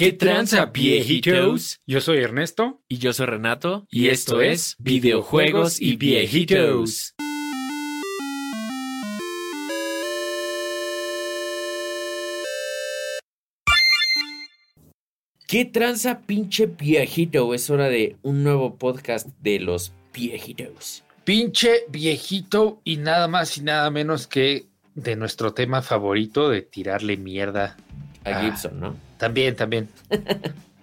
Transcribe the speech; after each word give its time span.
¿Qué 0.00 0.14
tranza, 0.14 0.64
viejitos? 0.64 1.78
Yo 1.86 2.00
soy 2.00 2.20
Ernesto. 2.20 2.80
Y 2.88 2.96
yo 2.96 3.12
soy 3.12 3.26
Renato. 3.26 3.86
Y 3.90 4.08
esto 4.08 4.40
es 4.40 4.76
Videojuegos 4.78 5.78
y 5.78 5.96
Viejitos. 5.96 7.14
¿Qué 15.46 15.66
tranza, 15.66 16.22
pinche 16.22 16.64
viejito? 16.64 17.52
Es 17.52 17.68
hora 17.68 17.90
de 17.90 18.16
un 18.22 18.42
nuevo 18.42 18.76
podcast 18.76 19.28
de 19.42 19.60
los 19.60 19.92
viejitos. 20.14 21.04
Pinche 21.24 21.84
viejito 21.90 22.80
y 22.84 22.96
nada 22.96 23.28
más 23.28 23.58
y 23.58 23.64
nada 23.64 23.90
menos 23.90 24.26
que 24.26 24.64
de 24.94 25.14
nuestro 25.16 25.52
tema 25.52 25.82
favorito 25.82 26.48
de 26.48 26.62
tirarle 26.62 27.18
mierda 27.18 27.76
A 28.24 28.40
Gibson, 28.42 28.78
¿no? 28.80 28.96
También, 29.18 29.56
también. 29.56 29.88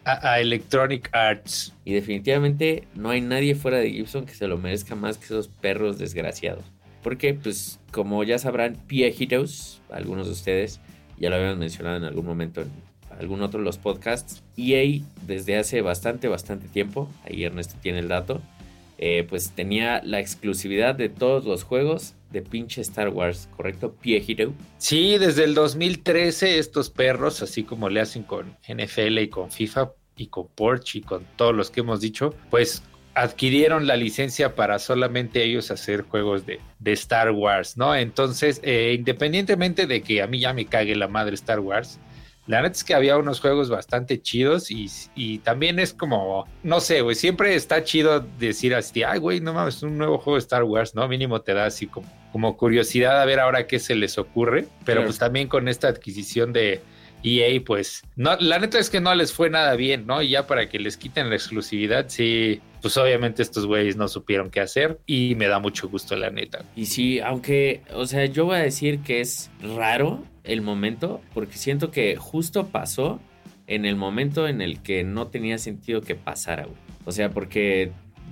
a, 0.05 0.31
a 0.31 0.39
Electronic 0.39 1.09
Arts. 1.13 1.73
Y 1.85 1.93
definitivamente 1.93 2.87
no 2.95 3.09
hay 3.09 3.21
nadie 3.21 3.55
fuera 3.55 3.77
de 3.77 3.91
Gibson 3.91 4.25
que 4.25 4.33
se 4.33 4.47
lo 4.47 4.57
merezca 4.57 4.95
más 4.95 5.17
que 5.17 5.25
esos 5.25 5.47
perros 5.47 5.97
desgraciados. 5.97 6.63
Porque, 7.03 7.33
pues, 7.33 7.79
como 7.91 8.23
ya 8.23 8.39
sabrán, 8.39 8.77
viejitos, 8.87 9.81
algunos 9.91 10.27
de 10.27 10.33
ustedes, 10.33 10.81
ya 11.17 11.29
lo 11.29 11.35
habíamos 11.35 11.57
mencionado 11.57 11.97
en 11.97 12.03
algún 12.03 12.25
momento 12.25 12.61
en 12.61 12.71
algún 13.19 13.41
otro 13.41 13.59
de 13.59 13.65
los 13.65 13.77
podcasts, 13.77 14.43
EA 14.57 15.01
desde 15.25 15.57
hace 15.57 15.81
bastante, 15.81 16.27
bastante 16.27 16.67
tiempo, 16.67 17.09
ahí 17.25 17.43
Ernesto 17.43 17.75
tiene 17.81 17.99
el 17.99 18.07
dato, 18.07 18.41
eh, 18.97 19.25
pues 19.27 19.51
tenía 19.51 20.01
la 20.03 20.19
exclusividad 20.19 20.95
de 20.95 21.09
todos 21.09 21.45
los 21.45 21.63
juegos 21.63 22.15
de 22.31 22.41
pinche 22.41 22.81
Star 22.81 23.09
Wars, 23.09 23.49
¿correcto? 23.55 23.95
Viejito. 24.01 24.53
Sí, 24.77 25.17
desde 25.17 25.43
el 25.43 25.53
2013 25.53 26.59
estos 26.59 26.89
perros, 26.89 27.41
así 27.41 27.63
como 27.63 27.89
le 27.89 28.01
hacen 28.01 28.23
con 28.23 28.57
NFL 28.67 29.19
y 29.19 29.29
con 29.29 29.51
FIFA 29.51 29.91
y 30.15 30.27
con 30.27 30.47
Porsche 30.47 30.99
y 30.99 31.01
con 31.01 31.25
todos 31.35 31.55
los 31.55 31.69
que 31.69 31.81
hemos 31.81 32.01
dicho, 32.01 32.33
pues 32.49 32.83
adquirieron 33.13 33.87
la 33.87 33.95
licencia 33.95 34.53
para 34.53 34.77
solamente 34.77 35.43
ellos 35.43 35.71
hacer 35.71 36.03
juegos 36.03 36.45
de, 36.45 36.59
de 36.79 36.91
Star 36.93 37.31
Wars, 37.31 37.75
¿no? 37.75 37.95
Entonces, 37.95 38.59
eh, 38.63 38.93
independientemente 38.97 39.87
de 39.87 40.01
que 40.01 40.21
a 40.21 40.27
mí 40.27 40.39
ya 40.39 40.53
me 40.53 40.65
cague 40.65 40.95
la 40.95 41.07
madre 41.07 41.33
Star 41.33 41.59
Wars, 41.59 41.99
la 42.47 42.61
neta 42.61 42.73
es 42.75 42.83
que 42.83 42.93
había 42.93 43.17
unos 43.17 43.39
juegos 43.41 43.69
bastante 43.69 44.21
chidos 44.21 44.71
y, 44.71 44.89
y 45.15 45.39
también 45.39 45.79
es 45.79 45.93
como, 45.93 46.47
no 46.63 46.79
sé, 46.79 47.01
güey, 47.01 47.15
siempre 47.15 47.55
está 47.55 47.83
chido 47.83 48.25
decir 48.39 48.73
así, 48.73 49.03
ay, 49.03 49.19
güey, 49.19 49.39
no 49.41 49.53
mames, 49.53 49.83
un 49.83 49.97
nuevo 49.97 50.17
juego 50.17 50.35
de 50.37 50.41
Star 50.41 50.63
Wars, 50.63 50.95
¿no? 50.95 51.07
Mínimo 51.07 51.41
te 51.41 51.53
da 51.53 51.65
así 51.65 51.87
como, 51.87 52.07
como 52.31 52.55
curiosidad 52.57 53.21
a 53.21 53.25
ver 53.25 53.39
ahora 53.39 53.67
qué 53.67 53.79
se 53.79 53.95
les 53.95 54.17
ocurre, 54.17 54.65
pero 54.85 54.97
Claro. 55.01 55.05
pues 55.07 55.19
también 55.19 55.47
con 55.47 55.67
esta 55.67 55.87
adquisición 55.89 56.53
de 56.53 56.81
EA, 57.23 57.59
pues, 57.65 58.03
no, 58.15 58.35
la 58.39 58.59
neta 58.59 58.77
es 58.79 58.89
que 58.89 59.01
no 59.01 59.13
les 59.15 59.33
fue 59.33 59.49
nada 59.49 59.75
bien, 59.75 60.05
¿no? 60.05 60.21
Y 60.21 60.29
ya 60.29 60.45
para 60.47 60.69
que 60.69 60.79
les 60.79 60.97
quiten 60.97 61.29
la 61.29 61.35
exclusividad, 61.35 62.05
sí, 62.09 62.61
pues 62.81 62.95
obviamente 62.95 63.41
estos 63.41 63.65
güeyes 63.65 63.97
no 63.97 64.07
supieron 64.07 64.51
qué 64.51 64.61
hacer 64.61 64.99
y 65.07 65.33
me 65.35 65.47
da 65.47 65.57
mucho 65.59 65.89
gusto, 65.89 66.15
la 66.15 66.29
neta. 66.29 66.63
Y 66.75 66.85
sí, 66.85 67.19
aunque, 67.19 67.81
o 67.93 68.05
sea, 68.05 68.25
yo 68.25 68.45
voy 68.45 68.57
a 68.57 68.59
decir 68.61 68.99
que 68.99 69.19
es 69.19 69.49
raro 69.75 70.23
el 70.47 70.61
momento, 70.61 71.21
porque 71.33 71.57
siento 71.57 71.91
que 71.91 72.15
justo 72.15 72.67
pasó 72.67 73.19
en 73.67 73.85
el 73.85 73.95
momento 73.95 74.47
en 74.47 74.61
el 74.61 74.81
que 74.81 75.03
no 75.03 75.27
tenía 75.27 75.57
sentido 75.57 76.01
que 76.01 76.15
pasara, 76.15 76.63
güey. 76.63 76.77
O 77.05 77.11
sea, 77.11 77.29
porque 77.29 77.91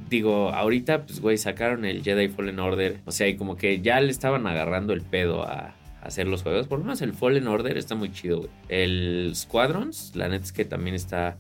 digo, 0.10 0.50
ahorita, 0.50 1.06
pues, 1.06 1.20
güey, 1.20 1.38
sacaron 1.38 1.86
el 1.86 2.04
Jedi 2.04 2.30
Fallen 2.30 2.60
Order, 2.60 3.00
o 3.06 3.12
sea, 3.12 3.28
y 3.28 3.36
como 3.36 3.58
que 3.58 3.82
ya 3.82 4.00
le 4.00 4.12
estaban 4.12 4.48
agarrando 4.48 4.94
el 4.94 5.02
pedo 5.02 5.44
a, 5.44 5.76
hacer 6.02 6.28
los 6.28 6.44
juegos. 6.44 6.68
Por 6.68 6.80
lo 6.80 6.86
menos 6.86 7.02
el 7.02 7.14
Fallen 7.14 7.48
Order 7.48 7.78
está 7.78 7.96
muy 7.96 8.12
chido, 8.12 8.40
güey. 8.40 8.50
El 8.70 9.32
Squadrons, 9.34 10.16
la 10.16 10.30
neta 10.30 10.46
es 10.46 10.52
que 10.52 10.64
también 10.64 10.96
está, 10.96 11.38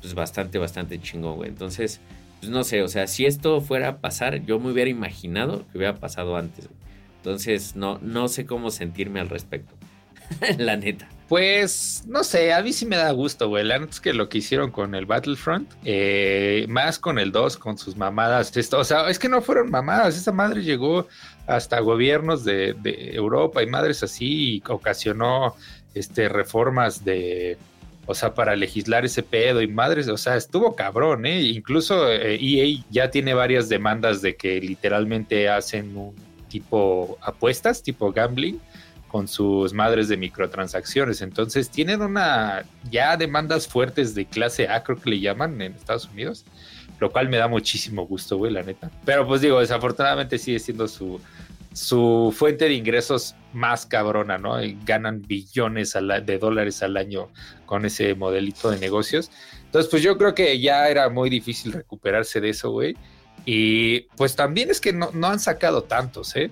pues, 0.00 0.14
bastante, 0.14 0.58
bastante 0.58 0.98
chingón, 1.00 1.36
güey. 1.36 1.50
Entonces, 1.50 2.00
pues 2.40 2.50
no 2.50 2.64
sé, 2.64 2.82
o 2.82 2.88
sea, 2.88 3.06
si 3.06 3.26
esto 3.26 3.60
fuera 3.60 3.88
a 3.88 3.98
pasar, 3.98 4.44
yo 4.44 4.58
me 4.58 4.70
hubiera 4.70 4.90
imaginado 4.90 5.66
que 5.70 5.78
hubiera 5.78 5.96
pasado 5.96 6.36
antes. 6.36 6.68
Entonces, 7.18 7.76
no, 7.76 7.98
no 8.00 8.28
sé 8.28 8.46
cómo 8.46 8.70
sentirme 8.70 9.20
al 9.20 9.28
respecto. 9.28 9.74
La 10.58 10.76
neta. 10.76 11.08
Pues, 11.28 12.04
no 12.06 12.22
sé, 12.22 12.52
a 12.52 12.62
mí 12.62 12.72
sí 12.72 12.86
me 12.86 12.96
da 12.96 13.10
gusto, 13.10 13.48
güey. 13.48 13.64
La 13.64 13.78
neta 13.78 13.90
es 13.90 14.00
que 14.00 14.14
lo 14.14 14.28
que 14.28 14.38
hicieron 14.38 14.70
con 14.70 14.94
el 14.94 15.06
Battlefront, 15.06 15.68
eh, 15.84 16.66
más 16.68 17.00
con 17.00 17.18
el 17.18 17.32
2, 17.32 17.56
con 17.56 17.78
sus 17.78 17.96
mamadas, 17.96 18.56
esto, 18.56 18.78
o 18.78 18.84
sea, 18.84 19.10
es 19.10 19.18
que 19.18 19.28
no 19.28 19.42
fueron 19.42 19.70
mamadas, 19.70 20.16
esa 20.16 20.30
madre 20.30 20.62
llegó 20.62 21.08
hasta 21.48 21.80
gobiernos 21.80 22.44
de, 22.44 22.76
Europa 23.12 23.62
y 23.62 23.66
madres 23.66 24.04
así, 24.04 24.56
y 24.56 24.62
ocasionó 24.68 25.56
este, 25.94 26.28
reformas 26.28 27.04
de, 27.04 27.58
o 28.06 28.14
sea, 28.14 28.32
para 28.32 28.54
legislar 28.54 29.04
ese 29.04 29.24
pedo 29.24 29.60
y 29.62 29.66
madres, 29.66 30.06
o 30.06 30.16
sea, 30.16 30.36
estuvo 30.36 30.76
cabrón, 30.76 31.26
¿eh? 31.26 31.40
Incluso 31.42 32.08
eh, 32.08 32.38
EA 32.40 32.84
ya 32.90 33.10
tiene 33.10 33.34
varias 33.34 33.68
demandas 33.68 34.22
de 34.22 34.36
que 34.36 34.60
literalmente 34.60 35.48
hacen 35.48 35.96
un 35.96 36.14
tipo 36.48 37.18
apuestas, 37.20 37.82
tipo 37.82 38.12
gambling 38.12 38.60
con 39.16 39.28
sus 39.28 39.72
madres 39.72 40.08
de 40.08 40.18
microtransacciones. 40.18 41.22
Entonces 41.22 41.70
tienen 41.70 42.02
una 42.02 42.66
ya 42.90 43.16
demandas 43.16 43.66
fuertes 43.66 44.14
de 44.14 44.26
clase 44.26 44.68
A, 44.68 44.82
creo 44.82 45.00
que 45.00 45.08
le 45.08 45.20
llaman 45.20 45.58
en 45.62 45.72
Estados 45.72 46.06
Unidos, 46.12 46.44
lo 47.00 47.10
cual 47.10 47.30
me 47.30 47.38
da 47.38 47.48
muchísimo 47.48 48.06
gusto, 48.06 48.36
güey, 48.36 48.52
la 48.52 48.62
neta. 48.62 48.90
Pero 49.06 49.26
pues 49.26 49.40
digo, 49.40 49.58
desafortunadamente 49.60 50.36
sigue 50.36 50.58
siendo 50.58 50.86
su, 50.86 51.18
su 51.72 52.30
fuente 52.36 52.66
de 52.66 52.74
ingresos 52.74 53.34
más 53.54 53.86
cabrona, 53.86 54.36
¿no? 54.36 54.62
Y 54.62 54.76
ganan 54.84 55.22
billones 55.22 55.96
al 55.96 56.10
a- 56.10 56.20
de 56.20 56.36
dólares 56.38 56.82
al 56.82 56.98
año 56.98 57.28
con 57.64 57.86
ese 57.86 58.14
modelito 58.14 58.70
de 58.70 58.78
negocios. 58.78 59.30
Entonces, 59.64 59.90
pues 59.90 60.02
yo 60.02 60.18
creo 60.18 60.34
que 60.34 60.60
ya 60.60 60.90
era 60.90 61.08
muy 61.08 61.30
difícil 61.30 61.72
recuperarse 61.72 62.42
de 62.42 62.50
eso, 62.50 62.70
güey. 62.70 62.94
Y 63.46 64.00
pues 64.18 64.36
también 64.36 64.68
es 64.68 64.78
que 64.78 64.92
no, 64.92 65.08
no 65.14 65.28
han 65.28 65.40
sacado 65.40 65.84
tantos, 65.84 66.36
¿eh? 66.36 66.50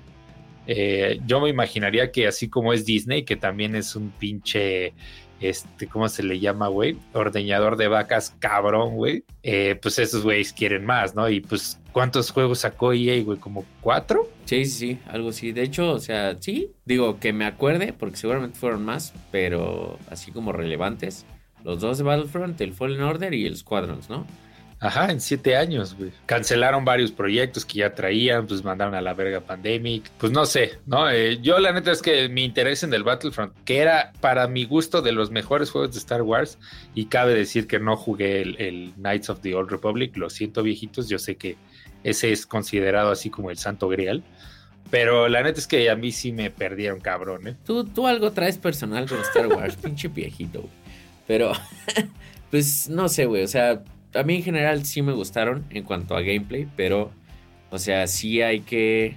Eh, 0.66 1.20
yo 1.26 1.40
me 1.40 1.48
imaginaría 1.50 2.10
que 2.10 2.26
así 2.26 2.48
como 2.48 2.72
es 2.72 2.84
Disney, 2.84 3.24
que 3.24 3.36
también 3.36 3.74
es 3.74 3.96
un 3.96 4.10
pinche, 4.10 4.94
este, 5.40 5.86
¿cómo 5.86 6.08
se 6.08 6.22
le 6.22 6.40
llama, 6.40 6.68
güey? 6.68 6.96
Ordeñador 7.12 7.76
de 7.76 7.88
vacas, 7.88 8.34
cabrón, 8.38 8.94
güey. 8.94 9.24
Eh, 9.42 9.78
pues 9.80 9.98
esos 9.98 10.22
güeyes 10.22 10.52
quieren 10.52 10.84
más, 10.84 11.14
¿no? 11.14 11.28
Y 11.28 11.40
pues, 11.40 11.80
¿cuántos 11.92 12.30
juegos 12.30 12.60
sacó 12.60 12.92
EA, 12.92 13.22
güey? 13.22 13.38
¿Como 13.38 13.64
cuatro? 13.80 14.28
Sí, 14.44 14.64
sí, 14.64 14.70
sí, 14.70 14.98
algo 15.06 15.30
así. 15.30 15.52
De 15.52 15.62
hecho, 15.62 15.92
o 15.92 15.98
sea, 15.98 16.36
sí, 16.40 16.70
digo 16.84 17.18
que 17.20 17.32
me 17.32 17.44
acuerde, 17.44 17.92
porque 17.92 18.16
seguramente 18.16 18.58
fueron 18.58 18.84
más, 18.84 19.12
pero 19.30 19.98
así 20.10 20.32
como 20.32 20.52
relevantes. 20.52 21.26
Los 21.62 21.80
dos 21.80 21.96
de 21.96 22.04
Battlefront, 22.04 22.60
el 22.60 22.74
Fallen 22.74 23.00
Order 23.00 23.32
y 23.32 23.46
el 23.46 23.56
Squadrons, 23.56 24.10
¿no? 24.10 24.26
Ajá, 24.84 25.10
en 25.10 25.18
siete 25.18 25.56
años, 25.56 25.96
güey. 25.96 26.12
Cancelaron 26.26 26.84
varios 26.84 27.10
proyectos 27.10 27.64
que 27.64 27.78
ya 27.78 27.94
traían, 27.94 28.46
pues 28.46 28.62
mandaron 28.62 28.94
a 28.94 29.00
la 29.00 29.14
verga 29.14 29.40
Pandemic. 29.40 30.10
Pues 30.18 30.30
no 30.30 30.44
sé, 30.44 30.72
¿no? 30.84 31.10
Eh, 31.10 31.38
yo 31.40 31.58
la 31.58 31.72
neta 31.72 31.90
es 31.90 32.02
que 32.02 32.28
mi 32.28 32.44
interés 32.44 32.82
en 32.82 32.92
el 32.92 33.02
Battlefront, 33.02 33.54
que 33.64 33.78
era 33.78 34.12
para 34.20 34.46
mi 34.46 34.66
gusto 34.66 35.00
de 35.00 35.12
los 35.12 35.30
mejores 35.30 35.70
juegos 35.70 35.92
de 35.92 35.98
Star 36.00 36.20
Wars, 36.20 36.58
y 36.94 37.06
cabe 37.06 37.32
decir 37.32 37.66
que 37.66 37.80
no 37.80 37.96
jugué 37.96 38.42
el, 38.42 38.92
Knights 38.98 39.30
of 39.30 39.40
the 39.40 39.54
Old 39.54 39.70
Republic, 39.70 40.18
lo 40.18 40.28
siento 40.28 40.62
viejitos, 40.62 41.08
yo 41.08 41.18
sé 41.18 41.36
que 41.36 41.56
ese 42.02 42.30
es 42.30 42.44
considerado 42.44 43.10
así 43.10 43.30
como 43.30 43.50
el 43.50 43.56
santo 43.56 43.88
grial. 43.88 44.22
Pero 44.90 45.28
la 45.28 45.42
neta 45.42 45.60
es 45.60 45.66
que 45.66 45.88
a 45.88 45.96
mí 45.96 46.12
sí 46.12 46.30
me 46.30 46.50
perdieron, 46.50 47.00
cabrón, 47.00 47.48
¿eh? 47.48 47.56
Tú, 47.64 47.84
tú 47.84 48.06
algo 48.06 48.32
traes 48.32 48.58
personal 48.58 49.08
con 49.08 49.18
Star 49.20 49.46
Wars, 49.46 49.76
pinche 49.82 50.08
viejito, 50.08 50.60
güey. 50.60 50.72
Pero, 51.26 51.52
pues 52.50 52.86
no 52.90 53.08
sé, 53.08 53.24
güey. 53.24 53.44
O 53.44 53.48
sea, 53.48 53.82
a 54.14 54.22
mí 54.22 54.36
en 54.36 54.42
general 54.42 54.84
sí 54.84 55.02
me 55.02 55.12
gustaron 55.12 55.64
en 55.70 55.84
cuanto 55.84 56.16
a 56.16 56.22
gameplay, 56.22 56.68
pero, 56.76 57.10
o 57.70 57.78
sea, 57.78 58.06
sí 58.06 58.42
hay 58.42 58.60
que, 58.60 59.16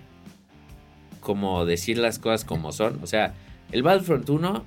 como 1.20 1.66
decir 1.66 1.98
las 1.98 2.20
cosas 2.20 2.46
como 2.46 2.72
son. 2.72 3.00
O 3.04 3.08
sea, 3.08 3.34
el 3.72 3.84
Battlefront 3.84 4.30
1 4.30 4.66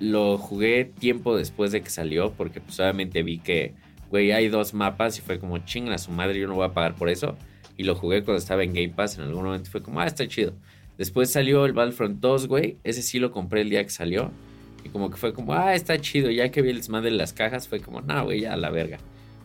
lo 0.00 0.38
jugué 0.38 0.84
tiempo 0.84 1.36
después 1.36 1.72
de 1.72 1.82
que 1.82 1.90
salió, 1.90 2.32
porque 2.32 2.60
pues 2.60 2.78
obviamente 2.80 3.22
vi 3.22 3.38
que, 3.38 3.74
güey, 4.10 4.32
hay 4.32 4.48
dos 4.48 4.74
mapas 4.74 5.18
y 5.18 5.22
fue 5.22 5.38
como, 5.38 5.58
chingan 5.58 5.92
a 5.92 5.98
su 5.98 6.10
madre, 6.10 6.38
yo 6.38 6.48
no 6.48 6.54
voy 6.54 6.66
a 6.66 6.72
pagar 6.72 6.94
por 6.94 7.08
eso. 7.08 7.36
Y 7.76 7.84
lo 7.84 7.94
jugué 7.94 8.24
cuando 8.24 8.38
estaba 8.38 8.64
en 8.64 8.72
Game 8.72 8.90
Pass, 8.90 9.18
en 9.18 9.24
algún 9.24 9.44
momento 9.44 9.70
fue 9.70 9.82
como, 9.82 10.00
ah, 10.00 10.06
está 10.06 10.26
chido. 10.26 10.52
Después 10.96 11.30
salió 11.30 11.64
el 11.64 11.72
Battlefront 11.72 12.18
2, 12.18 12.48
güey. 12.48 12.76
Ese 12.82 13.02
sí 13.02 13.20
lo 13.20 13.30
compré 13.30 13.60
el 13.60 13.70
día 13.70 13.84
que 13.84 13.90
salió. 13.90 14.32
Y 14.84 14.88
como 14.88 15.10
que 15.10 15.16
fue 15.16 15.32
como, 15.32 15.52
ah, 15.52 15.74
está 15.74 16.00
chido. 16.00 16.28
Ya 16.28 16.50
que 16.50 16.60
vi 16.60 16.70
el 16.70 16.78
desmadre 16.78 17.10
de 17.10 17.16
las 17.16 17.32
cajas, 17.32 17.68
fue 17.68 17.78
como, 17.78 18.00
no, 18.00 18.24
güey, 18.24 18.40
ya 18.40 18.54
a 18.54 18.56
la 18.56 18.70
verga. 18.70 18.98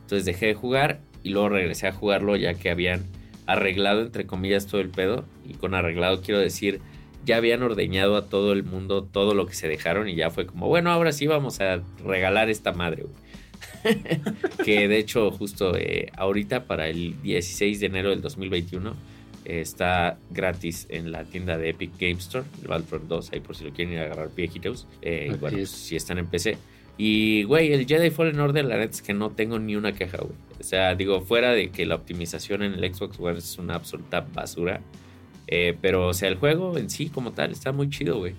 Entonces 0.03 0.25
dejé 0.25 0.47
de 0.47 0.53
jugar 0.53 0.99
y 1.23 1.29
luego 1.29 1.49
regresé 1.49 1.87
a 1.87 1.91
jugarlo 1.91 2.35
ya 2.35 2.53
que 2.53 2.69
habían 2.69 3.03
arreglado, 3.45 4.01
entre 4.01 4.25
comillas, 4.25 4.67
todo 4.67 4.81
el 4.81 4.89
pedo. 4.89 5.25
Y 5.47 5.55
con 5.55 5.73
arreglado 5.73 6.21
quiero 6.21 6.39
decir, 6.39 6.81
ya 7.25 7.37
habían 7.37 7.63
ordeñado 7.63 8.15
a 8.15 8.25
todo 8.27 8.53
el 8.53 8.63
mundo 8.63 9.03
todo 9.03 9.33
lo 9.33 9.45
que 9.45 9.53
se 9.53 9.67
dejaron 9.67 10.09
y 10.09 10.15
ya 10.15 10.29
fue 10.29 10.45
como, 10.45 10.67
bueno, 10.67 10.91
ahora 10.91 11.11
sí 11.11 11.27
vamos 11.27 11.61
a 11.61 11.81
regalar 12.05 12.49
esta 12.49 12.73
madre, 12.73 13.05
que 14.65 14.87
de 14.87 14.97
hecho 14.97 15.31
justo 15.31 15.75
eh, 15.77 16.11
ahorita 16.17 16.65
para 16.65 16.89
el 16.89 17.21
16 17.21 17.79
de 17.79 17.85
enero 17.85 18.09
del 18.09 18.21
2021 18.21 18.93
eh, 19.45 19.61
está 19.61 20.17
gratis 20.31 20.85
en 20.89 21.11
la 21.11 21.23
tienda 21.23 21.57
de 21.57 21.69
Epic 21.69 21.91
Game 21.99 22.19
Store, 22.19 22.45
el 22.61 22.67
Battlefront 22.67 23.05
2, 23.05 23.31
ahí 23.33 23.39
por 23.39 23.55
si 23.55 23.63
lo 23.63 23.71
quieren 23.71 23.93
ir 23.93 23.99
a 23.99 24.03
agarrar 24.03 24.29
viejitos. 24.35 24.87
Eh, 25.01 25.35
bueno, 25.39 25.57
es. 25.57 25.69
si 25.69 25.95
están 25.95 26.17
en 26.17 26.27
PC. 26.27 26.57
Y, 26.97 27.43
güey, 27.43 27.73
el 27.73 27.87
Jedi 27.87 28.11
Fallen 28.11 28.39
Order, 28.39 28.65
la 28.65 28.77
neta 28.77 28.91
es 28.91 29.01
que 29.01 29.13
no 29.13 29.31
tengo 29.31 29.59
ni 29.59 29.75
una 29.75 29.93
queja, 29.93 30.17
güey. 30.17 30.35
O 30.59 30.63
sea, 30.63 30.95
digo, 30.95 31.21
fuera 31.21 31.51
de 31.51 31.69
que 31.69 31.85
la 31.85 31.95
optimización 31.95 32.63
en 32.63 32.73
el 32.73 32.93
Xbox 32.93 33.19
One 33.19 33.39
es 33.39 33.57
una 33.57 33.75
absoluta 33.75 34.21
basura. 34.21 34.81
Eh, 35.47 35.75
pero, 35.81 36.07
o 36.07 36.13
sea, 36.13 36.29
el 36.29 36.35
juego 36.35 36.77
en 36.77 36.89
sí, 36.89 37.09
como 37.09 37.31
tal, 37.33 37.51
está 37.51 37.71
muy 37.71 37.89
chido, 37.89 38.19
güey. 38.19 38.33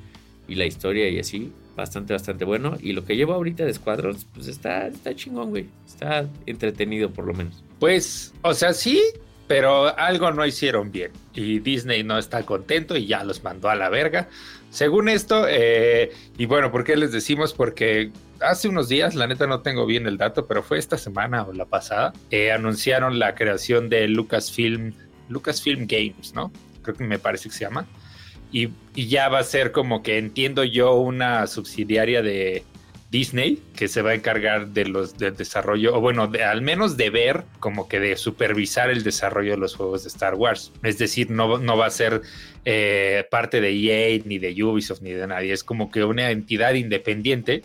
Y 0.47 0.55
la 0.55 0.67
historia 0.67 1.09
y 1.09 1.19
así, 1.19 1.53
bastante, 1.77 2.13
bastante 2.13 2.45
bueno. 2.45 2.77
Y 2.81 2.93
lo 2.93 3.05
que 3.05 3.17
llevo 3.17 3.35
ahorita 3.35 3.65
de 3.65 3.75
Squadrons, 3.75 4.27
pues 4.33 4.47
está, 4.47 4.87
está 4.87 5.15
chingón, 5.15 5.51
güey. 5.51 5.67
Está 5.87 6.29
entretenido, 6.47 7.11
por 7.11 7.27
lo 7.27 7.35
menos. 7.35 7.63
Pues, 7.81 8.33
o 8.43 8.55
sea, 8.55 8.73
sí, 8.73 9.03
pero 9.49 9.97
algo 9.99 10.31
no 10.31 10.47
hicieron 10.47 10.93
bien. 10.93 11.11
Y 11.35 11.59
Disney 11.59 12.03
no 12.05 12.19
está 12.19 12.45
contento 12.45 12.97
y 12.97 13.07
ya 13.07 13.25
los 13.25 13.43
mandó 13.43 13.69
a 13.69 13.75
la 13.75 13.89
verga. 13.89 14.29
Según 14.71 15.09
esto, 15.09 15.47
eh, 15.49 16.13
y 16.37 16.47
bueno, 16.47 16.71
¿por 16.71 16.85
qué 16.85 16.97
les 16.97 17.13
decimos? 17.13 17.53
Porque 17.53 18.11
hace 18.41 18.69
unos 18.69 18.89
días, 18.89 19.15
la 19.15 19.27
neta 19.27 19.47
no 19.47 19.61
tengo 19.61 19.87
bien 19.87 20.07
el 20.07 20.19
dato, 20.19 20.47
pero 20.47 20.63
fue 20.63 20.79
esta 20.79 20.99
semana 20.99 21.45
o 21.45 21.53
la 21.53 21.65
pasada, 21.65 22.13
eh, 22.31 22.53
anunciaron 22.53 23.19
la 23.19 23.35
creación 23.35 23.89
de 23.89 24.09
Lucasfilm, 24.09 24.93
Lucasfilm 25.29 25.87
Games, 25.87 26.35
¿no? 26.35 26.53
Creo 26.83 26.97
que 26.97 27.05
me 27.05 27.19
parece 27.19 27.49
que 27.49 27.55
se 27.55 27.65
llama. 27.65 27.87
Y, 28.53 28.71
y 28.95 29.09
ya 29.09 29.29
va 29.29 29.41
a 29.41 29.45
ser 29.45 29.73
como 29.73 30.03
que 30.03 30.19
entiendo 30.19 30.63
yo 30.65 30.95
una 30.95 31.47
subsidiaria 31.47 32.23
de, 32.23 32.65
Disney, 33.15 33.63
que 33.77 33.87
se 33.87 34.03
va 34.03 34.11
a 34.11 34.15
encargar 34.15 34.71
de 34.71 34.87
los 34.87 35.17
del 35.17 35.37
desarrollo, 35.37 35.95
o 35.97 36.01
bueno, 36.01 36.33
al 36.45 36.63
menos 36.63 36.97
de 36.97 37.11
ver, 37.11 37.45
como 37.61 37.87
que 37.87 38.01
de 38.01 38.17
supervisar 38.17 38.91
el 38.91 39.05
desarrollo 39.05 39.53
de 39.53 39.57
los 39.57 39.77
juegos 39.77 40.03
de 40.03 40.09
Star 40.09 40.35
Wars. 40.35 40.73
Es 40.83 40.99
decir, 40.99 41.31
no, 41.31 41.59
no 41.59 41.77
va 41.77 41.87
a 41.87 41.91
ser 41.91 42.23
eh, 42.65 43.25
parte 43.31 43.61
de 43.61 43.71
EA, 43.71 44.21
ni 44.25 44.39
de 44.39 44.61
Ubisoft, 44.65 45.01
ni 45.01 45.13
de 45.13 45.29
nadie. 45.29 45.53
Es 45.53 45.63
como 45.63 45.93
que 45.93 46.03
una 46.03 46.33
entidad 46.33 46.75
independiente. 46.75 47.63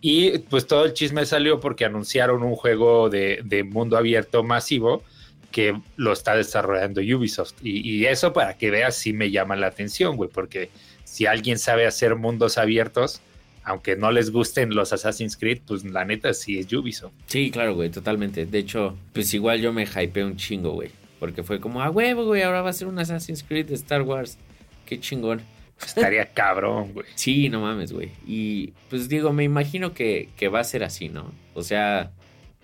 Y 0.00 0.38
pues 0.38 0.68
todo 0.68 0.84
el 0.84 0.92
chisme 0.92 1.26
salió 1.26 1.58
porque 1.58 1.84
anunciaron 1.84 2.44
un 2.44 2.54
juego 2.54 3.10
de, 3.10 3.40
de 3.42 3.64
mundo 3.64 3.96
abierto 3.96 4.44
masivo 4.44 5.02
que 5.50 5.76
lo 5.96 6.12
está 6.12 6.36
desarrollando 6.36 7.00
Ubisoft. 7.00 7.54
Y, 7.64 8.06
eso 8.06 8.32
para 8.32 8.56
que 8.56 8.70
veas 8.70 8.94
si 8.94 9.12
me 9.12 9.32
llama 9.32 9.56
la 9.56 9.66
atención, 9.66 10.16
güey, 10.16 10.30
porque 10.30 10.70
si 11.02 11.26
alguien 11.26 11.58
sabe 11.58 11.84
hacer 11.84 12.14
mundos 12.14 12.58
abiertos, 12.58 13.22
aunque 13.64 13.96
no 13.96 14.12
les 14.12 14.30
gusten 14.30 14.74
los 14.74 14.92
Assassin's 14.92 15.36
Creed, 15.36 15.62
pues 15.66 15.84
la 15.84 16.04
neta 16.04 16.34
sí 16.34 16.58
es 16.58 16.72
Ubisoft. 16.72 17.14
Sí, 17.26 17.50
claro, 17.50 17.74
güey, 17.74 17.90
totalmente. 17.90 18.44
De 18.46 18.58
hecho, 18.58 18.96
pues 19.12 19.32
igual 19.32 19.60
yo 19.60 19.72
me 19.72 19.84
hypeé 19.84 20.24
un 20.24 20.36
chingo, 20.36 20.72
güey. 20.72 20.90
Porque 21.18 21.42
fue 21.42 21.60
como, 21.60 21.82
ah, 21.82 21.90
huevo, 21.90 22.26
güey, 22.26 22.42
ahora 22.42 22.60
va 22.60 22.70
a 22.70 22.74
ser 22.74 22.88
un 22.88 22.98
Assassin's 22.98 23.42
Creed 23.42 23.66
de 23.66 23.74
Star 23.74 24.02
Wars. 24.02 24.36
Qué 24.84 25.00
chingón. 25.00 25.40
Estaría 25.84 26.26
cabrón, 26.34 26.92
güey. 26.92 27.06
Sí, 27.14 27.48
no 27.48 27.62
mames, 27.62 27.92
güey. 27.92 28.10
Y 28.26 28.74
pues 28.90 29.08
digo, 29.08 29.32
me 29.32 29.44
imagino 29.44 29.94
que, 29.94 30.28
que 30.36 30.48
va 30.48 30.60
a 30.60 30.64
ser 30.64 30.84
así, 30.84 31.08
¿no? 31.08 31.32
O 31.54 31.62
sea, 31.62 32.12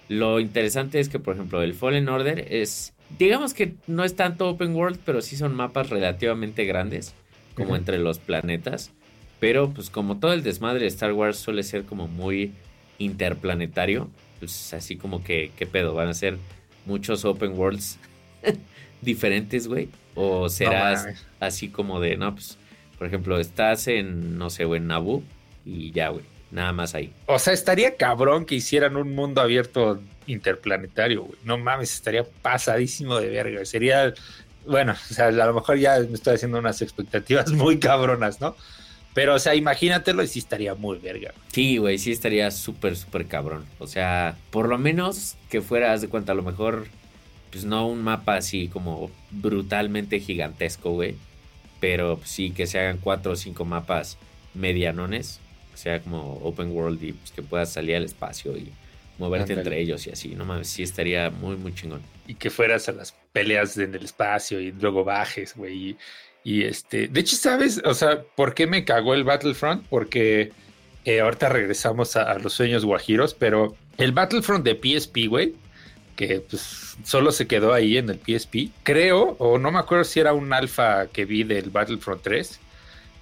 lo 0.08 0.40
interesante 0.40 1.00
es 1.00 1.08
que, 1.08 1.18
por 1.18 1.34
ejemplo, 1.34 1.62
el 1.62 1.72
Fallen 1.72 2.08
Order 2.08 2.46
es, 2.52 2.92
digamos 3.18 3.54
que 3.54 3.74
no 3.86 4.04
es 4.04 4.16
tanto 4.16 4.50
open 4.50 4.74
world, 4.74 4.98
pero 5.06 5.22
sí 5.22 5.36
son 5.36 5.54
mapas 5.54 5.88
relativamente 5.88 6.66
grandes, 6.66 7.14
como 7.54 7.70
uh 7.70 7.72
-huh. 7.72 7.78
entre 7.78 7.98
los 7.98 8.18
planetas. 8.18 8.92
Pero 9.40 9.70
pues 9.70 9.90
como 9.90 10.18
todo 10.18 10.32
el 10.32 10.42
desmadre 10.42 10.80
de 10.80 10.86
Star 10.86 11.12
Wars 11.12 11.38
suele 11.38 11.62
ser 11.62 11.84
como 11.84 12.06
muy 12.06 12.52
interplanetario, 12.98 14.08
pues 14.38 14.72
así 14.74 14.96
como 14.96 15.24
que, 15.24 15.50
¿qué 15.56 15.66
pedo? 15.66 15.94
¿Van 15.94 16.08
a 16.08 16.14
ser 16.14 16.36
muchos 16.84 17.24
open 17.24 17.58
worlds 17.58 17.98
diferentes, 19.00 19.66
güey? 19.66 19.88
¿O 20.14 20.48
serás 20.48 21.06
no, 21.06 21.12
así 21.40 21.68
como 21.68 22.00
de, 22.00 22.16
no, 22.16 22.34
pues, 22.34 22.58
por 22.98 23.06
ejemplo, 23.06 23.40
estás 23.40 23.88
en, 23.88 24.36
no 24.36 24.50
sé, 24.50 24.66
güey, 24.66 24.80
en 24.80 24.88
Naboo 24.88 25.22
y 25.64 25.90
ya, 25.92 26.08
güey, 26.08 26.24
nada 26.50 26.72
más 26.72 26.94
ahí. 26.94 27.12
O 27.26 27.38
sea, 27.38 27.54
estaría 27.54 27.96
cabrón 27.96 28.44
que 28.44 28.56
hicieran 28.56 28.96
un 28.96 29.14
mundo 29.14 29.40
abierto 29.40 30.00
interplanetario, 30.26 31.22
güey. 31.22 31.38
No 31.44 31.56
mames, 31.56 31.94
estaría 31.94 32.24
pasadísimo 32.42 33.18
de 33.18 33.28
verga. 33.30 33.64
Sería, 33.64 34.12
bueno, 34.66 34.92
o 34.92 35.14
sea, 35.14 35.28
a 35.28 35.30
lo 35.30 35.54
mejor 35.54 35.78
ya 35.78 35.98
me 36.00 36.14
estoy 36.14 36.34
haciendo 36.34 36.58
unas 36.58 36.82
expectativas 36.82 37.52
muy 37.52 37.78
cabronas, 37.78 38.40
¿no? 38.40 38.54
Pero, 39.12 39.34
o 39.34 39.38
sea, 39.38 39.54
imagínatelo 39.54 40.22
y 40.22 40.28
sí 40.28 40.38
estaría 40.38 40.74
muy 40.74 40.98
verga. 40.98 41.32
Sí, 41.52 41.78
güey, 41.78 41.98
sí 41.98 42.12
estaría 42.12 42.50
súper, 42.50 42.96
súper 42.96 43.26
cabrón. 43.26 43.66
O 43.78 43.86
sea, 43.86 44.36
por 44.50 44.68
lo 44.68 44.78
menos 44.78 45.36
que 45.48 45.60
fueras 45.60 46.00
de 46.00 46.08
cuenta, 46.08 46.32
a 46.32 46.36
lo 46.36 46.42
mejor, 46.42 46.86
pues 47.50 47.64
no 47.64 47.86
un 47.88 48.02
mapa 48.02 48.36
así 48.36 48.68
como 48.68 49.10
brutalmente 49.30 50.20
gigantesco, 50.20 50.92
güey. 50.92 51.16
Pero 51.80 52.18
pues, 52.18 52.30
sí 52.30 52.50
que 52.50 52.66
se 52.66 52.78
hagan 52.78 52.98
cuatro 52.98 53.32
o 53.32 53.36
cinco 53.36 53.64
mapas 53.64 54.16
medianones. 54.54 55.40
Que 55.72 55.78
sea 55.78 56.00
como 56.00 56.34
open 56.42 56.70
world 56.70 57.02
y 57.02 57.12
pues, 57.12 57.32
que 57.32 57.42
puedas 57.42 57.72
salir 57.72 57.96
al 57.96 58.04
espacio 58.04 58.56
y 58.56 58.70
moverte 59.18 59.52
Andale. 59.52 59.60
entre 59.60 59.80
ellos 59.80 60.06
y 60.06 60.10
así. 60.10 60.28
No 60.36 60.44
mames, 60.44 60.68
sí 60.68 60.84
estaría 60.84 61.30
muy, 61.30 61.56
muy 61.56 61.74
chingón. 61.74 62.00
Y 62.28 62.34
que 62.34 62.48
fueras 62.48 62.88
a 62.88 62.92
las 62.92 63.14
peleas 63.32 63.76
en 63.76 63.92
el 63.94 64.04
espacio 64.04 64.60
y 64.60 64.70
luego 64.70 65.04
bajes, 65.04 65.56
güey. 65.56 65.90
Y 65.90 65.96
y 66.44 66.64
este, 66.64 67.08
de 67.08 67.20
hecho, 67.20 67.36
¿sabes? 67.36 67.80
O 67.84 67.94
sea, 67.94 68.22
¿por 68.22 68.54
qué 68.54 68.66
me 68.66 68.84
cagó 68.84 69.14
el 69.14 69.24
Battlefront? 69.24 69.84
Porque 69.88 70.52
eh, 71.04 71.20
ahorita 71.20 71.48
regresamos 71.48 72.16
a, 72.16 72.38
los 72.38 72.52
sueños 72.52 72.84
guajiros, 72.84 73.34
pero 73.34 73.76
el 73.98 74.12
Battlefront 74.12 74.64
de 74.64 74.74
PSP, 74.74 75.28
güey, 75.28 75.54
que 76.16 76.40
pues 76.40 76.96
solo 77.04 77.32
se 77.32 77.46
quedó 77.46 77.72
ahí 77.72 77.96
en 77.96 78.10
el 78.10 78.18
PSP, 78.18 78.70
creo, 78.82 79.36
o 79.38 79.58
no 79.58 79.70
me 79.70 79.78
acuerdo 79.78 80.04
si 80.04 80.20
era 80.20 80.32
un 80.32 80.52
alfa 80.52 81.06
que 81.06 81.24
vi 81.24 81.44
del 81.44 81.70
Battlefront 81.70 82.22
3, 82.22 82.60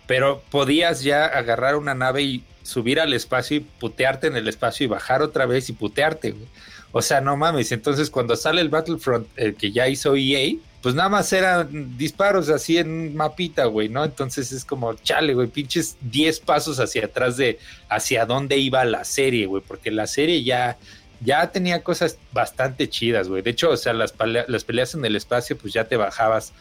pero 0.06 0.42
podías 0.50 1.02
ya 1.02 1.26
agarrar 1.26 1.76
una 1.76 1.94
nave 1.94 2.22
y 2.22 2.44
subir 2.62 3.00
al 3.00 3.12
espacio 3.14 3.58
y 3.58 3.60
putearte 3.60 4.26
en 4.26 4.36
el 4.36 4.48
espacio 4.48 4.84
y 4.84 4.88
bajar 4.88 5.22
otra 5.22 5.46
vez 5.46 5.68
y 5.70 5.72
putearte, 5.72 6.32
güey. 6.32 6.48
O 6.92 7.02
sea, 7.02 7.20
no 7.20 7.36
mames. 7.36 7.72
Entonces, 7.72 8.10
cuando 8.10 8.36
sale 8.36 8.60
el 8.60 8.68
Battlefront, 8.68 9.28
el 9.36 9.54
que 9.54 9.72
ya 9.72 9.88
hizo 9.88 10.16
EA, 10.16 10.56
pues 10.82 10.94
nada 10.94 11.08
más 11.08 11.32
eran 11.32 11.98
disparos 11.98 12.48
así 12.50 12.78
en 12.78 13.16
mapita, 13.16 13.64
güey, 13.64 13.88
¿no? 13.88 14.04
Entonces 14.04 14.52
es 14.52 14.64
como, 14.64 14.94
chale, 14.94 15.34
güey, 15.34 15.48
pinches 15.48 15.96
10 16.00 16.40
pasos 16.40 16.78
hacia 16.78 17.06
atrás 17.06 17.36
de 17.36 17.58
hacia 17.88 18.26
dónde 18.26 18.56
iba 18.58 18.84
la 18.84 19.04
serie, 19.04 19.46
güey, 19.46 19.62
porque 19.66 19.90
la 19.90 20.06
serie 20.06 20.44
ya, 20.44 20.78
ya 21.20 21.50
tenía 21.50 21.82
cosas 21.82 22.18
bastante 22.32 22.88
chidas, 22.88 23.28
güey. 23.28 23.42
De 23.42 23.50
hecho, 23.50 23.70
o 23.70 23.76
sea, 23.76 23.92
las, 23.92 24.14
las 24.46 24.64
peleas 24.64 24.94
en 24.94 25.04
el 25.04 25.16
espacio, 25.16 25.58
pues 25.58 25.74
ya 25.74 25.84
te 25.84 25.96
bajabas, 25.96 26.52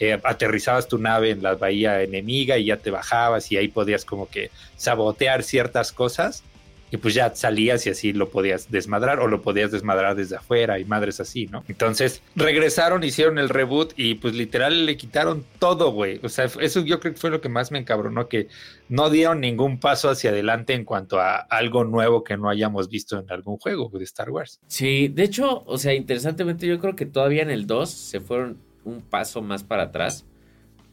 eh, 0.00 0.18
aterrizabas 0.24 0.88
tu 0.88 0.98
nave 0.98 1.30
en 1.30 1.42
la 1.42 1.54
bahía 1.54 2.02
enemiga 2.02 2.56
y 2.56 2.66
ya 2.66 2.78
te 2.78 2.90
bajabas 2.90 3.52
y 3.52 3.58
ahí 3.58 3.68
podías 3.68 4.06
como 4.06 4.28
que 4.28 4.50
sabotear 4.76 5.42
ciertas 5.42 5.92
cosas 5.92 6.42
y 6.90 6.98
pues 6.98 7.14
ya 7.14 7.34
salías 7.34 7.86
y 7.86 7.90
así 7.90 8.12
lo 8.12 8.28
podías 8.28 8.70
desmadrar 8.70 9.18
o 9.20 9.26
lo 9.26 9.42
podías 9.42 9.72
desmadrar 9.72 10.14
desde 10.14 10.36
afuera 10.36 10.78
y 10.78 10.84
madres 10.84 11.20
así, 11.20 11.46
¿no? 11.46 11.64
Entonces 11.68 12.22
regresaron, 12.36 13.02
hicieron 13.02 13.38
el 13.38 13.48
reboot 13.48 13.92
y 13.96 14.14
pues 14.14 14.34
literal 14.34 14.86
le 14.86 14.96
quitaron 14.96 15.44
todo, 15.58 15.92
güey. 15.92 16.20
O 16.22 16.28
sea, 16.28 16.46
eso 16.60 16.84
yo 16.84 17.00
creo 17.00 17.14
que 17.14 17.20
fue 17.20 17.30
lo 17.30 17.40
que 17.40 17.48
más 17.48 17.72
me 17.72 17.78
encabronó, 17.78 18.28
que 18.28 18.48
no 18.88 19.10
dieron 19.10 19.40
ningún 19.40 19.78
paso 19.80 20.08
hacia 20.08 20.30
adelante 20.30 20.74
en 20.74 20.84
cuanto 20.84 21.20
a 21.20 21.36
algo 21.36 21.84
nuevo 21.84 22.22
que 22.22 22.36
no 22.36 22.48
hayamos 22.48 22.88
visto 22.88 23.18
en 23.18 23.30
algún 23.30 23.56
juego 23.56 23.90
de 23.92 24.04
Star 24.04 24.30
Wars. 24.30 24.60
Sí, 24.68 25.08
de 25.08 25.24
hecho, 25.24 25.64
o 25.66 25.78
sea, 25.78 25.94
interesantemente 25.94 26.66
yo 26.66 26.78
creo 26.78 26.94
que 26.94 27.06
todavía 27.06 27.42
en 27.42 27.50
el 27.50 27.66
2 27.66 27.90
se 27.90 28.20
fueron 28.20 28.58
un 28.84 29.02
paso 29.02 29.42
más 29.42 29.64
para 29.64 29.84
atrás 29.84 30.24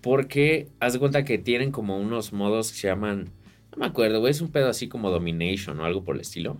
porque 0.01 0.67
haz 0.79 0.97
cuenta 0.97 1.23
que 1.23 1.37
tienen 1.37 1.71
como 1.71 1.97
unos 1.97 2.33
modos 2.33 2.71
que 2.71 2.77
se 2.77 2.87
llaman 2.87 3.29
no 3.75 3.79
me 3.79 3.85
acuerdo, 3.87 4.19
güey. 4.19 4.31
Es 4.31 4.41
un 4.41 4.51
pedo 4.51 4.69
así 4.69 4.87
como 4.87 5.09
Domination 5.09 5.79
o 5.79 5.85
algo 5.85 6.03
por 6.03 6.15
el 6.15 6.21
estilo. 6.21 6.57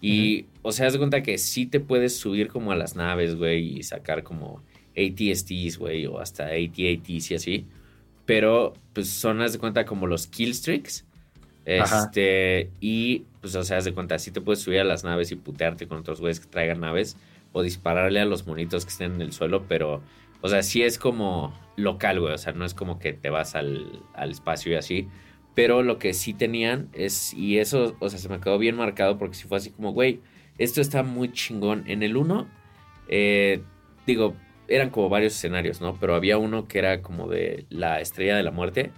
Y, 0.00 0.42
uh 0.42 0.44
-huh. 0.44 0.46
o 0.62 0.72
sea, 0.72 0.86
haz 0.86 0.92
de 0.92 0.98
cuenta 0.98 1.22
que 1.22 1.38
sí 1.38 1.66
te 1.66 1.80
puedes 1.80 2.16
subir 2.16 2.48
como 2.48 2.72
a 2.72 2.76
las 2.76 2.96
naves, 2.96 3.36
güey, 3.36 3.78
y 3.78 3.82
sacar 3.82 4.22
como 4.22 4.62
ATSTs, 4.96 5.78
güey, 5.78 6.06
o 6.06 6.18
hasta 6.18 6.46
AT-ATs 6.46 7.30
y 7.30 7.34
así. 7.34 7.66
Pero, 8.26 8.74
pues 8.92 9.08
son, 9.08 9.40
haz 9.40 9.52
de 9.52 9.58
cuenta, 9.58 9.84
como 9.84 10.06
los 10.06 10.26
killstreaks. 10.26 11.04
Este, 11.64 12.62
Ajá. 12.62 12.70
y, 12.80 13.24
pues, 13.40 13.54
o 13.54 13.62
sea, 13.64 13.78
haz 13.78 13.84
de 13.84 13.92
cuenta, 13.94 14.18
sí 14.18 14.30
te 14.30 14.40
puedes 14.40 14.60
subir 14.60 14.80
a 14.80 14.84
las 14.84 15.04
naves 15.04 15.30
y 15.32 15.36
putearte 15.36 15.86
con 15.86 15.98
otros 15.98 16.20
güeyes 16.20 16.40
que 16.40 16.46
traigan 16.46 16.80
naves. 16.80 17.16
O 17.52 17.62
dispararle 17.62 18.20
a 18.20 18.24
los 18.24 18.46
monitos 18.46 18.84
que 18.84 18.90
estén 18.90 19.14
en 19.14 19.20
el 19.22 19.32
suelo, 19.32 19.66
pero, 19.68 20.02
o 20.40 20.48
sea, 20.48 20.62
sí 20.62 20.82
es 20.82 20.98
como 20.98 21.52
local, 21.76 22.20
güey. 22.20 22.32
O 22.32 22.38
sea, 22.38 22.52
no 22.52 22.64
es 22.64 22.74
como 22.74 22.98
que 22.98 23.12
te 23.12 23.30
vas 23.30 23.54
al, 23.54 24.00
al 24.14 24.30
espacio 24.30 24.72
y 24.72 24.76
así. 24.76 25.08
Pero 25.54 25.82
lo 25.82 25.98
que 25.98 26.14
sí 26.14 26.32
tenían 26.32 26.88
es, 26.92 27.34
y 27.34 27.58
eso, 27.58 27.96
o 28.00 28.08
sea, 28.08 28.18
se 28.18 28.28
me 28.28 28.40
quedó 28.40 28.58
bien 28.58 28.76
marcado 28.76 29.18
porque 29.18 29.36
si 29.36 29.46
fue 29.46 29.58
así 29.58 29.70
como, 29.70 29.92
güey, 29.92 30.20
esto 30.58 30.80
está 30.80 31.02
muy 31.02 31.30
chingón. 31.32 31.84
En 31.86 32.02
el 32.02 32.16
1, 32.16 32.48
eh, 33.08 33.62
digo, 34.06 34.34
eran 34.68 34.90
como 34.90 35.08
varios 35.08 35.34
escenarios, 35.34 35.80
¿no? 35.80 35.96
Pero 36.00 36.14
había 36.14 36.38
uno 36.38 36.68
que 36.68 36.78
era 36.78 37.02
como 37.02 37.28
de 37.28 37.66
la 37.68 38.00
estrella 38.00 38.36
de 38.36 38.42
la 38.42 38.50
muerte. 38.50 38.92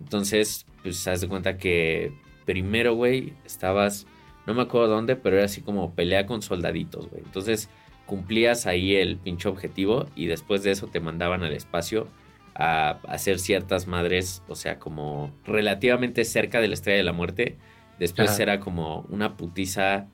Entonces, 0.00 0.66
pues, 0.82 1.06
haz 1.08 1.22
de 1.22 1.28
cuenta 1.28 1.56
que 1.56 2.12
primero, 2.44 2.94
güey, 2.94 3.32
estabas, 3.46 4.06
no 4.46 4.52
me 4.54 4.62
acuerdo 4.62 4.88
dónde, 4.88 5.16
pero 5.16 5.36
era 5.36 5.46
así 5.46 5.62
como 5.62 5.94
pelea 5.94 6.26
con 6.26 6.42
soldaditos, 6.42 7.08
güey. 7.08 7.22
Entonces, 7.24 7.70
cumplías 8.06 8.66
ahí 8.66 8.96
el 8.96 9.16
pinche 9.16 9.48
objetivo 9.48 10.06
y 10.14 10.26
después 10.26 10.62
de 10.62 10.72
eso 10.72 10.88
te 10.88 11.00
mandaban 11.00 11.42
al 11.42 11.54
espacio 11.54 12.08
a 12.54 13.00
hacer 13.08 13.38
ciertas 13.38 13.86
madres, 13.86 14.42
o 14.48 14.54
sea, 14.54 14.78
como 14.78 15.32
relativamente 15.44 16.24
cerca 16.24 16.60
de 16.60 16.68
la 16.68 16.74
estrella 16.74 16.98
de 16.98 17.04
la 17.04 17.12
muerte. 17.12 17.56
Después 17.98 18.38
era 18.38 18.60
como 18.60 19.06
una 19.08 19.36
putiza, 19.36 20.06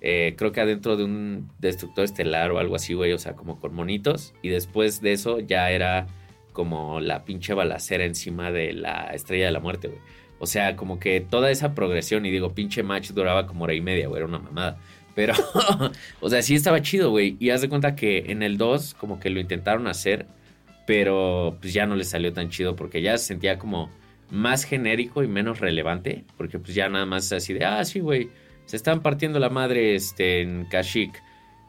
eh, 0.00 0.34
creo 0.36 0.52
que 0.52 0.60
adentro 0.60 0.96
de 0.96 1.04
un 1.04 1.50
destructor 1.58 2.04
estelar 2.04 2.50
o 2.50 2.58
algo 2.58 2.76
así, 2.76 2.94
güey, 2.94 3.12
o 3.12 3.18
sea, 3.18 3.34
como 3.34 3.60
con 3.60 3.74
monitos. 3.74 4.34
Y 4.42 4.48
después 4.48 5.00
de 5.00 5.12
eso 5.12 5.40
ya 5.40 5.70
era 5.70 6.06
como 6.52 7.00
la 7.00 7.24
pinche 7.24 7.54
balacera 7.54 8.04
encima 8.04 8.50
de 8.50 8.72
la 8.72 9.10
estrella 9.12 9.46
de 9.46 9.52
la 9.52 9.60
muerte, 9.60 9.88
güey. 9.88 10.00
O 10.38 10.46
sea, 10.46 10.76
como 10.76 10.98
que 10.98 11.20
toda 11.20 11.50
esa 11.50 11.74
progresión, 11.74 12.26
y 12.26 12.30
digo, 12.30 12.54
pinche 12.54 12.82
match 12.82 13.10
duraba 13.10 13.46
como 13.46 13.64
hora 13.64 13.74
y 13.74 13.80
media, 13.80 14.08
güey, 14.08 14.18
era 14.18 14.26
una 14.26 14.38
mamada. 14.38 14.78
Pero, 15.14 15.32
o 16.20 16.28
sea, 16.28 16.42
sí 16.42 16.54
estaba 16.54 16.82
chido, 16.82 17.10
güey. 17.10 17.36
Y 17.40 17.50
haz 17.50 17.62
de 17.62 17.70
cuenta 17.70 17.96
que 17.96 18.26
en 18.28 18.42
el 18.42 18.58
2 18.58 18.94
como 18.94 19.18
que 19.18 19.30
lo 19.30 19.40
intentaron 19.40 19.86
hacer, 19.86 20.26
pero 20.86 21.58
pues 21.60 21.72
ya 21.74 21.86
no 21.86 21.96
le 21.96 22.04
salió 22.04 22.32
tan 22.32 22.48
chido 22.48 22.76
porque 22.76 23.02
ya 23.02 23.18
se 23.18 23.26
sentía 23.26 23.58
como 23.58 23.90
más 24.30 24.64
genérico 24.64 25.22
y 25.22 25.28
menos 25.28 25.60
relevante, 25.60 26.24
porque 26.36 26.58
pues 26.58 26.74
ya 26.74 26.88
nada 26.88 27.06
más 27.06 27.32
así 27.32 27.52
de, 27.52 27.64
ah, 27.64 27.84
sí, 27.84 28.00
güey, 28.00 28.30
se 28.64 28.76
están 28.76 29.02
partiendo 29.02 29.38
la 29.38 29.50
madre 29.50 29.94
este, 29.94 30.40
en 30.40 30.64
Kashyyyk. 30.66 31.22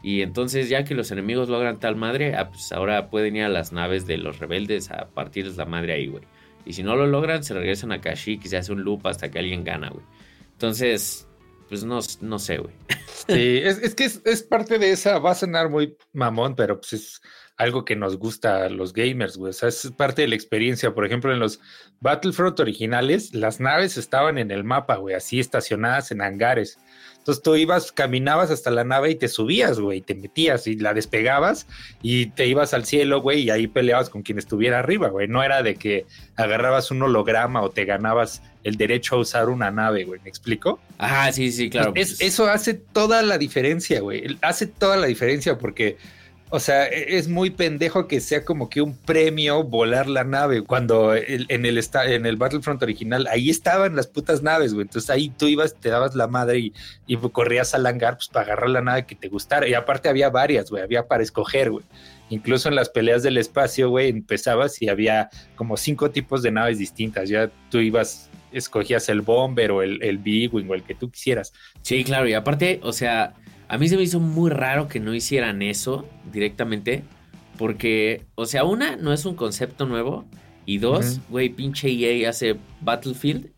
Y 0.03 0.21
entonces 0.21 0.69
ya 0.69 0.83
que 0.83 0.95
los 0.95 1.11
enemigos 1.11 1.49
logran 1.49 1.79
tal 1.79 1.95
madre, 1.95 2.35
ah, 2.35 2.49
pues 2.49 2.71
ahora 2.71 3.09
pueden 3.09 3.35
ir 3.35 3.43
a 3.43 3.49
las 3.49 3.71
naves 3.71 4.05
de 4.05 4.17
los 4.17 4.39
rebeldes 4.39 4.91
a 4.91 5.09
partirles 5.09 5.57
la 5.57 5.65
madre 5.65 5.93
ahí, 5.93 6.07
güey. 6.07 6.23
Y 6.65 6.73
si 6.73 6.83
no 6.83 6.95
lo 6.95 7.07
logran, 7.07 7.43
se 7.43 7.53
regresan 7.53 7.91
a 7.91 8.01
Kashyyyk 8.01 8.45
y 8.45 8.49
se 8.49 8.57
hace 8.57 8.73
un 8.73 8.83
loop 8.83 9.07
hasta 9.07 9.31
que 9.31 9.39
alguien 9.39 9.63
gana, 9.63 9.89
güey. 9.89 10.05
Entonces, 10.51 11.27
pues 11.69 11.83
no, 11.83 11.99
no 12.21 12.39
sé, 12.39 12.57
güey. 12.57 12.73
Sí, 13.27 13.57
es, 13.63 13.79
es 13.79 13.95
que 13.95 14.05
es, 14.05 14.21
es, 14.25 14.43
parte 14.43 14.77
de 14.77 14.91
esa, 14.91 15.19
va 15.19 15.31
a 15.31 15.35
sonar 15.35 15.69
muy 15.69 15.97
mamón, 16.13 16.55
pero 16.55 16.79
pues 16.79 16.93
es 16.93 17.21
algo 17.57 17.85
que 17.85 17.95
nos 17.95 18.17
gusta 18.17 18.65
a 18.65 18.69
los 18.69 18.93
gamers, 18.93 19.35
güey. 19.35 19.49
O 19.49 19.53
sea, 19.53 19.69
es 19.69 19.91
parte 19.97 20.21
de 20.21 20.27
la 20.27 20.35
experiencia. 20.35 20.93
Por 20.93 21.05
ejemplo, 21.05 21.33
en 21.33 21.39
los 21.39 21.59
Battlefront 21.99 22.59
originales, 22.59 23.33
las 23.33 23.59
naves 23.59 23.97
estaban 23.97 24.37
en 24.37 24.51
el 24.51 24.63
mapa, 24.63 24.97
güey, 24.97 25.15
así 25.15 25.39
estacionadas 25.39 26.11
en 26.11 26.21
hangares. 26.21 26.77
Entonces 27.17 27.43
tú 27.43 27.55
ibas, 27.57 27.91
caminabas 27.91 28.51
hasta 28.51 28.71
la 28.71 28.85
nave 28.85 29.11
y 29.11 29.15
te 29.15 29.27
subías, 29.27 29.81
güey, 29.81 29.99
te 29.99 30.15
metías 30.15 30.65
y 30.65 30.77
la 30.77 30.93
despegabas 30.93 31.67
y 32.01 32.27
te 32.27 32.47
ibas 32.47 32.73
al 32.73 32.85
cielo, 32.85 33.21
güey, 33.21 33.41
y 33.41 33.49
ahí 33.49 33.67
peleabas 33.67 34.09
con 34.09 34.21
quien 34.21 34.37
estuviera 34.37 34.79
arriba, 34.79 35.09
güey. 35.09 35.27
No 35.27 35.43
era 35.43 35.61
de 35.61 35.75
que 35.75 36.05
agarrabas 36.37 36.89
un 36.89 37.01
holograma 37.01 37.63
o 37.63 37.69
te 37.69 37.83
ganabas 37.83 38.43
el 38.63 38.77
derecho 38.77 39.15
a 39.15 39.19
usar 39.19 39.49
una 39.49 39.71
nave, 39.71 40.05
güey. 40.05 40.21
¿Me 40.23 40.29
explico? 40.29 40.79
Ah, 40.99 41.29
sí, 41.33 41.51
sí, 41.51 41.69
claro. 41.69 41.91
Es, 41.95 42.21
eso 42.21 42.45
hace 42.45 42.75
toda 42.75 43.21
la 43.23 43.37
diferencia, 43.37 43.99
güey. 43.99 44.37
Hace 44.41 44.67
toda 44.67 44.95
la 44.95 45.07
diferencia 45.07 45.57
porque 45.57 45.97
o 46.49 46.59
sea, 46.59 46.87
e, 46.87 47.17
es 47.17 47.27
muy 47.27 47.49
pendejo 47.49 48.07
que 48.07 48.21
sea 48.21 48.45
como 48.45 48.69
que 48.69 48.81
un 48.81 48.95
premio 48.95 49.63
volar 49.63 50.07
la 50.07 50.23
nave. 50.23 50.61
Cuando 50.61 51.13
en, 51.13 51.65
el, 51.65 51.79
en 52.05 52.25
el 52.25 52.35
Battlefront 52.37 52.81
original, 52.81 53.27
ahí 53.27 53.49
estaban 53.49 53.95
las 53.95 54.07
putas 54.07 54.41
naves, 54.41 54.73
güey. 54.73 54.83
Entonces 54.83 55.09
ahí 55.09 55.29
tú 55.29 55.47
ibas, 55.47 55.75
te 55.75 55.89
dabas 55.89 56.15
la 56.15 56.27
madre 56.27 56.59
y, 56.59 56.73
y 57.05 57.17
corrías 57.17 57.73
al 57.73 57.85
hangar 57.85 58.15
pues, 58.15 58.29
para 58.29 58.45
agarrar 58.45 58.69
la 58.69 58.81
nave 58.81 59.05
que 59.05 59.15
te 59.15 59.27
gustara. 59.27 59.67
Y 59.67 59.73
aparte 59.73 60.07
había 60.07 60.29
varias, 60.29 60.69
güey. 60.69 60.83
Había 60.83 61.07
para 61.07 61.23
escoger, 61.23 61.71
güey. 61.71 61.85
Incluso 62.29 62.69
en 62.69 62.75
las 62.75 62.89
peleas 62.89 63.23
del 63.23 63.37
espacio, 63.37 63.89
güey, 63.89 64.09
empezabas 64.09 64.81
y 64.81 64.89
había 64.89 65.29
como 65.55 65.77
cinco 65.77 66.11
tipos 66.11 66.43
de 66.43 66.51
naves 66.51 66.77
distintas. 66.77 67.29
Ya 67.29 67.49
tú 67.69 67.79
ibas, 67.79 68.29
escogías 68.51 69.09
el 69.09 69.21
Bomber 69.21 69.71
o 69.71 69.81
el, 69.81 70.01
el 70.01 70.17
Big-Wing 70.17 70.69
o 70.69 70.75
el 70.75 70.83
que 70.83 70.95
tú 70.95 71.09
quisieras. 71.09 71.53
Sí, 71.81 72.03
claro. 72.03 72.27
Y 72.27 72.33
aparte, 72.33 72.79
o 72.83 72.93
sea 72.93 73.33
a 73.69 73.77
mí 73.77 73.89
se 73.89 73.97
me 73.97 74.03
hizo 74.03 74.19
muy 74.19 74.49
raro 74.49 74.87
que 74.87 74.99
no 74.99 75.13
hicieran 75.13 75.61
eso 75.61 76.07
directamente. 76.31 77.03
Porque, 77.57 78.23
o 78.35 78.45
sea, 78.45 78.63
una, 78.63 78.95
no 78.95 79.13
es 79.13 79.25
un 79.25 79.35
concepto 79.35 79.85
nuevo. 79.85 80.25
Y 80.65 80.79
dos, 80.79 81.21
güey, 81.29 81.49
pinche 81.49 81.89
EA 81.89 82.29
hace 82.29 82.57
Battlefield. 82.81 83.49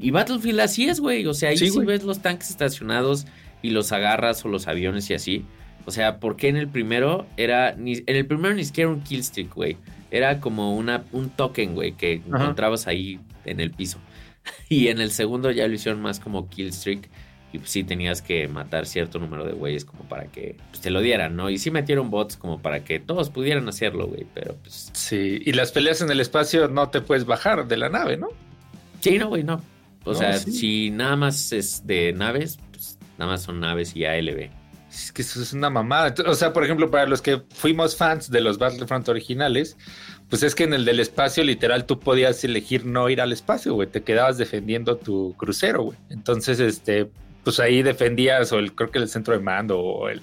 Y 0.00 0.10
Battlefield 0.10 0.60
así 0.60 0.88
es, 0.88 1.00
güey. 1.00 1.24
O 1.26 1.34
sea, 1.34 1.50
ahí 1.50 1.56
sí, 1.56 1.70
ves 1.84 2.02
los 2.02 2.20
tanques 2.20 2.50
estacionados 2.50 3.26
y 3.62 3.70
los 3.70 3.92
agarras 3.92 4.44
o 4.44 4.48
los 4.48 4.66
aviones 4.66 5.08
y 5.10 5.14
así. 5.14 5.44
O 5.86 5.92
sea, 5.92 6.18
porque 6.18 6.48
en 6.48 6.56
el 6.56 6.68
primero 6.68 7.26
era. 7.36 7.74
Ni, 7.76 7.94
en 7.94 8.16
el 8.16 8.26
primero 8.26 8.54
ni 8.54 8.64
siquiera 8.64 8.90
un 8.90 9.00
killstreak, 9.00 9.54
güey. 9.54 9.76
Era 10.10 10.40
como 10.40 10.76
una, 10.76 11.04
un 11.12 11.30
token, 11.30 11.74
güey, 11.74 11.92
que 11.92 12.14
encontrabas 12.14 12.88
ahí 12.88 13.20
en 13.44 13.60
el 13.60 13.70
piso. 13.70 13.98
y 14.68 14.88
en 14.88 15.00
el 15.00 15.12
segundo 15.12 15.50
ya 15.52 15.68
lo 15.68 15.74
hicieron 15.74 16.02
más 16.02 16.18
como 16.18 16.48
killstreak 16.48 17.08
y 17.52 17.58
pues 17.58 17.70
sí 17.70 17.84
tenías 17.84 18.22
que 18.22 18.46
matar 18.48 18.86
cierto 18.86 19.18
número 19.18 19.44
de 19.44 19.52
güeyes 19.52 19.84
como 19.84 20.04
para 20.04 20.24
que 20.26 20.56
pues, 20.70 20.80
te 20.80 20.90
lo 20.90 21.00
dieran, 21.00 21.36
¿no? 21.36 21.50
Y 21.50 21.58
sí 21.58 21.70
metieron 21.70 22.10
bots 22.10 22.36
como 22.36 22.60
para 22.60 22.84
que 22.84 23.00
todos 23.00 23.30
pudieran 23.30 23.68
hacerlo, 23.68 24.06
güey, 24.06 24.26
pero 24.34 24.56
pues... 24.62 24.90
Sí, 24.92 25.42
y 25.44 25.52
las 25.52 25.72
peleas 25.72 26.00
en 26.00 26.10
el 26.10 26.20
espacio 26.20 26.68
no 26.68 26.90
te 26.90 27.00
puedes 27.00 27.26
bajar 27.26 27.66
de 27.66 27.76
la 27.76 27.88
nave, 27.88 28.16
¿no? 28.16 28.28
Sí, 29.00 29.18
no, 29.18 29.28
güey, 29.28 29.42
no. 29.42 29.62
O 30.04 30.14
sea, 30.14 30.38
si 30.38 30.90
nada 30.90 31.16
más 31.16 31.52
es 31.52 31.86
de 31.86 32.12
naves, 32.12 32.58
pues 32.70 32.98
nada 33.18 33.32
más 33.32 33.42
son 33.42 33.60
naves 33.60 33.94
y 33.94 34.04
ALB. 34.04 34.50
Es 34.90 35.12
que 35.12 35.22
eso 35.22 35.40
es 35.42 35.52
una 35.52 35.70
mamada. 35.70 36.14
O 36.26 36.34
sea, 36.34 36.52
por 36.52 36.64
ejemplo, 36.64 36.90
para 36.90 37.06
los 37.06 37.22
que 37.22 37.42
fuimos 37.50 37.96
fans 37.96 38.30
de 38.30 38.40
los 38.40 38.58
Battlefront 38.58 39.08
originales, 39.08 39.76
pues 40.28 40.42
es 40.42 40.54
que 40.54 40.64
en 40.64 40.74
el 40.74 40.84
del 40.84 41.00
espacio, 41.00 41.44
literal, 41.44 41.84
tú 41.84 42.00
podías 42.00 42.42
elegir 42.44 42.86
no 42.86 43.08
ir 43.08 43.20
al 43.20 43.32
espacio, 43.32 43.74
güey. 43.74 43.88
Te 43.88 44.02
quedabas 44.02 44.36
defendiendo 44.38 44.96
tu 44.96 45.34
crucero, 45.36 45.84
güey. 45.84 45.98
Entonces, 46.08 46.58
este, 46.58 47.10
pues 47.44 47.60
ahí 47.60 47.82
defendías, 47.82 48.52
o 48.52 48.58
el, 48.58 48.74
creo 48.74 48.90
que 48.90 48.98
el 48.98 49.08
centro 49.08 49.34
de 49.34 49.40
mando, 49.40 49.78
o 49.80 50.08
el, 50.08 50.22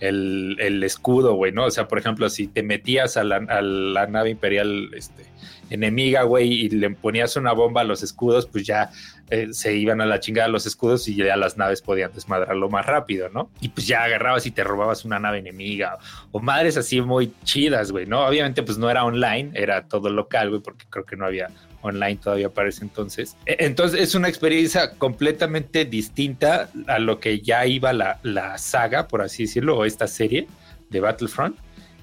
el, 0.00 0.82
escudo, 0.82 1.34
güey, 1.34 1.52
¿no? 1.52 1.64
O 1.66 1.70
sea, 1.70 1.88
por 1.88 1.98
ejemplo, 1.98 2.28
si 2.28 2.48
te 2.48 2.62
metías 2.62 3.16
a 3.16 3.24
la, 3.24 3.36
a 3.36 3.62
la 3.62 4.06
nave 4.06 4.30
imperial 4.30 4.90
este, 4.94 5.26
enemiga, 5.70 6.22
güey, 6.22 6.52
y 6.52 6.68
le 6.68 6.90
ponías 6.90 7.36
una 7.36 7.52
bomba 7.52 7.80
a 7.80 7.84
los 7.84 8.02
escudos, 8.02 8.46
pues 8.46 8.64
ya 8.66 8.90
eh, 9.30 9.48
se 9.52 9.74
iban 9.74 10.00
a 10.00 10.06
la 10.06 10.20
chingada 10.20 10.48
los 10.48 10.66
escudos 10.66 11.08
y 11.08 11.16
ya 11.16 11.36
las 11.36 11.56
naves 11.56 11.82
podían 11.82 12.12
desmadrarlo 12.12 12.68
más 12.68 12.86
rápido, 12.86 13.28
¿no? 13.28 13.50
Y 13.60 13.70
pues 13.70 13.86
ya 13.86 14.04
agarrabas 14.04 14.46
y 14.46 14.50
te 14.50 14.62
robabas 14.64 15.04
una 15.04 15.18
nave 15.18 15.38
enemiga, 15.38 15.98
o 16.30 16.40
madres 16.40 16.76
así 16.76 17.00
muy 17.00 17.32
chidas, 17.44 17.90
güey, 17.90 18.06
¿no? 18.06 18.26
Obviamente, 18.26 18.62
pues 18.62 18.78
no 18.78 18.90
era 18.90 19.04
online, 19.04 19.50
era 19.54 19.88
todo 19.88 20.08
local, 20.10 20.50
güey, 20.50 20.62
porque 20.62 20.86
creo 20.88 21.04
que 21.04 21.16
no 21.16 21.26
había 21.26 21.48
online 21.82 22.16
todavía 22.16 22.48
para 22.48 22.70
entonces. 22.80 23.36
E, 23.46 23.56
entonces 23.60 24.00
es 24.00 24.14
una 24.14 24.28
experiencia 24.28 24.92
completamente 24.92 25.84
distinta 25.84 26.70
a 26.86 26.98
lo 26.98 27.20
que 27.20 27.40
ya 27.40 27.66
iba 27.66 27.92
la, 27.92 28.18
la 28.22 28.58
saga, 28.58 29.08
por 29.08 29.22
así 29.22 29.44
decirlo, 29.44 29.78
o 29.78 29.84
esta 29.84 30.06
serie 30.06 30.46
de 30.90 31.00
Battlefront, 31.00 31.56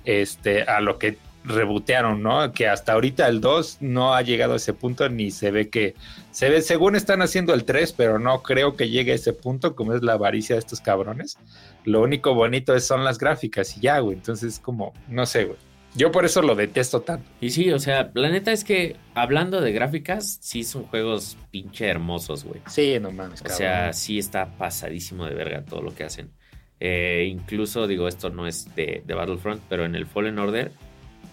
este, 0.05 0.63
a 0.63 0.81
lo 0.81 0.97
que 0.97 1.17
rebotearon, 1.45 2.23
¿no? 2.23 2.51
Que 2.53 2.67
hasta 2.67 2.93
ahorita 2.93 3.27
el 3.27 3.41
2 3.41 3.79
no 3.81 4.13
ha 4.13 4.21
llegado 4.21 4.53
a 4.53 4.57
ese 4.57 4.73
punto 4.73 5.09
ni 5.09 5.31
se 5.31 5.51
ve 5.51 5.69
que 5.69 5.95
se 6.31 6.49
ve 6.49 6.61
según 6.61 6.95
están 6.95 7.21
haciendo 7.21 7.53
el 7.53 7.65
3, 7.65 7.93
pero 7.93 8.19
no 8.19 8.41
creo 8.43 8.75
que 8.75 8.89
llegue 8.89 9.11
a 9.11 9.15
ese 9.15 9.33
punto 9.33 9.75
como 9.75 9.93
es 9.93 10.01
la 10.03 10.13
avaricia 10.13 10.55
de 10.55 10.59
estos 10.59 10.79
cabrones. 10.79 11.37
Lo 11.83 12.01
único 12.01 12.33
bonito 12.33 12.73
es, 12.75 12.87
son 12.87 13.03
las 13.03 13.17
gráficas 13.17 13.77
y 13.77 13.81
ya, 13.81 13.99
güey. 13.99 14.15
Entonces 14.15 14.59
como 14.59 14.93
no 15.09 15.25
sé, 15.25 15.45
güey. 15.45 15.57
Yo 15.95 16.11
por 16.11 16.25
eso 16.25 16.41
lo 16.41 16.55
detesto 16.55 17.01
tanto. 17.01 17.29
Y 17.39 17.51
sí, 17.51 17.71
o 17.71 17.79
sea, 17.79 18.11
la 18.15 18.29
neta 18.29 18.51
es 18.51 18.63
que 18.63 18.95
hablando 19.13 19.61
de 19.61 19.71
gráficas, 19.71 20.39
sí 20.41 20.63
son 20.63 20.85
juegos 20.85 21.37
pinche 21.51 21.85
hermosos, 21.87 22.43
güey. 22.43 22.61
Sí, 22.67 22.97
no 22.99 23.11
mames, 23.11 23.43
O 23.43 23.49
sea, 23.49 23.93
sí 23.93 24.17
está 24.17 24.57
pasadísimo 24.57 25.25
de 25.25 25.35
verga 25.35 25.63
todo 25.63 25.81
lo 25.81 25.93
que 25.93 26.03
hacen. 26.03 26.31
Eh, 26.79 27.27
incluso, 27.29 27.87
digo, 27.87 28.07
esto 28.07 28.29
no 28.29 28.47
es 28.47 28.73
de, 28.75 29.03
Battlefront, 29.07 29.61
pero 29.69 29.85
en 29.85 29.95
el 29.95 30.07
Fallen 30.07 30.39
Order, 30.39 30.71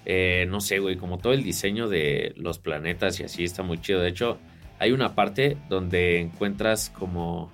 eh, 0.04 0.46
no 0.48 0.60
sé, 0.60 0.78
güey, 0.78 0.96
como 0.96 1.18
todo 1.18 1.32
el 1.32 1.42
diseño 1.42 1.88
de 1.88 2.34
los 2.36 2.58
planetas 2.58 3.18
y 3.20 3.24
así 3.24 3.44
está 3.44 3.62
muy 3.62 3.80
chido. 3.80 4.00
De 4.00 4.10
hecho, 4.10 4.38
hay 4.78 4.92
una 4.92 5.14
parte 5.14 5.56
donde 5.68 6.20
encuentras 6.20 6.90
como 6.90 7.50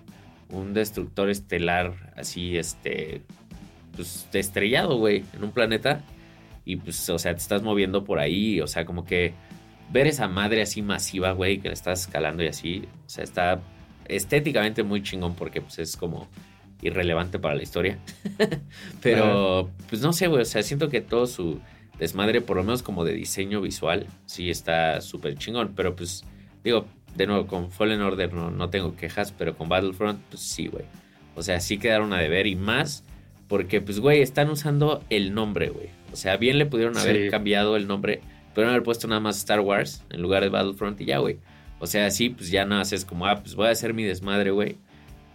un 0.51 0.75
destructor 0.75 1.31
estelar 1.31 2.13
así, 2.17 2.59
este, 2.59 3.23
pues 3.95 4.29
estrellado, 4.33 4.99
güey, 4.99 5.25
en 5.35 5.45
un 5.45 5.53
planeta 5.53 6.03
y 6.67 6.77
pues, 6.77 7.09
o 7.09 7.19
sea, 7.19 7.33
te 7.33 7.41
estás 7.41 7.63
moviendo 7.63 8.05
por 8.05 8.19
ahí, 8.19 8.61
o 8.61 8.67
sea, 8.67 8.85
como 8.85 9.07
que 9.07 9.33
ver 9.91 10.09
esa 10.09 10.27
madre 10.27 10.61
así 10.61 10.83
masiva, 10.83 11.31
güey, 11.31 11.59
que 11.59 11.69
la 11.69 11.75
estás 11.75 12.03
escalando 12.03 12.43
y 12.43 12.49
así, 12.49 12.83
o 13.07 13.09
sea, 13.09 13.25
está 13.25 13.63
estéticamente 14.09 14.83
muy 14.83 15.03
chingón 15.03 15.37
porque 15.37 15.63
pues 15.63 15.79
es 15.79 15.97
como 15.97 16.29
irrelevante 16.83 17.39
para 17.39 17.55
la 17.55 17.63
historia. 17.63 17.99
Pero, 19.03 19.71
pues 19.89 20.03
no 20.03 20.13
sé, 20.13 20.27
güey, 20.27 20.43
o 20.43 20.45
sea, 20.45 20.63
siento 20.65 20.89
que 20.89 21.01
todo 21.01 21.27
su 21.27 21.61
desmadre, 22.01 22.41
por 22.41 22.57
lo 22.57 22.65
menos 22.65 22.83
como 22.83 23.05
de 23.05 23.15
diseño 23.15 23.61
visual, 23.61 24.09
sí 24.27 24.51
está 24.51 25.01
súper 25.01 25.37
chingón, 25.37 25.73
pero 25.75 25.97
pues 25.97 26.25
digo, 26.63 26.87
de 27.15 27.27
nuevo, 27.27 27.47
con 27.47 27.71
Fallen 27.71 28.03
Order 28.03 28.35
no, 28.35 28.51
no 28.51 28.69
tengo 28.69 28.97
quejas, 28.97 29.33
pero 29.33 29.57
con 29.57 29.69
Battlefront, 29.69 30.21
pues 30.29 30.43
sí, 30.43 30.67
güey. 30.67 30.85
O 31.37 31.43
sea, 31.43 31.61
sí 31.61 31.79
quedaron 31.79 32.13
a 32.13 32.19
deber 32.19 32.47
y 32.47 32.57
más 32.57 33.05
porque, 33.49 33.81
pues, 33.81 34.01
güey, 34.01 34.23
están 34.23 34.51
usando 34.51 35.05
el 35.09 35.33
nombre, 35.33 35.69
güey. 35.69 35.91
O 36.17 36.19
sea, 36.19 36.39
bien 36.39 36.57
le 36.57 36.65
pudieron 36.65 36.97
haber 36.97 37.31
cambiado 37.31 37.77
el 37.77 37.87
nombre, 37.87 38.23
pero 38.55 38.71
haber 38.71 38.83
puesto 38.83 39.07
nada 39.07 39.21
más 39.21 39.37
Star 39.37 39.61
Wars 39.61 40.03
en 40.09 40.23
lugar 40.23 40.43
de 40.43 40.49
Battlefront 40.49 40.99
y 41.03 41.05
ya, 41.05 41.19
güey. 41.19 41.37
O 41.79 41.87
sea, 41.87 42.11
sí, 42.11 42.31
pues 42.31 42.51
ya 42.51 42.65
no 42.65 42.81
haces 42.81 43.05
como, 43.05 43.27
ah, 43.27 43.43
pues 43.43 43.55
voy 43.55 43.67
a 43.69 43.71
hacer 43.73 43.93
mi 43.93 44.03
desmadre, 44.03 44.51
güey. 44.51 44.79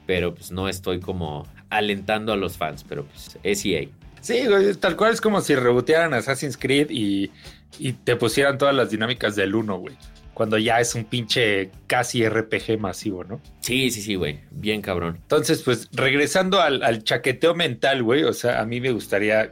Pero 0.08 0.34
pues 0.34 0.52
no 0.52 0.68
estoy 0.68 1.00
como 1.00 1.48
alentando 1.70 2.34
a 2.34 2.36
los 2.36 2.58
fans, 2.58 2.84
pero 2.84 3.06
pues 3.06 3.38
es 3.44 3.64
EA. 3.64 3.90
Sí, 4.22 4.48
güey, 4.48 4.74
tal 4.74 4.96
cual 4.98 5.14
es 5.14 5.22
como 5.22 5.40
si 5.42 5.54
rebotearan 5.54 6.16
Assassin's 6.16 6.58
Creed 6.58 6.88
y, 6.90 7.30
y 7.78 7.94
te 7.94 8.16
pusieran 8.16 8.58
todas 8.58 8.74
las 8.74 8.90
dinámicas 8.90 9.36
del 9.36 9.54
1, 9.54 9.78
güey. 9.78 9.96
cuando 10.34 10.58
ya 10.58 10.80
es 10.80 10.96
un 10.96 11.06
pinche 11.06 11.70
casi 11.86 12.28
RPG 12.28 12.80
masivo, 12.80 13.24
¿no? 13.24 13.40
Sí, 13.60 13.92
sí, 13.92 14.02
sí, 14.02 14.16
güey. 14.16 14.40
Bien 14.50 14.82
cabrón. 14.82 15.18
Entonces, 15.22 15.62
pues 15.62 15.88
regresando 15.92 16.60
al, 16.60 16.82
al 16.82 17.04
chaqueteo 17.04 17.54
mental, 17.54 18.02
güey, 18.02 18.24
o 18.24 18.34
sea, 18.34 18.62
a 18.62 18.66
mí 18.66 18.82
me 18.82 18.92
gustaría 18.92 19.52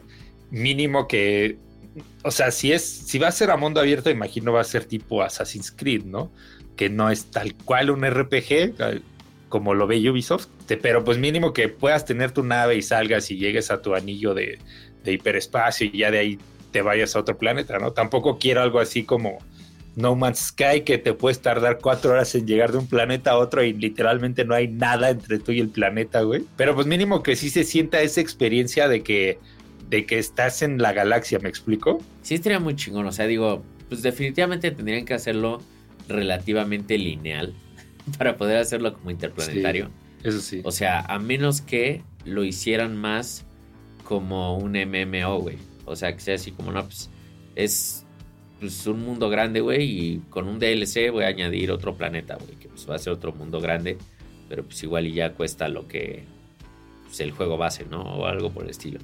mínimo 0.51 1.07
que, 1.07 1.57
o 2.23 2.31
sea, 2.31 2.51
si 2.51 2.71
es, 2.71 2.83
si 2.83 3.19
va 3.19 3.27
a 3.27 3.31
ser 3.31 3.51
a 3.51 3.57
mundo 3.57 3.79
abierto, 3.79 4.09
imagino 4.09 4.53
va 4.53 4.61
a 4.61 4.65
ser 4.65 4.85
tipo 4.85 5.21
Assassin's 5.21 5.71
Creed, 5.71 6.03
¿no? 6.03 6.31
Que 6.75 6.89
no 6.89 7.09
es 7.09 7.31
tal 7.31 7.55
cual 7.55 7.89
un 7.89 8.05
RPG, 8.05 8.75
como 9.49 9.73
lo 9.73 9.87
ve 9.87 10.09
Ubisoft, 10.09 10.47
pero 10.81 11.03
pues 11.03 11.17
mínimo 11.17 11.53
que 11.53 11.69
puedas 11.69 12.05
tener 12.05 12.31
tu 12.31 12.43
nave 12.43 12.75
y 12.75 12.81
salgas 12.81 13.31
y 13.31 13.37
llegues 13.37 13.71
a 13.71 13.81
tu 13.81 13.95
anillo 13.95 14.33
de, 14.33 14.59
de 15.03 15.13
hiperespacio 15.13 15.87
y 15.91 15.97
ya 15.97 16.11
de 16.11 16.19
ahí 16.19 16.39
te 16.71 16.81
vayas 16.81 17.15
a 17.15 17.19
otro 17.19 17.37
planeta, 17.37 17.79
¿no? 17.79 17.91
Tampoco 17.91 18.37
quiero 18.37 18.61
algo 18.61 18.79
así 18.79 19.03
como 19.03 19.39
No 19.95 20.15
Man's 20.15 20.39
Sky 20.39 20.81
que 20.85 20.97
te 20.97 21.13
puedes 21.13 21.41
tardar 21.41 21.79
cuatro 21.81 22.11
horas 22.11 22.33
en 22.35 22.45
llegar 22.45 22.71
de 22.71 22.77
un 22.77 22.87
planeta 22.87 23.31
a 23.31 23.37
otro 23.37 23.63
y 23.63 23.73
literalmente 23.73 24.45
no 24.45 24.53
hay 24.53 24.67
nada 24.67 25.09
entre 25.09 25.39
tú 25.39 25.51
y 25.51 25.59
el 25.59 25.69
planeta, 25.69 26.21
güey. 26.21 26.43
Pero 26.55 26.75
pues 26.75 26.87
mínimo 26.87 27.23
que 27.23 27.35
sí 27.35 27.49
se 27.49 27.63
sienta 27.63 28.01
esa 28.01 28.21
experiencia 28.21 28.87
de 28.87 29.01
que, 29.01 29.39
de 29.89 30.05
que 30.05 30.19
estás 30.19 30.61
en 30.61 30.81
la 30.81 30.93
galaxia, 30.93 31.39
¿me 31.39 31.49
explico? 31.49 31.99
Sí, 32.21 32.35
estaría 32.35 32.59
muy 32.59 32.75
chingón, 32.75 33.05
o 33.07 33.11
sea, 33.11 33.25
digo, 33.25 33.63
pues 33.87 34.01
definitivamente 34.03 34.71
tendrían 34.71 35.05
que 35.05 35.15
hacerlo 35.15 35.61
relativamente 36.07 36.97
lineal 36.97 37.53
para 38.17 38.37
poder 38.37 38.57
hacerlo 38.57 38.93
como 38.93 39.11
interplanetario. 39.11 39.89
eso 40.23 40.39
sí. 40.39 40.61
O 40.63 40.71
sea, 40.71 41.01
a 41.01 41.17
menos 41.19 41.61
que 41.61 42.03
lo 42.25 42.43
hicieran 42.43 42.95
más 42.95 43.45
como 44.03 44.57
un 44.57 44.73
MMO, 44.73 45.39
güey. 45.39 45.57
O 45.85 45.95
sea, 45.95 46.13
que 46.13 46.19
sea 46.19 46.35
así 46.35 46.51
como, 46.51 46.71
no, 46.71 46.83
pues 46.83 47.09
es 47.55 48.05
pues, 48.59 48.85
un 48.85 49.03
mundo 49.03 49.29
grande, 49.29 49.61
güey, 49.61 49.83
y 49.83 50.19
con 50.29 50.47
un 50.47 50.59
DLC 50.59 51.11
voy 51.11 51.23
a 51.23 51.27
añadir 51.27 51.71
otro 51.71 51.95
planeta, 51.95 52.35
güey, 52.35 52.55
que 52.57 52.67
pues 52.67 52.87
va 52.87 52.95
a 52.95 52.99
ser 52.99 53.13
otro 53.13 53.33
mundo 53.33 53.59
grande, 53.59 53.97
pero 54.47 54.63
pues 54.63 54.83
igual 54.83 55.07
y 55.07 55.13
ya 55.13 55.33
cuesta 55.33 55.67
lo 55.67 55.87
que 55.87 56.25
pues, 57.05 57.19
el 57.21 57.31
juego 57.31 57.57
base, 57.57 57.85
¿no? 57.85 58.01
O 58.01 58.25
algo 58.27 58.51
por 58.51 58.65
el 58.65 58.69
estilo. 58.69 58.99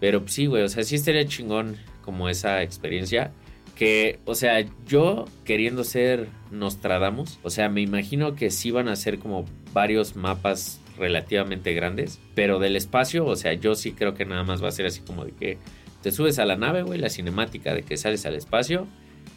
Pero 0.00 0.26
sí, 0.26 0.46
güey, 0.46 0.62
o 0.62 0.68
sea, 0.68 0.84
sí 0.84 0.96
estaría 0.96 1.26
chingón 1.26 1.76
como 2.02 2.28
esa 2.28 2.62
experiencia. 2.62 3.32
Que, 3.74 4.20
o 4.24 4.34
sea, 4.34 4.64
yo 4.86 5.26
queriendo 5.44 5.84
ser 5.84 6.28
Nostradamus, 6.50 7.38
o 7.42 7.50
sea, 7.50 7.68
me 7.68 7.82
imagino 7.82 8.34
que 8.34 8.50
sí 8.50 8.70
van 8.70 8.88
a 8.88 8.96
ser 8.96 9.18
como 9.18 9.44
varios 9.74 10.16
mapas 10.16 10.80
relativamente 10.96 11.74
grandes, 11.74 12.18
pero 12.34 12.58
del 12.58 12.74
espacio, 12.74 13.26
o 13.26 13.36
sea, 13.36 13.52
yo 13.52 13.74
sí 13.74 13.92
creo 13.92 14.14
que 14.14 14.24
nada 14.24 14.44
más 14.44 14.62
va 14.62 14.68
a 14.68 14.72
ser 14.72 14.86
así 14.86 15.00
como 15.00 15.26
de 15.26 15.32
que 15.32 15.58
te 16.02 16.10
subes 16.10 16.38
a 16.38 16.46
la 16.46 16.56
nave, 16.56 16.82
güey, 16.82 16.98
la 16.98 17.10
cinemática 17.10 17.74
de 17.74 17.82
que 17.82 17.98
sales 17.98 18.24
al 18.24 18.34
espacio, 18.34 18.86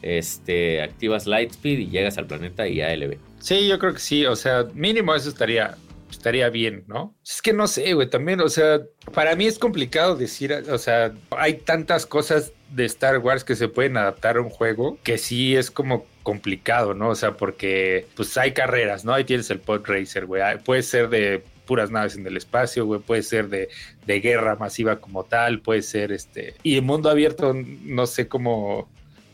este, 0.01 0.81
activas 0.81 1.27
Lightspeed 1.27 1.79
y 1.79 1.89
llegas 1.89 2.17
al 2.17 2.27
planeta 2.27 2.67
y 2.67 2.81
ALB. 2.81 3.17
Sí, 3.39 3.67
yo 3.67 3.79
creo 3.79 3.93
que 3.93 3.99
sí, 3.99 4.25
o 4.25 4.35
sea, 4.35 4.65
mínimo 4.73 5.13
eso 5.15 5.29
estaría 5.29 5.77
estaría 6.19 6.49
bien, 6.49 6.83
¿no? 6.87 7.15
Es 7.25 7.41
que 7.41 7.53
no 7.53 7.65
sé, 7.67 7.93
güey, 7.93 8.09
también, 8.09 8.41
o 8.41 8.49
sea, 8.49 8.81
para 9.13 9.35
mí 9.35 9.47
es 9.47 9.57
complicado 9.57 10.17
decir, 10.17 10.51
o 10.69 10.77
sea, 10.77 11.13
hay 11.31 11.53
tantas 11.55 12.05
cosas 12.05 12.51
de 12.71 12.83
Star 12.85 13.19
Wars 13.19 13.45
que 13.45 13.55
se 13.55 13.69
pueden 13.69 13.95
adaptar 13.95 14.35
a 14.35 14.41
un 14.41 14.49
juego 14.49 14.97
que 15.01 15.17
sí 15.17 15.55
es 15.55 15.71
como 15.71 16.05
complicado, 16.23 16.93
¿no? 16.93 17.09
O 17.09 17.15
sea, 17.15 17.37
porque 17.37 18.05
pues 18.15 18.37
hay 18.37 18.51
carreras, 18.51 19.05
¿no? 19.05 19.13
Ahí 19.13 19.23
tienes 19.23 19.49
el 19.49 19.59
pod 19.59 19.85
racer, 19.85 20.25
güey. 20.25 20.43
Puede 20.65 20.83
ser 20.83 21.07
de 21.07 21.41
puras 21.65 21.89
naves 21.89 22.17
en 22.17 22.27
el 22.27 22.35
espacio, 22.35 22.85
güey, 22.85 22.99
puede 22.99 23.23
ser 23.23 23.47
de, 23.47 23.69
de, 24.05 24.19
guerra 24.19 24.55
masiva 24.55 24.99
como 24.99 25.23
tal, 25.23 25.61
puede 25.61 25.83
ser 25.83 26.11
este... 26.11 26.55
Y 26.63 26.77
en 26.77 26.83
mundo 26.83 27.09
abierto, 27.09 27.53
no 27.53 28.07
sé 28.07 28.27
cómo, 28.27 28.89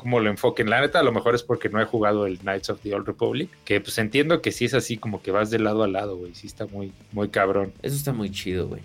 cómo 0.06 0.20
lo 0.20 0.30
enfoquen. 0.30 0.70
La 0.70 0.82
neta, 0.82 1.00
a 1.00 1.04
lo 1.04 1.12
mejor 1.12 1.34
es 1.34 1.42
porque 1.42 1.68
no 1.68 1.82
he 1.82 1.86
jugado 1.86 2.28
el 2.28 2.38
Knights 2.38 2.70
of 2.70 2.80
the 2.82 2.94
Old 2.94 3.08
Republic, 3.08 3.50
que 3.66 3.82
pues 3.82 3.98
entiendo 3.98 4.40
que 4.40 4.52
sí 4.52 4.66
es 4.66 4.76
así 4.76 4.98
como 4.98 5.24
que 5.24 5.32
vas 5.32 5.50
de 5.50 5.58
lado 5.58 5.82
a 5.82 5.88
lado, 5.88 6.16
güey, 6.16 6.36
sí 6.36 6.46
está 6.46 6.68
muy, 6.68 6.92
muy 7.12 7.30
cabrón. 7.30 7.74
Eso 7.82 7.96
está 7.96 8.14
muy 8.14 8.30
chido, 8.30 8.68
güey. 8.68 8.84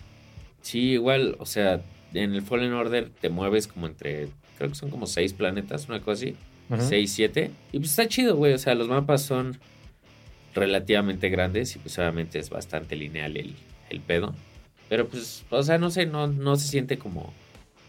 Sí, 0.63 0.93
igual, 0.93 1.37
o 1.39 1.45
sea, 1.45 1.83
en 2.15 2.35
el 2.35 2.41
Fallen 2.41 2.73
Order 2.73 3.11
te 3.21 3.29
mueves 3.29 3.67
como 3.67 3.87
entre, 3.87 4.29
creo 4.57 4.71
que 4.71 4.75
son 4.75 4.89
como 4.89 5.07
seis 5.07 5.35
planetas, 5.35 5.91
una 5.91 6.01
cosa 6.01 6.25
así. 6.25 6.37
6, 6.79 7.13
7. 7.13 7.51
Y 7.73 7.79
pues 7.81 7.91
está 7.91 8.07
chido, 8.07 8.37
güey. 8.37 8.53
O 8.53 8.59
sea, 8.59 8.77
los 8.77 8.87
mapas 8.87 9.23
son 9.23 9.59
relativamente 10.55 11.29
grandes 11.29 11.75
y 11.75 11.81
pues 11.81 11.99
obviamente 11.99 12.39
es 12.39 12.49
bastante 12.49 12.95
lineal 12.95 13.37
el, 13.37 13.57
el 13.91 14.01
pedo. 14.01 14.35
Pero 14.89 15.09
pues, 15.09 15.45
o 15.51 15.63
sea, 15.65 15.79
no 15.79 15.91
sé, 15.91 16.07
no, 16.07 16.29
no 16.29 16.55
se 16.55 16.69
siente 16.69 16.97
como 16.97 17.35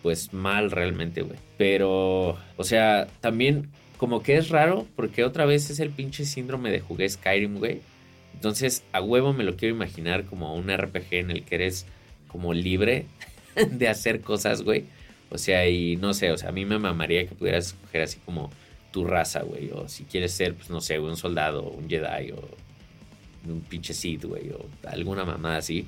pues 0.01 0.33
mal 0.33 0.71
realmente, 0.71 1.21
güey. 1.21 1.37
Pero, 1.57 2.37
o 2.57 2.63
sea, 2.63 3.07
también 3.19 3.69
como 3.97 4.23
que 4.23 4.37
es 4.37 4.49
raro 4.49 4.87
porque 4.95 5.23
otra 5.23 5.45
vez 5.45 5.69
es 5.69 5.79
el 5.79 5.91
pinche 5.91 6.25
síndrome 6.25 6.71
de 6.71 6.79
jugué 6.79 7.07
Skyrim, 7.07 7.59
güey. 7.59 7.81
Entonces, 8.33 8.83
a 8.93 9.01
huevo 9.01 9.33
me 9.33 9.43
lo 9.43 9.55
quiero 9.55 9.75
imaginar 9.75 10.25
como 10.25 10.55
un 10.55 10.75
RPG 10.75 11.13
en 11.13 11.31
el 11.31 11.43
que 11.43 11.55
eres 11.55 11.85
como 12.27 12.53
libre 12.53 13.05
de 13.69 13.87
hacer 13.87 14.21
cosas, 14.21 14.63
güey. 14.63 14.85
O 15.29 15.37
sea, 15.37 15.67
y 15.69 15.95
no 15.97 16.13
sé, 16.13 16.31
o 16.31 16.37
sea, 16.37 16.49
a 16.49 16.51
mí 16.51 16.65
me 16.65 16.79
mamaría 16.79 17.27
que 17.27 17.35
pudieras 17.35 17.67
escoger 17.67 18.01
así 18.01 18.19
como 18.25 18.49
tu 18.91 19.05
raza, 19.05 19.43
güey. 19.43 19.69
O 19.71 19.87
si 19.87 20.03
quieres 20.03 20.31
ser, 20.31 20.55
pues 20.55 20.69
no 20.69 20.81
sé, 20.81 20.99
un 20.99 21.15
soldado, 21.15 21.63
un 21.63 21.89
Jedi 21.89 22.31
o 22.31 22.49
un 23.47 23.61
pinche 23.61 23.93
Sith, 23.93 24.25
güey. 24.25 24.49
O 24.49 24.65
alguna 24.87 25.23
mamada 25.23 25.57
así. 25.57 25.87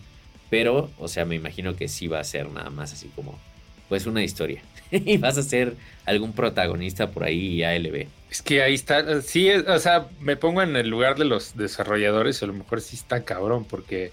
Pero, 0.49 0.91
o 0.99 1.07
sea, 1.07 1.25
me 1.25 1.35
imagino 1.35 1.75
que 1.75 1.87
sí 1.87 2.07
va 2.07 2.19
a 2.19 2.23
ser 2.23 2.49
nada 2.49 2.69
más 2.69 2.93
así 2.93 3.09
como, 3.15 3.39
pues 3.93 4.07
una 4.07 4.23
historia. 4.23 4.59
y 4.91 5.17
vas 5.17 5.37
a 5.37 5.43
ser 5.43 5.75
algún 6.05 6.33
protagonista 6.33 7.11
por 7.11 7.25
ahí 7.25 7.63
ALB. 7.63 8.07
Es 8.31 8.41
que 8.41 8.63
ahí 8.63 8.73
está, 8.73 9.21
sí, 9.21 9.51
o 9.51 9.77
sea, 9.77 10.07
me 10.19 10.35
pongo 10.35 10.63
en 10.63 10.75
el 10.75 10.89
lugar 10.89 11.15
de 11.15 11.25
los 11.25 11.55
desarrolladores 11.55 12.41
a 12.41 12.47
lo 12.47 12.53
mejor 12.53 12.81
sí 12.81 12.95
está 12.95 13.23
cabrón, 13.23 13.65
porque 13.65 14.11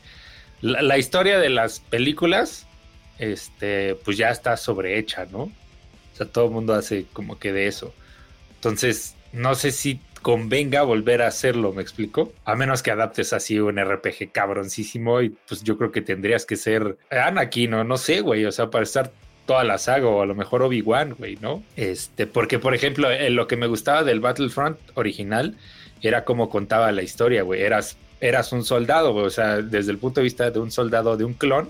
la, 0.60 0.82
la 0.82 0.98
historia 0.98 1.38
de 1.38 1.48
las 1.48 1.80
películas, 1.80 2.66
este, 3.18 3.94
pues 3.94 4.18
ya 4.18 4.28
está 4.28 4.58
sobrehecha, 4.58 5.24
¿no? 5.32 5.44
O 5.44 6.16
sea, 6.16 6.26
todo 6.26 6.44
el 6.44 6.50
mundo 6.50 6.74
hace 6.74 7.06
como 7.14 7.38
que 7.38 7.54
de 7.54 7.66
eso. 7.66 7.94
Entonces, 8.56 9.16
no 9.32 9.54
sé 9.54 9.70
si 9.70 9.98
convenga 10.20 10.82
volver 10.82 11.22
a 11.22 11.28
hacerlo, 11.28 11.72
¿me 11.72 11.80
explico? 11.80 12.34
A 12.44 12.54
menos 12.54 12.82
que 12.82 12.90
adaptes 12.90 13.32
así 13.32 13.58
un 13.58 13.82
RPG 13.82 14.30
cabroncísimo 14.30 15.22
y 15.22 15.30
pues 15.30 15.62
yo 15.62 15.78
creo 15.78 15.90
que 15.90 16.02
tendrías 16.02 16.44
que 16.44 16.56
ser 16.56 16.98
Anakin 17.10 17.72
o 17.72 17.84
no 17.84 17.96
sé, 17.96 18.20
güey, 18.20 18.44
o 18.44 18.52
sea, 18.52 18.68
para 18.68 18.84
estar 18.84 19.10
toda 19.50 19.64
la 19.64 19.78
saga 19.78 20.06
o 20.06 20.22
a 20.22 20.26
lo 20.26 20.36
mejor 20.36 20.62
Obi-Wan, 20.62 21.16
güey, 21.18 21.36
¿no? 21.40 21.64
Este, 21.74 22.28
porque 22.28 22.60
por 22.60 22.72
ejemplo, 22.72 23.08
lo 23.30 23.48
que 23.48 23.56
me 23.56 23.66
gustaba 23.66 24.04
del 24.04 24.20
Battlefront 24.20 24.78
original 24.94 25.56
era 26.02 26.24
como 26.24 26.48
contaba 26.48 26.92
la 26.92 27.02
historia, 27.02 27.42
güey, 27.42 27.60
eras 27.60 27.96
eras 28.20 28.52
un 28.52 28.64
soldado, 28.64 29.12
o 29.12 29.28
sea, 29.28 29.60
desde 29.60 29.90
el 29.90 29.98
punto 29.98 30.20
de 30.20 30.24
vista 30.24 30.52
de 30.52 30.60
un 30.60 30.70
soldado 30.70 31.16
de 31.16 31.24
un 31.24 31.34
clon, 31.34 31.68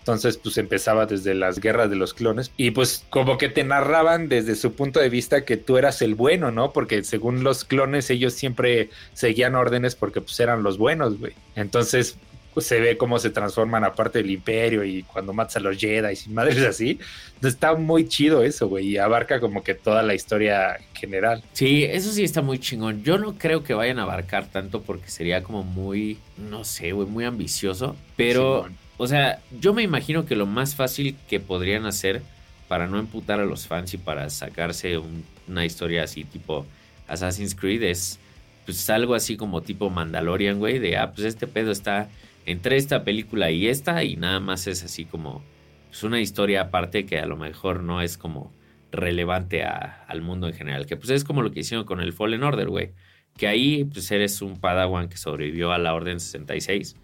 entonces, 0.00 0.36
pues 0.36 0.58
empezaba 0.58 1.06
desde 1.06 1.32
las 1.34 1.60
guerras 1.60 1.90
de 1.90 1.94
los 1.94 2.12
clones 2.12 2.50
y 2.56 2.72
pues 2.72 3.04
como 3.08 3.38
que 3.38 3.48
te 3.48 3.62
narraban 3.62 4.28
desde 4.28 4.56
su 4.56 4.72
punto 4.72 4.98
de 4.98 5.08
vista 5.08 5.44
que 5.44 5.56
tú 5.56 5.76
eras 5.76 6.02
el 6.02 6.16
bueno, 6.16 6.50
¿no? 6.50 6.72
Porque 6.72 7.04
según 7.04 7.44
los 7.44 7.62
clones 7.64 8.10
ellos 8.10 8.32
siempre 8.32 8.90
seguían 9.14 9.54
órdenes 9.54 9.94
porque 9.94 10.20
pues 10.20 10.40
eran 10.40 10.64
los 10.64 10.76
buenos, 10.76 11.20
güey. 11.20 11.34
Entonces, 11.54 12.16
pues, 12.54 12.66
se 12.66 12.80
ve 12.80 12.96
cómo 12.96 13.18
se 13.18 13.30
transforman 13.30 13.84
aparte 13.84 14.18
del 14.18 14.30
imperio 14.30 14.84
y 14.84 15.02
cuando 15.02 15.32
matas 15.32 15.56
a 15.56 15.60
los 15.60 15.78
Jedi 15.78 16.14
y 16.26 16.28
madres 16.30 16.62
así. 16.64 16.98
Está 17.42 17.74
muy 17.74 18.08
chido 18.08 18.42
eso, 18.42 18.68
güey, 18.68 18.88
y 18.88 18.98
abarca 18.98 19.40
como 19.40 19.64
que 19.64 19.74
toda 19.74 20.02
la 20.02 20.14
historia 20.14 20.78
general. 20.94 21.42
Sí, 21.52 21.84
eso 21.84 22.12
sí 22.12 22.22
está 22.24 22.42
muy 22.42 22.58
chingón. 22.58 23.02
Yo 23.02 23.18
no 23.18 23.36
creo 23.36 23.64
que 23.64 23.74
vayan 23.74 23.98
a 23.98 24.02
abarcar 24.02 24.46
tanto 24.46 24.82
porque 24.82 25.10
sería 25.10 25.42
como 25.42 25.64
muy, 25.64 26.18
no 26.36 26.64
sé, 26.64 26.92
güey, 26.92 27.08
muy 27.08 27.24
ambicioso, 27.24 27.96
pero... 28.16 28.66
Sí, 28.68 28.74
o 28.98 29.08
sea, 29.08 29.40
yo 29.58 29.74
me 29.74 29.82
imagino 29.82 30.26
que 30.26 30.36
lo 30.36 30.46
más 30.46 30.76
fácil 30.76 31.16
que 31.28 31.40
podrían 31.40 31.86
hacer 31.86 32.22
para 32.68 32.86
no 32.86 33.00
emputar 33.00 33.40
a 33.40 33.44
los 33.44 33.66
fans 33.66 33.92
y 33.94 33.98
para 33.98 34.30
sacarse 34.30 34.96
una 35.48 35.64
historia 35.64 36.04
así 36.04 36.24
tipo 36.24 36.64
Assassin's 37.08 37.54
Creed 37.54 37.82
es 37.82 38.18
pues 38.64 38.88
algo 38.90 39.14
así 39.14 39.36
como 39.36 39.60
tipo 39.60 39.90
Mandalorian, 39.90 40.58
güey, 40.58 40.78
de 40.78 40.96
ah, 40.96 41.12
pues 41.12 41.26
este 41.26 41.46
pedo 41.46 41.72
está 41.72 42.08
entre 42.46 42.76
esta 42.76 43.04
película 43.04 43.50
y 43.50 43.68
esta 43.68 44.02
y 44.04 44.16
nada 44.16 44.40
más 44.40 44.66
es 44.66 44.82
así 44.84 45.04
como 45.04 45.42
pues 45.88 46.02
una 46.02 46.20
historia 46.20 46.62
aparte 46.62 47.06
que 47.06 47.18
a 47.18 47.26
lo 47.26 47.36
mejor 47.36 47.82
no 47.82 48.00
es 48.00 48.16
como 48.16 48.52
relevante 48.90 49.62
al 49.64 50.22
mundo 50.22 50.46
en 50.48 50.54
general, 50.54 50.86
que 50.86 50.96
pues 50.96 51.10
es 51.10 51.24
como 51.24 51.42
lo 51.42 51.50
que 51.50 51.60
hicieron 51.60 51.84
con 51.84 52.00
el 52.00 52.12
Fallen 52.12 52.42
Order, 52.42 52.68
güey, 52.68 52.92
que 53.36 53.46
ahí 53.46 53.84
pues 53.84 54.10
eres 54.10 54.42
un 54.42 54.58
padawan 54.58 55.08
que 55.08 55.16
sobrevivió 55.16 55.72
a 55.72 55.78
la 55.78 55.94
Orden 55.94 56.20
66 56.20 56.96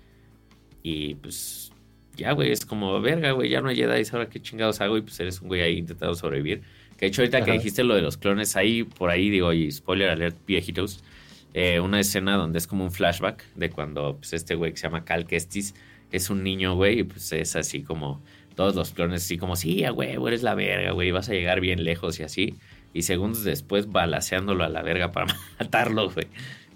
y 0.82 1.14
pues 1.16 1.72
ya, 2.18 2.32
güey, 2.32 2.50
es 2.50 2.66
como, 2.66 3.00
verga, 3.00 3.30
güey, 3.30 3.48
ya 3.48 3.60
no 3.60 3.68
hay 3.68 3.76
Jedi, 3.76 4.02
ahora 4.12 4.28
qué 4.28 4.40
chingados 4.40 4.80
hago 4.80 4.98
y 4.98 5.02
pues 5.02 5.18
eres 5.20 5.40
un 5.40 5.48
güey 5.48 5.62
ahí 5.62 5.78
intentando 5.78 6.14
sobrevivir. 6.14 6.62
Que 6.96 7.06
de 7.06 7.06
hecho 7.06 7.22
ahorita 7.22 7.44
que 7.44 7.52
dijiste 7.52 7.84
lo 7.84 7.94
de 7.94 8.02
los 8.02 8.16
clones, 8.16 8.56
ahí 8.56 8.82
por 8.82 9.10
ahí 9.10 9.30
digo, 9.30 9.52
y 9.52 9.70
spoiler 9.70 10.10
alert, 10.10 10.36
viejitos, 10.46 11.04
eh, 11.54 11.80
una 11.80 12.00
escena 12.00 12.36
donde 12.36 12.58
es 12.58 12.66
como 12.66 12.84
un 12.84 12.92
flashback 12.92 13.44
de 13.54 13.70
cuando 13.70 14.16
pues 14.16 14.32
este 14.32 14.54
güey 14.54 14.72
que 14.72 14.78
se 14.78 14.84
llama 14.84 15.04
Cal 15.04 15.26
Kestis 15.26 15.74
es 16.10 16.30
un 16.30 16.42
niño, 16.42 16.74
güey, 16.74 17.00
y 17.00 17.02
pues 17.04 17.32
es 17.32 17.56
así 17.56 17.82
como 17.82 18.22
todos 18.54 18.74
los 18.74 18.90
clones 18.90 19.24
así 19.24 19.38
como, 19.38 19.56
sí, 19.56 19.84
güey, 19.88 20.16
eres 20.26 20.42
la 20.42 20.54
verga, 20.54 20.92
güey, 20.92 21.10
vas 21.10 21.28
a 21.28 21.32
llegar 21.32 21.60
bien 21.60 21.84
lejos 21.84 22.18
y 22.20 22.24
así. 22.24 22.54
y 22.92 23.02
segundos 23.02 23.44
después 23.44 23.92
balaseándolo 23.92 24.64
a 24.64 24.68
la 24.68 24.82
verga 24.82 25.12
para 25.12 25.26
matarlo, 25.60 26.10
güey. 26.10 26.26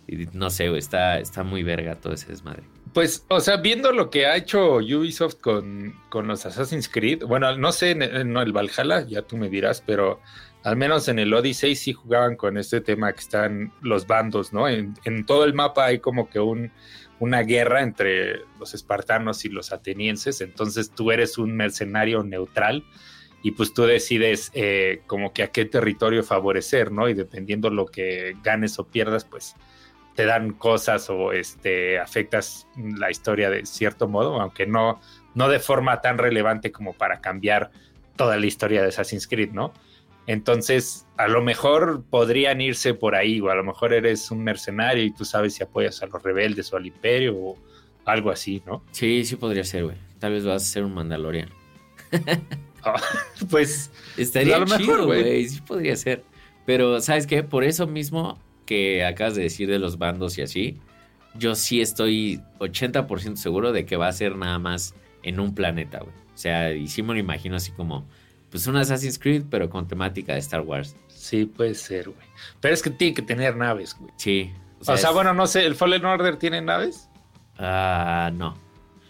Y 0.06 0.28
no 0.32 0.50
sé, 0.50 0.68
güey, 0.68 0.78
está, 0.78 1.18
está 1.18 1.42
muy 1.42 1.62
verga 1.62 1.96
todo 1.96 2.12
ese 2.12 2.28
desmadre. 2.28 2.62
Pues, 2.92 3.24
o 3.28 3.40
sea, 3.40 3.56
viendo 3.56 3.92
lo 3.92 4.11
que 4.11 4.26
ha 4.26 4.37
hecho 4.37 4.76
Ubisoft 4.76 5.37
con, 5.40 5.94
con 6.11 6.26
los 6.26 6.44
Assassin's 6.44 6.88
Creed, 6.88 7.24
bueno, 7.24 7.56
no 7.56 7.72
sé 7.72 7.92
el, 7.92 8.02
el 8.02 8.52
Valhalla, 8.52 9.06
ya 9.06 9.22
tú 9.22 9.37
me 9.37 9.48
dirás, 9.48 9.82
pero 9.85 10.20
al 10.64 10.77
menos 10.77 11.09
en 11.09 11.18
el 11.18 11.35
Odyssey 11.35 11.75
sí 11.75 11.92
jugaban 11.92 12.37
con 12.37 12.57
este 12.57 12.81
tema 12.81 13.12
que 13.12 13.20
están 13.20 13.72
los 13.81 14.07
bandos, 14.07 14.53
¿no? 14.53 14.68
En, 14.68 14.94
todo 15.27 15.44
el 15.44 15.55
mapa 15.55 15.87
hay 15.87 15.98
como 15.98 16.29
que 16.31 16.38
un, 16.38 16.70
una 17.18 17.40
guerra 17.42 17.83
entre 17.83 18.42
los 18.59 18.75
espartanos 18.75 19.44
y 19.44 19.48
los 19.48 19.72
atenienses, 19.72 20.40
entonces 20.40 20.90
tú 20.90 21.11
eres 21.11 21.38
un 21.38 21.57
mercenario 21.57 22.22
neutral 22.22 22.85
y 23.42 23.53
pues 23.53 23.75
tú 23.75 23.85
decides 23.85 24.53
eh, 24.55 25.03
como 25.09 25.33
que 25.33 25.42
a 25.42 25.48
qué 25.48 25.64
territorio 25.64 26.22
favorecer, 26.22 26.92
¿no? 26.92 27.09
Y 27.09 27.14
dependiendo 27.14 27.70
lo 27.70 27.87
que 27.87 28.37
ganes 28.42 28.79
o 28.79 28.87
pierdas, 28.87 29.25
pues 29.25 29.57
te 30.14 30.27
dan 30.27 30.53
cosas 30.53 31.09
o 31.11 31.33
este 31.33 31.98
afectas 31.98 32.68
la 32.77 33.11
historia 33.11 33.51
de 33.51 33.66
cierto 33.66 34.09
modo, 34.09 34.40
aunque 34.40 34.66
no, 34.66 35.01
no 35.35 35.48
de 35.48 35.59
forma 35.59 36.01
tan 36.01 36.18
relevante 36.18 36.70
como 36.70 36.92
para 36.92 37.20
cambiar 37.20 37.70
toda 38.14 38.37
la 38.37 38.46
historia 38.46 38.83
de 38.83 38.88
Assassin's 38.88 39.27
Creed, 39.27 39.51
¿no? 39.51 39.72
Entonces, 40.26 41.06
a 41.16 41.26
lo 41.28 41.42
mejor 41.42 42.04
podrían 42.08 42.61
irse 42.61 42.94
por 42.94 43.14
ahí, 43.14 43.40
o 43.40 43.50
a 43.50 43.54
lo 43.54 43.64
mejor 43.64 43.92
eres 43.92 44.30
un 44.30 44.44
mercenario 44.44 45.04
y 45.04 45.12
tú 45.12 45.24
sabes 45.24 45.54
si 45.54 45.62
apoyas 45.62 46.02
a 46.02 46.06
los 46.06 46.22
rebeldes 46.22 46.72
o 46.72 46.76
al 46.76 46.87
imperio 46.87 47.37
o 47.37 47.58
algo 48.04 48.30
así, 48.30 48.62
¿no? 48.66 48.85
Sí, 48.92 49.24
sí 49.24 49.37
podría 49.37 49.64
ser, 49.64 49.85
güey. 49.85 49.96
Tal 50.18 50.32
vez 50.32 50.44
vas 50.44 50.62
a 50.62 50.66
ser 50.66 50.85
un 50.85 50.94
Mandalorian. 50.94 51.48
Oh, 52.85 52.94
pues 53.50 53.90
estaría 54.16 54.56
a 54.56 54.61
lo 54.61 54.66
chido, 54.66 55.06
güey. 55.06 55.48
Sí 55.48 55.61
podría 55.61 55.96
ser. 55.96 56.24
Pero, 56.66 57.00
¿sabes 57.00 57.26
qué? 57.26 57.42
Por 57.42 57.64
eso 57.64 57.87
mismo 57.87 58.38
que 58.66 59.04
acabas 59.04 59.35
de 59.35 59.42
decir 59.42 59.68
de 59.68 59.78
los 59.78 59.98
bandos 59.98 60.38
y 60.38 60.42
así, 60.42 60.78
yo 61.35 61.54
sí 61.54 61.80
estoy 61.80 62.40
80% 62.58 63.37
seguro 63.37 63.72
de 63.72 63.85
que 63.87 63.96
va 63.96 64.08
a 64.08 64.12
ser 64.12 64.37
nada 64.37 64.58
más 64.58 64.94
en 65.22 65.40
un 65.40 65.54
planeta, 65.54 65.98
güey. 65.98 66.14
O 66.35 66.38
sea, 66.38 66.72
y 66.72 66.88
sí 66.88 67.02
me 67.02 67.12
lo 67.12 67.20
imagino 67.20 67.56
así 67.56 67.72
como, 67.72 68.06
pues 68.53 68.67
un 68.67 68.77
Assassin's 68.77 69.19
Creed, 69.19 69.45
pero 69.51 69.71
con 69.71 69.88
temática 69.88 70.35
de 70.35 70.38
Star 70.41 70.61
Wars. 70.61 70.95
Sí, 71.09 71.47
puede 71.47 71.75
ser, 71.75 72.11
güey. 72.11 72.27
Pero 72.61 72.75
es 72.75 72.83
que 72.83 72.91
tiene 72.91 73.15
que 73.15 73.23
tener 73.23 73.57
naves, 73.57 73.97
güey. 73.99 74.12
Sí. 74.17 74.53
O 74.87 74.97
sea, 74.97 75.11
bueno, 75.11 75.33
no 75.33 75.47
sé, 75.47 75.65
¿el 75.65 75.75
Fallen 75.75 76.05
Order 76.05 76.37
tiene 76.37 76.61
naves? 76.61 77.09
Ah, 77.59 78.31
no. 78.35 78.55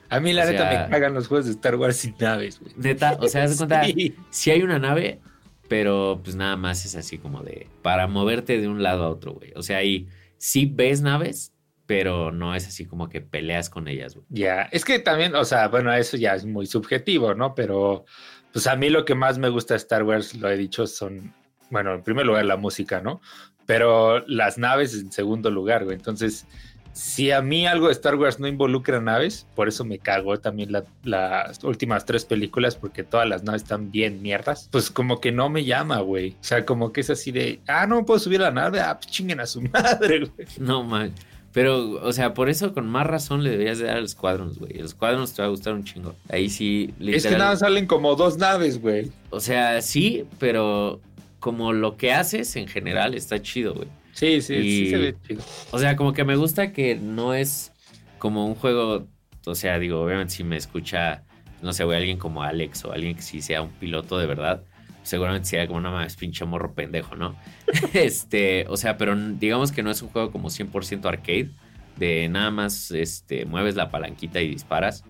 A 0.08 0.20
mí 0.20 0.32
la 0.32 0.44
neta 0.44 0.64
me 0.64 0.90
cagan 0.90 1.12
los 1.12 1.26
juegos 1.26 1.46
de 1.46 1.52
Star 1.52 1.74
Wars 1.74 1.96
sin 1.96 2.14
naves, 2.20 2.60
güey. 2.60 2.72
Neta, 2.76 3.18
o 3.18 3.26
sea, 3.26 3.42
haz 3.42 3.56
cuenta, 3.56 3.82
si 4.30 4.50
hay 4.52 4.62
una 4.62 4.78
nave, 4.78 5.20
pero 5.68 6.20
pues 6.22 6.36
nada 6.36 6.56
más 6.56 6.84
es 6.84 6.94
así 6.94 7.18
como 7.18 7.42
de 7.42 7.66
para 7.82 8.06
moverte 8.06 8.60
de 8.60 8.68
un 8.68 8.82
lado 8.82 9.02
a 9.02 9.08
otro, 9.08 9.32
güey. 9.32 9.52
O 9.56 9.62
sea, 9.62 9.78
ahí 9.78 10.06
sí 10.36 10.70
ves 10.72 11.00
naves, 11.00 11.52
pero 11.86 12.30
no 12.30 12.54
es 12.54 12.68
así 12.68 12.84
como 12.84 13.08
que 13.08 13.22
peleas 13.22 13.70
con 13.70 13.88
ellas, 13.88 14.14
güey. 14.14 14.26
Ya, 14.28 14.68
es 14.70 14.84
que 14.84 15.00
también, 15.00 15.34
o 15.34 15.44
sea, 15.44 15.66
bueno, 15.66 15.92
eso 15.92 16.16
ya 16.16 16.34
es 16.34 16.44
muy 16.44 16.66
subjetivo, 16.66 17.34
¿no? 17.34 17.56
Pero 17.56 18.04
pues 18.52 18.66
a 18.66 18.76
mí 18.76 18.90
lo 18.90 19.04
que 19.04 19.14
más 19.14 19.38
me 19.38 19.48
gusta 19.48 19.74
de 19.74 19.78
Star 19.78 20.02
Wars, 20.02 20.34
lo 20.34 20.50
he 20.50 20.56
dicho, 20.56 20.86
son, 20.86 21.32
bueno, 21.70 21.94
en 21.94 22.02
primer 22.02 22.26
lugar 22.26 22.44
la 22.44 22.56
música, 22.56 23.00
¿no? 23.00 23.20
Pero 23.66 24.20
las 24.26 24.58
naves 24.58 24.94
en 24.94 25.12
segundo 25.12 25.50
lugar, 25.50 25.84
güey. 25.84 25.96
Entonces, 25.96 26.46
si 26.92 27.30
a 27.30 27.40
mí 27.40 27.66
algo 27.66 27.86
de 27.86 27.92
Star 27.92 28.16
Wars 28.16 28.38
no 28.38 28.46
involucra 28.46 29.00
naves, 29.00 29.46
por 29.54 29.68
eso 29.68 29.84
me 29.84 29.98
cagó 29.98 30.38
también 30.38 30.72
las 31.04 31.64
últimas 31.64 32.04
tres 32.04 32.24
películas, 32.24 32.76
porque 32.76 33.02
todas 33.02 33.26
las 33.26 33.42
naves 33.42 33.62
están 33.62 33.90
bien 33.90 34.20
mierdas, 34.20 34.68
pues 34.70 34.90
como 34.90 35.20
que 35.20 35.32
no 35.32 35.48
me 35.48 35.64
llama, 35.64 36.00
güey. 36.00 36.32
O 36.32 36.44
sea, 36.44 36.66
como 36.66 36.92
que 36.92 37.00
es 37.00 37.10
así 37.10 37.32
de, 37.32 37.60
ah, 37.66 37.86
no 37.86 38.04
puedo 38.04 38.20
subir 38.20 38.40
a 38.42 38.46
la 38.46 38.50
nave, 38.50 38.80
ah, 38.80 38.98
pues 38.98 39.10
chinguen 39.10 39.40
a 39.40 39.46
su 39.46 39.62
madre, 39.72 40.20
güey. 40.20 40.46
No, 40.58 40.84
man. 40.84 41.12
Pero, 41.52 42.00
o 42.02 42.12
sea, 42.12 42.32
por 42.32 42.48
eso 42.48 42.72
con 42.72 42.88
más 42.88 43.06
razón 43.06 43.44
le 43.44 43.50
deberías 43.50 43.78
de 43.78 43.84
dar 43.84 43.98
al 43.98 44.08
Squadrons, 44.08 44.58
güey. 44.58 44.78
El 44.78 44.88
Squadrons 44.88 45.34
te 45.34 45.42
va 45.42 45.48
a 45.48 45.50
gustar 45.50 45.74
un 45.74 45.84
chingo. 45.84 46.14
Ahí 46.30 46.48
sí, 46.48 46.94
literal... 46.98 47.14
Es 47.14 47.26
que 47.26 47.36
nada 47.36 47.56
salen 47.56 47.86
como 47.86 48.16
dos 48.16 48.38
naves, 48.38 48.80
güey. 48.80 49.10
O 49.30 49.38
sea, 49.38 49.82
sí, 49.82 50.24
pero 50.38 51.00
como 51.40 51.72
lo 51.72 51.96
que 51.96 52.12
haces 52.12 52.56
en 52.56 52.68
general 52.68 53.14
está 53.14 53.42
chido, 53.42 53.74
güey. 53.74 53.88
Sí, 54.12 54.40
sí, 54.40 54.62
sí 54.62 54.90
se 54.90 54.96
ve 54.96 55.16
chido. 55.26 55.42
O 55.72 55.78
sea, 55.78 55.96
como 55.96 56.14
que 56.14 56.24
me 56.24 56.36
gusta 56.36 56.72
que 56.72 56.94
no 56.94 57.34
es 57.34 57.72
como 58.18 58.46
un 58.46 58.54
juego, 58.54 59.06
o 59.44 59.54
sea, 59.54 59.78
digo, 59.78 60.00
obviamente 60.00 60.32
si 60.32 60.44
me 60.44 60.56
escucha, 60.56 61.22
no 61.60 61.72
sé, 61.72 61.84
güey, 61.84 61.98
alguien 61.98 62.18
como 62.18 62.42
Alex 62.42 62.84
o 62.84 62.92
alguien 62.92 63.14
que 63.14 63.22
sí 63.22 63.42
sea 63.42 63.60
un 63.60 63.70
piloto 63.70 64.16
de 64.18 64.26
verdad, 64.26 64.62
seguramente 65.02 65.48
sería 65.48 65.66
como 65.66 65.78
una 65.78 65.90
más 65.90 66.16
pinche 66.16 66.44
morro 66.44 66.74
pendejo, 66.74 67.16
¿no? 67.16 67.36
este, 67.92 68.66
o 68.68 68.76
sea, 68.76 68.96
pero 68.96 69.16
digamos 69.16 69.72
que 69.72 69.82
no 69.82 69.90
es 69.90 70.02
un 70.02 70.08
juego 70.08 70.30
como 70.30 70.48
100% 70.48 71.04
arcade, 71.06 71.50
de 71.96 72.28
nada 72.28 72.50
más, 72.50 72.90
este, 72.90 73.44
mueves 73.44 73.76
la 73.76 73.90
palanquita 73.90 74.40
y 74.40 74.48
disparas. 74.48 75.04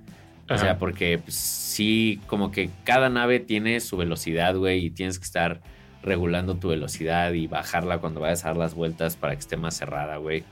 O 0.51 0.59
sea, 0.59 0.77
porque 0.79 1.19
pues, 1.19 1.35
sí, 1.35 2.21
como 2.27 2.51
que 2.51 2.69
cada 2.85 3.09
nave 3.09 3.41
tiene 3.41 3.81
su 3.81 3.97
velocidad, 3.97 4.55
güey, 4.55 4.87
y 4.87 4.91
tienes 4.91 5.19
que 5.19 5.25
estar 5.25 5.63
regulando 6.03 6.57
tu 6.57 6.69
velocidad 6.69 7.33
y 7.33 7.47
bajarla 7.47 7.99
cuando 7.99 8.21
vayas 8.21 8.45
a 8.45 8.49
dar 8.49 8.57
las 8.57 8.75
vueltas 8.75 9.17
para 9.17 9.35
que 9.35 9.41
esté 9.41 9.57
más 9.57 9.75
cerrada, 9.77 10.17
güey. 10.17 10.45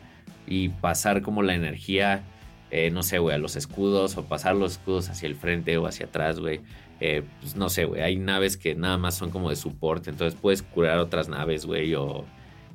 Y 0.47 0.71
pasar 0.71 1.23
como 1.23 1.43
la 1.43 1.55
energía, 1.55 2.23
eh, 2.71 2.91
no 2.91 3.03
sé, 3.03 3.19
güey, 3.19 3.35
a 3.35 3.39
los 3.39 3.57
escudos 3.57 4.17
o 4.17 4.25
pasar 4.25 4.57
los 4.57 4.73
escudos 4.73 5.11
hacia 5.11 5.27
el 5.27 5.35
frente 5.35 5.77
o 5.77 5.87
hacia 5.87 6.07
atrás, 6.07 6.41
güey. 6.41 6.61
Eh, 7.01 7.23
pues 7.41 7.57
no 7.57 7.71
sé, 7.71 7.87
güey, 7.87 8.03
hay 8.03 8.17
naves 8.17 8.57
que 8.57 8.75
nada 8.75 8.99
más 8.99 9.15
son 9.17 9.31
como 9.31 9.49
de 9.49 9.57
soporte, 9.57 10.11
entonces 10.11 10.39
puedes 10.41 10.63
curar 10.63 10.99
otras 10.99 11.29
naves, 11.29 11.65
güey, 11.65 11.95
o 11.95 12.27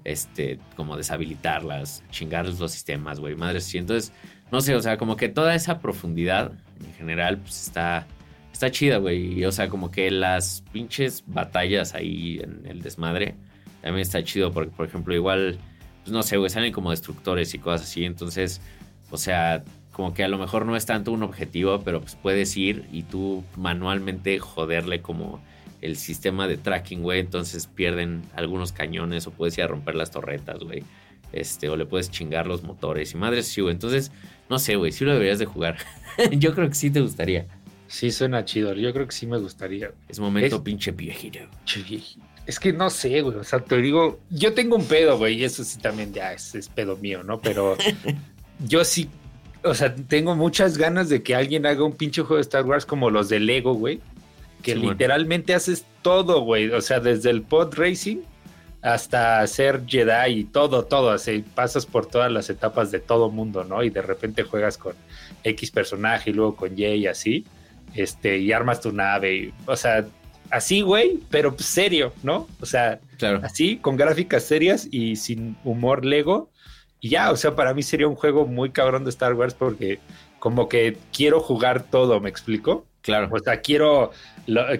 este, 0.03 0.59
como 0.75 0.97
deshabilitarlas, 0.97 2.03
chingarles 2.09 2.59
los 2.59 2.71
sistemas, 2.71 3.19
güey, 3.19 3.35
madre 3.35 3.61
sí. 3.61 3.77
Entonces, 3.77 4.13
no 4.51 4.61
sé, 4.61 4.75
o 4.75 4.81
sea, 4.81 4.97
como 4.97 5.15
que 5.15 5.29
toda 5.29 5.53
esa 5.53 5.79
profundidad 5.79 6.51
en 6.83 6.93
general, 6.93 7.39
pues 7.39 7.63
está, 7.63 8.07
está 8.53 8.71
chida, 8.71 8.97
güey. 8.97 9.43
O 9.45 9.51
sea, 9.51 9.67
como 9.67 9.91
que 9.91 10.09
las 10.11 10.63
pinches 10.71 11.23
batallas 11.27 11.93
ahí 11.93 12.39
en 12.41 12.65
el 12.65 12.81
desmadre 12.81 13.35
también 13.81 14.01
está 14.01 14.23
chido 14.23 14.51
porque, 14.51 14.71
por 14.71 14.87
ejemplo, 14.87 15.13
igual, 15.13 15.57
pues 16.03 16.11
no 16.11 16.23
sé, 16.23 16.37
güey, 16.37 16.49
salen 16.49 16.71
como 16.71 16.91
destructores 16.91 17.53
y 17.53 17.59
cosas 17.59 17.87
así. 17.87 18.05
Entonces, 18.05 18.61
o 19.11 19.17
sea, 19.17 19.63
como 19.95 20.13
que 20.13 20.25
a 20.25 20.27
lo 20.27 20.37
mejor 20.37 20.65
no 20.65 20.75
es 20.75 20.85
tanto 20.85 21.13
un 21.13 21.23
objetivo, 21.23 21.79
pero 21.79 22.01
pues 22.01 22.15
puedes 22.15 22.57
ir 22.57 22.85
y 22.91 23.03
tú 23.03 23.45
manualmente 23.55 24.39
joderle 24.39 25.01
como 25.01 25.41
el 25.79 25.95
sistema 25.95 26.49
de 26.49 26.57
tracking, 26.57 27.01
güey. 27.01 27.21
Entonces 27.21 27.67
pierden 27.67 28.23
algunos 28.35 28.73
cañones 28.73 29.25
o 29.25 29.31
puedes 29.31 29.57
ir 29.57 29.63
a 29.63 29.67
romper 29.67 29.95
las 29.95 30.11
torretas, 30.11 30.59
güey. 30.59 30.83
Este, 31.31 31.69
o 31.69 31.77
le 31.77 31.85
puedes 31.85 32.11
chingar 32.11 32.45
los 32.45 32.61
motores 32.61 33.13
y 33.13 33.17
madres, 33.17 33.47
sí, 33.47 33.61
güey. 33.61 33.73
Entonces, 33.73 34.11
no 34.49 34.59
sé, 34.59 34.75
güey, 34.75 34.91
sí 34.91 35.05
lo 35.05 35.13
deberías 35.13 35.39
de 35.39 35.45
jugar. 35.45 35.77
Yo 36.31 36.53
creo 36.53 36.67
que 36.67 36.75
sí 36.75 36.89
te 36.89 36.99
gustaría. 36.99 37.45
Sí, 37.87 38.11
suena 38.11 38.43
chido. 38.43 38.73
Yo 38.73 38.91
creo 38.91 39.05
que 39.07 39.15
sí 39.15 39.25
me 39.27 39.37
gustaría. 39.37 39.91
Es 40.09 40.19
momento 40.19 40.61
pinche 40.61 40.91
viejito. 40.91 41.39
Es 42.45 42.59
que 42.59 42.73
no 42.73 42.89
sé, 42.89 43.21
güey. 43.21 43.37
O 43.37 43.45
sea, 43.45 43.61
te 43.61 43.77
digo, 43.77 44.19
yo 44.29 44.53
tengo 44.53 44.75
un 44.75 44.85
pedo, 44.85 45.17
güey, 45.17 45.35
y 45.35 45.45
eso 45.45 45.63
sí 45.63 45.79
también 45.79 46.11
ya 46.11 46.33
es, 46.33 46.53
es 46.53 46.67
pedo 46.67 46.97
mío, 46.97 47.23
¿no? 47.23 47.39
Pero 47.39 47.77
yo 48.67 48.83
sí, 48.83 49.09
o 49.65 49.73
sea, 49.73 49.93
tengo 49.93 50.35
muchas 50.35 50.77
ganas 50.77 51.09
de 51.09 51.23
que 51.23 51.35
alguien 51.35 51.65
haga 51.65 51.83
un 51.83 51.93
pinche 51.93 52.21
juego 52.21 52.35
de 52.35 52.41
Star 52.41 52.65
Wars 52.65 52.85
como 52.85 53.09
los 53.09 53.29
de 53.29 53.39
Lego, 53.39 53.73
güey. 53.73 53.99
Que 54.61 54.75
literalmente 54.75 55.53
haces 55.53 55.85
todo, 56.01 56.41
güey. 56.41 56.71
O 56.71 56.81
sea, 56.81 56.99
desde 56.99 57.29
el 57.29 57.43
pod 57.43 57.75
racing 57.75 58.17
hasta 58.81 59.45
ser 59.47 59.83
Jedi 59.85 60.39
y 60.39 60.43
todo, 60.45 60.85
todo. 60.85 61.11
Así 61.11 61.43
pasas 61.53 61.85
por 61.85 62.05
todas 62.05 62.31
las 62.31 62.49
etapas 62.49 62.91
de 62.91 62.99
todo 62.99 63.29
mundo, 63.29 63.63
¿no? 63.63 63.83
Y 63.83 63.89
de 63.89 64.01
repente 64.01 64.43
juegas 64.43 64.77
con 64.77 64.93
X 65.43 65.69
personaje 65.71 66.31
y 66.31 66.33
luego 66.33 66.55
con 66.55 66.77
Y 66.77 66.85
y 66.85 67.07
así 67.07 67.45
este, 67.95 68.37
y 68.37 68.51
armas 68.51 68.81
tu 68.81 68.91
nave, 68.91 69.53
o 69.65 69.75
sea, 69.75 70.05
así, 70.49 70.81
güey, 70.81 71.19
pero 71.29 71.55
serio, 71.57 72.13
¿no? 72.23 72.47
O 72.59 72.65
sea, 72.65 72.99
así, 73.41 73.77
con 73.77 73.95
gráficas 73.95 74.43
serias 74.43 74.87
y 74.91 75.15
sin 75.15 75.57
humor 75.63 76.05
Lego. 76.05 76.49
Y 77.05 77.09
ya, 77.09 77.29
o 77.29 77.35
sea, 77.35 77.55
para 77.55 77.75
mí 77.75 77.83
sería 77.83 78.07
un 78.07 78.15
juego 78.15 78.47
muy 78.47 78.71
cabrón 78.71 79.03
de 79.03 79.11
Star 79.11 79.35
Wars 79.35 79.53
porque 79.53 79.99
como 80.39 80.67
que 80.67 80.97
quiero 81.13 81.39
jugar 81.39 81.83
todo, 81.83 82.19
¿me 82.19 82.29
explico? 82.31 82.87
Claro. 83.01 83.29
O 83.31 83.37
sea, 83.37 83.61
quiero, 83.61 84.09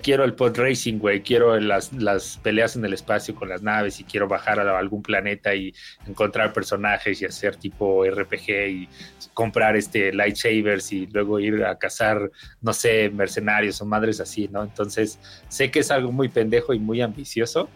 quiero 0.02 0.24
el 0.24 0.34
pod 0.34 0.58
racing, 0.58 0.98
güey. 0.98 1.22
Quiero 1.22 1.60
las, 1.60 1.94
las 1.94 2.40
peleas 2.42 2.76
en 2.78 2.84
el 2.84 2.94
espacio 2.94 3.36
con 3.36 3.50
las 3.50 3.62
naves 3.62 4.00
y 4.00 4.06
quiero 4.06 4.28
bajar 4.28 4.60
a 4.60 4.80
algún 4.80 5.04
planeta 5.04 5.54
y 5.54 5.72
encontrar 6.08 6.52
personajes 6.52 7.22
y 7.22 7.26
hacer 7.26 7.58
tipo 7.58 8.04
RPG 8.04 8.50
y 8.70 8.90
comprar 9.36 9.76
este 9.76 10.12
lightsabers 10.12 10.94
y 10.94 11.06
luego 11.06 11.40
ir 11.40 11.64
a 11.64 11.78
cazar, 11.78 12.32
no 12.60 12.74
sé, 12.74 13.12
mercenarios 13.12 13.80
o 13.84 13.86
madres 13.86 14.20
así, 14.20 14.48
¿no? 14.52 14.64
Entonces, 14.64 15.20
sé 15.48 15.70
que 15.70 15.82
es 15.82 15.92
algo 15.92 16.12
muy 16.12 16.30
pendejo 16.30 16.74
y 16.74 16.80
muy 16.80 17.02
ambicioso. 17.02 17.70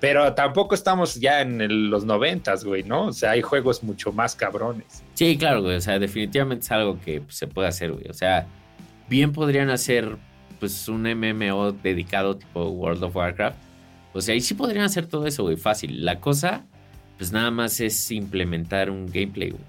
Pero 0.00 0.34
tampoco 0.34 0.74
estamos 0.74 1.14
ya 1.14 1.40
en 1.40 1.90
los 1.90 2.04
noventas, 2.04 2.64
güey, 2.64 2.82
¿no? 2.82 3.06
O 3.06 3.12
sea, 3.12 3.30
hay 3.30 3.42
juegos 3.42 3.82
mucho 3.82 4.12
más 4.12 4.34
cabrones. 4.34 5.02
Sí, 5.14 5.38
claro, 5.38 5.62
güey. 5.62 5.76
O 5.76 5.80
sea, 5.80 5.98
definitivamente 5.98 6.64
es 6.64 6.70
algo 6.72 7.00
que 7.00 7.22
pues, 7.22 7.36
se 7.36 7.46
puede 7.46 7.68
hacer, 7.68 7.92
güey. 7.92 8.06
O 8.10 8.12
sea, 8.12 8.46
bien 9.08 9.32
podrían 9.32 9.70
hacer 9.70 10.16
pues 10.60 10.88
un 10.88 11.02
MMO 11.02 11.72
dedicado 11.72 12.36
tipo 12.36 12.68
World 12.68 13.04
of 13.04 13.16
Warcraft, 13.16 13.56
O 14.12 14.20
sea, 14.20 14.34
ahí 14.34 14.40
sí 14.40 14.54
podrían 14.54 14.84
hacer 14.84 15.06
todo 15.06 15.26
eso, 15.26 15.42
güey, 15.42 15.56
fácil. 15.56 16.04
La 16.04 16.20
cosa, 16.20 16.64
pues 17.18 17.32
nada 17.32 17.50
más 17.50 17.80
es 17.80 18.10
implementar 18.10 18.90
un 18.90 19.06
gameplay, 19.06 19.50
güey. 19.50 19.64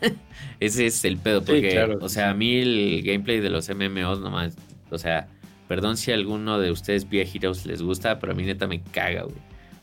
Ese 0.60 0.86
es 0.86 1.04
el 1.04 1.16
pedo, 1.16 1.44
porque, 1.44 1.96
o 2.00 2.08
sea, 2.08 2.30
a 2.30 2.34
mí 2.34 2.56
el 2.56 3.02
gameplay 3.04 3.40
de 3.40 3.50
los 3.50 3.68
MMOs 3.68 4.20
nomás, 4.20 4.56
o 4.90 4.98
sea, 4.98 5.28
perdón 5.74 5.96
si 5.96 6.12
a 6.12 6.14
alguno 6.14 6.60
de 6.60 6.70
ustedes 6.70 7.08
viejitos 7.08 7.66
les 7.66 7.82
gusta, 7.82 8.20
pero 8.20 8.30
a 8.30 8.36
mí 8.36 8.44
neta 8.44 8.68
me 8.68 8.80
caga, 8.80 9.24
güey. 9.24 9.34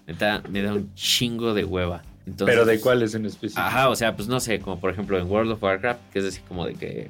Neta, 0.07 0.41
me 0.47 0.61
da 0.61 0.73
un 0.73 0.95
chingo 0.95 1.53
de 1.53 1.65
hueva. 1.65 2.01
pero 2.45 2.63
de 2.63 2.79
cuáles 2.79 3.13
en 3.13 3.25
específico. 3.25 3.59
Ajá, 3.59 3.89
o 3.89 3.95
sea, 3.97 4.15
pues 4.15 4.29
no 4.29 4.39
sé, 4.39 4.59
como 4.61 4.79
por 4.79 4.89
ejemplo 4.89 5.19
en 5.19 5.29
World 5.29 5.51
of 5.51 5.61
Warcraft, 5.61 5.99
que 6.13 6.19
es 6.19 6.25
así 6.25 6.39
como 6.47 6.65
de 6.65 6.75
que 6.75 7.09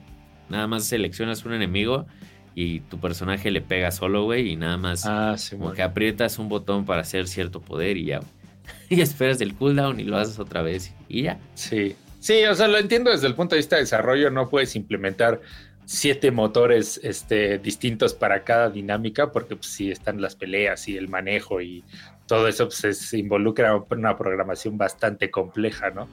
nada 0.49 0.65
más 0.65 0.85
seleccionas 0.85 1.45
un 1.45 1.53
enemigo 1.53 2.07
y 2.55 2.79
tu 2.79 2.99
personaje 2.99 3.51
le 3.51 3.61
pega 3.61 3.91
solo, 3.91 4.23
güey, 4.23 4.49
y 4.49 4.55
nada 4.55 4.77
más 4.77 5.05
ah, 5.05 5.35
como 5.51 5.73
que 5.73 5.83
aprietas 5.83 6.39
un 6.39 6.49
botón 6.49 6.83
para 6.83 7.01
hacer 7.01 7.27
cierto 7.27 7.61
poder 7.61 7.97
y 7.97 8.05
ya. 8.05 8.21
y 8.89 8.99
esperas 8.99 9.41
el 9.41 9.53
cooldown 9.53 9.99
y 9.99 10.05
lo 10.05 10.17
haces 10.17 10.39
otra 10.39 10.63
vez 10.63 10.91
y 11.07 11.21
ya. 11.21 11.39
Sí. 11.53 11.95
Sí, 12.19 12.45
o 12.45 12.55
sea, 12.55 12.67
lo 12.67 12.79
entiendo 12.79 13.11
desde 13.11 13.27
el 13.27 13.35
punto 13.35 13.53
de 13.53 13.59
vista 13.59 13.75
de 13.75 13.83
desarrollo, 13.83 14.31
no 14.31 14.49
puedes 14.49 14.75
implementar 14.75 15.39
siete 15.85 16.31
motores 16.31 16.99
este, 17.03 17.57
distintos 17.57 18.13
para 18.13 18.43
cada 18.43 18.69
dinámica, 18.69 19.31
porque 19.31 19.55
pues 19.55 19.67
sí 19.67 19.91
están 19.91 20.21
las 20.21 20.35
peleas 20.35 20.87
y 20.87 20.97
el 20.97 21.07
manejo 21.07 21.61
y 21.61 21.83
todo 22.27 22.47
eso 22.47 22.69
pues, 22.69 22.97
se 22.97 23.17
involucra 23.17 23.75
una 23.75 24.17
programación 24.17 24.77
bastante 24.77 25.29
compleja, 25.29 25.89
¿no? 25.89 26.07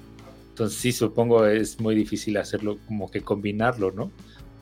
Entonces 0.49 0.79
sí, 0.81 0.91
supongo 0.91 1.47
es 1.47 1.79
muy 1.79 1.95
difícil 1.95 2.37
hacerlo, 2.37 2.79
como 2.87 3.09
que 3.11 3.21
combinarlo, 3.21 3.93
¿no? 3.93 4.11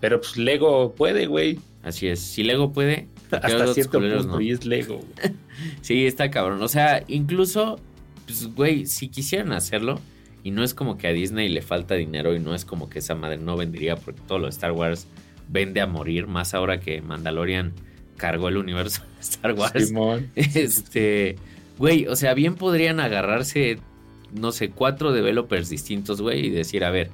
Pero 0.00 0.20
pues 0.20 0.36
Lego 0.36 0.94
puede, 0.94 1.26
güey. 1.26 1.58
Así 1.82 2.08
es, 2.08 2.20
si 2.20 2.42
Lego 2.42 2.72
puede, 2.72 3.08
hasta 3.30 3.72
cierto 3.72 4.00
punto 4.00 4.40
y 4.40 4.50
es 4.50 4.66
Lego. 4.66 5.00
sí, 5.80 6.06
está 6.06 6.30
cabrón. 6.30 6.62
O 6.62 6.68
sea, 6.68 7.02
incluso, 7.08 7.80
pues, 8.26 8.54
güey, 8.54 8.84
si 8.84 9.08
quisieran 9.08 9.52
hacerlo, 9.52 10.00
y 10.46 10.52
no 10.52 10.62
es 10.62 10.74
como 10.74 10.96
que 10.96 11.08
a 11.08 11.12
Disney 11.12 11.48
le 11.48 11.60
falta 11.60 11.96
dinero 11.96 12.32
y 12.32 12.38
no 12.38 12.54
es 12.54 12.64
como 12.64 12.88
que 12.88 13.00
esa 13.00 13.16
madre 13.16 13.36
no 13.36 13.56
vendería 13.56 13.96
porque 13.96 14.20
todo 14.28 14.38
lo 14.38 14.44
de 14.44 14.50
Star 14.50 14.70
Wars 14.70 15.08
vende 15.48 15.80
a 15.80 15.88
morir, 15.88 16.28
más 16.28 16.54
ahora 16.54 16.78
que 16.78 17.02
Mandalorian 17.02 17.72
cargó 18.16 18.46
el 18.46 18.56
universo 18.56 19.02
de 19.16 19.20
Star 19.22 19.54
Wars. 19.54 19.92
Este, 20.36 21.34
güey, 21.78 22.06
o 22.06 22.14
sea, 22.14 22.32
bien 22.34 22.54
podrían 22.54 23.00
agarrarse, 23.00 23.80
no 24.32 24.52
sé, 24.52 24.70
cuatro 24.70 25.12
developers 25.12 25.68
distintos, 25.68 26.22
güey, 26.22 26.46
y 26.46 26.50
decir, 26.50 26.84
a 26.84 26.92
ver, 26.92 27.10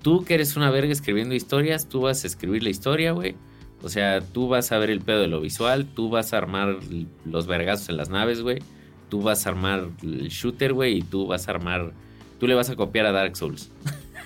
tú 0.00 0.24
que 0.24 0.34
eres 0.34 0.54
una 0.54 0.70
verga 0.70 0.92
escribiendo 0.92 1.34
historias, 1.34 1.88
tú 1.88 2.02
vas 2.02 2.22
a 2.22 2.28
escribir 2.28 2.62
la 2.62 2.70
historia, 2.70 3.10
güey. 3.10 3.34
O 3.82 3.88
sea, 3.88 4.20
tú 4.20 4.46
vas 4.46 4.70
a 4.70 4.78
ver 4.78 4.90
el 4.90 5.00
pedo 5.00 5.22
de 5.22 5.26
lo 5.26 5.40
visual, 5.40 5.86
tú 5.86 6.08
vas 6.08 6.32
a 6.32 6.38
armar 6.38 6.78
los 7.24 7.48
vergazos 7.48 7.88
en 7.88 7.96
las 7.96 8.10
naves, 8.10 8.42
güey. 8.42 8.60
Tú 9.08 9.22
vas 9.22 9.44
a 9.44 9.48
armar 9.50 9.88
el 10.04 10.28
shooter, 10.28 10.72
güey, 10.72 10.98
y 10.98 11.02
tú 11.02 11.26
vas 11.26 11.48
a 11.48 11.50
armar. 11.50 11.94
Tú 12.40 12.48
le 12.48 12.54
vas 12.54 12.70
a 12.70 12.74
copiar 12.74 13.06
a 13.06 13.12
Dark 13.12 13.36
Souls. 13.36 13.70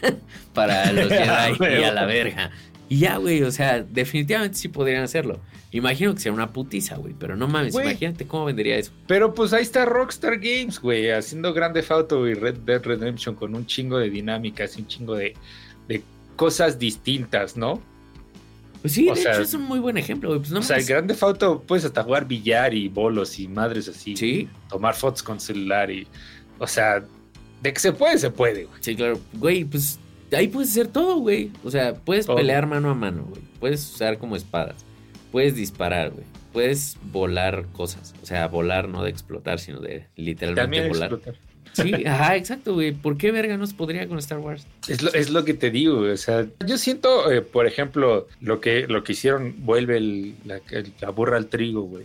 Para 0.55 0.93
los 0.93 1.09
Jedi 1.59 1.81
y 1.81 1.85
a 1.85 1.93
la 1.93 2.07
verga. 2.07 2.51
Y 2.89 2.99
ya, 2.99 3.17
güey, 3.17 3.43
o 3.43 3.51
sea, 3.51 3.83
definitivamente 3.83 4.57
sí 4.57 4.69
podrían 4.69 5.03
hacerlo. 5.03 5.41
Imagino 5.73 6.15
que 6.15 6.21
sea 6.21 6.33
una 6.33 6.53
putiza, 6.53 6.97
güey, 6.97 7.15
pero 7.19 7.35
no 7.35 7.49
mames, 7.49 7.75
imagínate 7.75 8.29
cómo 8.29 8.45
vendería 8.45 8.77
eso. 8.77 8.93
Pero 9.09 9.35
pues 9.35 9.53
ahí 9.53 9.63
está 9.63 9.85
Rockstar 9.85 10.39
Games, 10.39 10.79
güey, 10.79 11.11
haciendo 11.11 11.53
Grande 11.53 11.85
Auto 11.89 12.29
y 12.29 12.35
Red 12.35 12.59
Dead 12.59 12.81
Redemption 12.81 13.35
con 13.35 13.57
un 13.57 13.67
chingo 13.67 13.99
de 13.99 14.09
dinámicas 14.09 14.79
y 14.79 14.83
un 14.83 14.87
chingo 14.87 15.17
de, 15.17 15.35
cosas 16.37 16.79
distintas, 16.79 17.57
¿no? 17.57 17.83
Pues 18.83 18.93
sí, 18.93 19.07
de 19.07 19.13
hecho 19.13 19.41
es 19.41 19.55
un 19.55 19.63
muy 19.63 19.81
buen 19.81 19.97
ejemplo, 19.97 20.29
güey. 20.29 20.41
Pues 20.41 20.53
no 20.53 20.61
o 20.61 20.63
sea, 20.63 20.77
el 20.77 20.85
Grande 20.85 21.17
Auto 21.21 21.63
puedes 21.63 21.85
hasta 21.85 22.05
jugar 22.05 22.29
billar 22.29 22.73
y 22.73 22.89
bolos 22.89 23.39
y 23.41 23.49
madres 23.49 23.89
así. 23.89 24.17
Sí. 24.17 24.49
Tomar 24.69 24.95
fotos 24.95 25.25
con 25.25 25.41
celular 25.41 25.91
y. 25.91 26.07
O 26.59 26.67
sea, 26.67 27.05
de 27.65 27.73
que 27.73 27.81
se 27.81 27.93
puede, 27.95 28.19
se 28.19 28.31
puede, 28.31 28.65
güey. 28.65 28.77
Sí, 28.81 28.95
claro. 28.95 29.19
Güey, 29.33 29.65
pues 29.65 29.99
ahí 30.37 30.49
puedes 30.49 30.71
hacer 30.71 30.89
todo, 30.89 31.17
güey. 31.17 31.51
O 31.65 31.71
sea, 31.71 31.95
puedes 31.95 32.27
pelear 32.27 32.67
mano 32.67 32.91
a 32.91 32.95
mano, 32.95 33.25
güey. 33.25 33.41
Puedes 33.59 33.91
usar 33.95 34.19
como 34.19 34.37
espadas. 34.37 34.85
Puedes 35.33 35.57
disparar, 35.57 36.11
güey. 36.11 36.27
Puedes 36.53 36.99
volar 37.11 37.65
cosas. 37.73 38.15
O 38.23 38.27
sea, 38.27 38.49
volar 38.49 38.87
no 38.89 39.03
de 39.03 39.09
explotar, 39.09 39.59
sino 39.59 39.81
de 39.81 40.05
literalmente 40.15 40.61
También 40.61 40.89
volar. 40.89 41.15
Explotar. 41.15 41.41
Sí, 41.73 42.05
ajá, 42.07 42.37
exacto, 42.37 42.75
güey. 42.75 42.93
¿Por 42.93 43.17
qué 43.17 43.33
verga 43.33 43.57
no 43.57 43.67
se 43.67 43.75
podría 43.75 44.07
con 44.07 44.19
Star 44.19 44.41
Wars? 44.41 44.67
Es 44.87 45.01
lo, 45.01 45.11
es 45.15 45.31
lo 45.31 45.47
que 45.47 45.55
te 45.55 45.71
digo, 45.71 46.01
o 46.01 46.17
sea, 46.19 46.47
yo 46.65 46.79
siento, 46.79 47.33
eh, 47.33 47.41
por 47.41 47.67
ejemplo, 47.67 48.29
lo 48.41 48.61
que, 48.61 48.87
lo 48.87 49.03
que 49.03 49.13
hicieron, 49.13 49.55
vuelve 49.65 50.35
la, 50.45 50.61
la 51.01 51.11
burra 51.11 51.39
al 51.39 51.47
trigo, 51.47 51.81
güey 51.81 52.05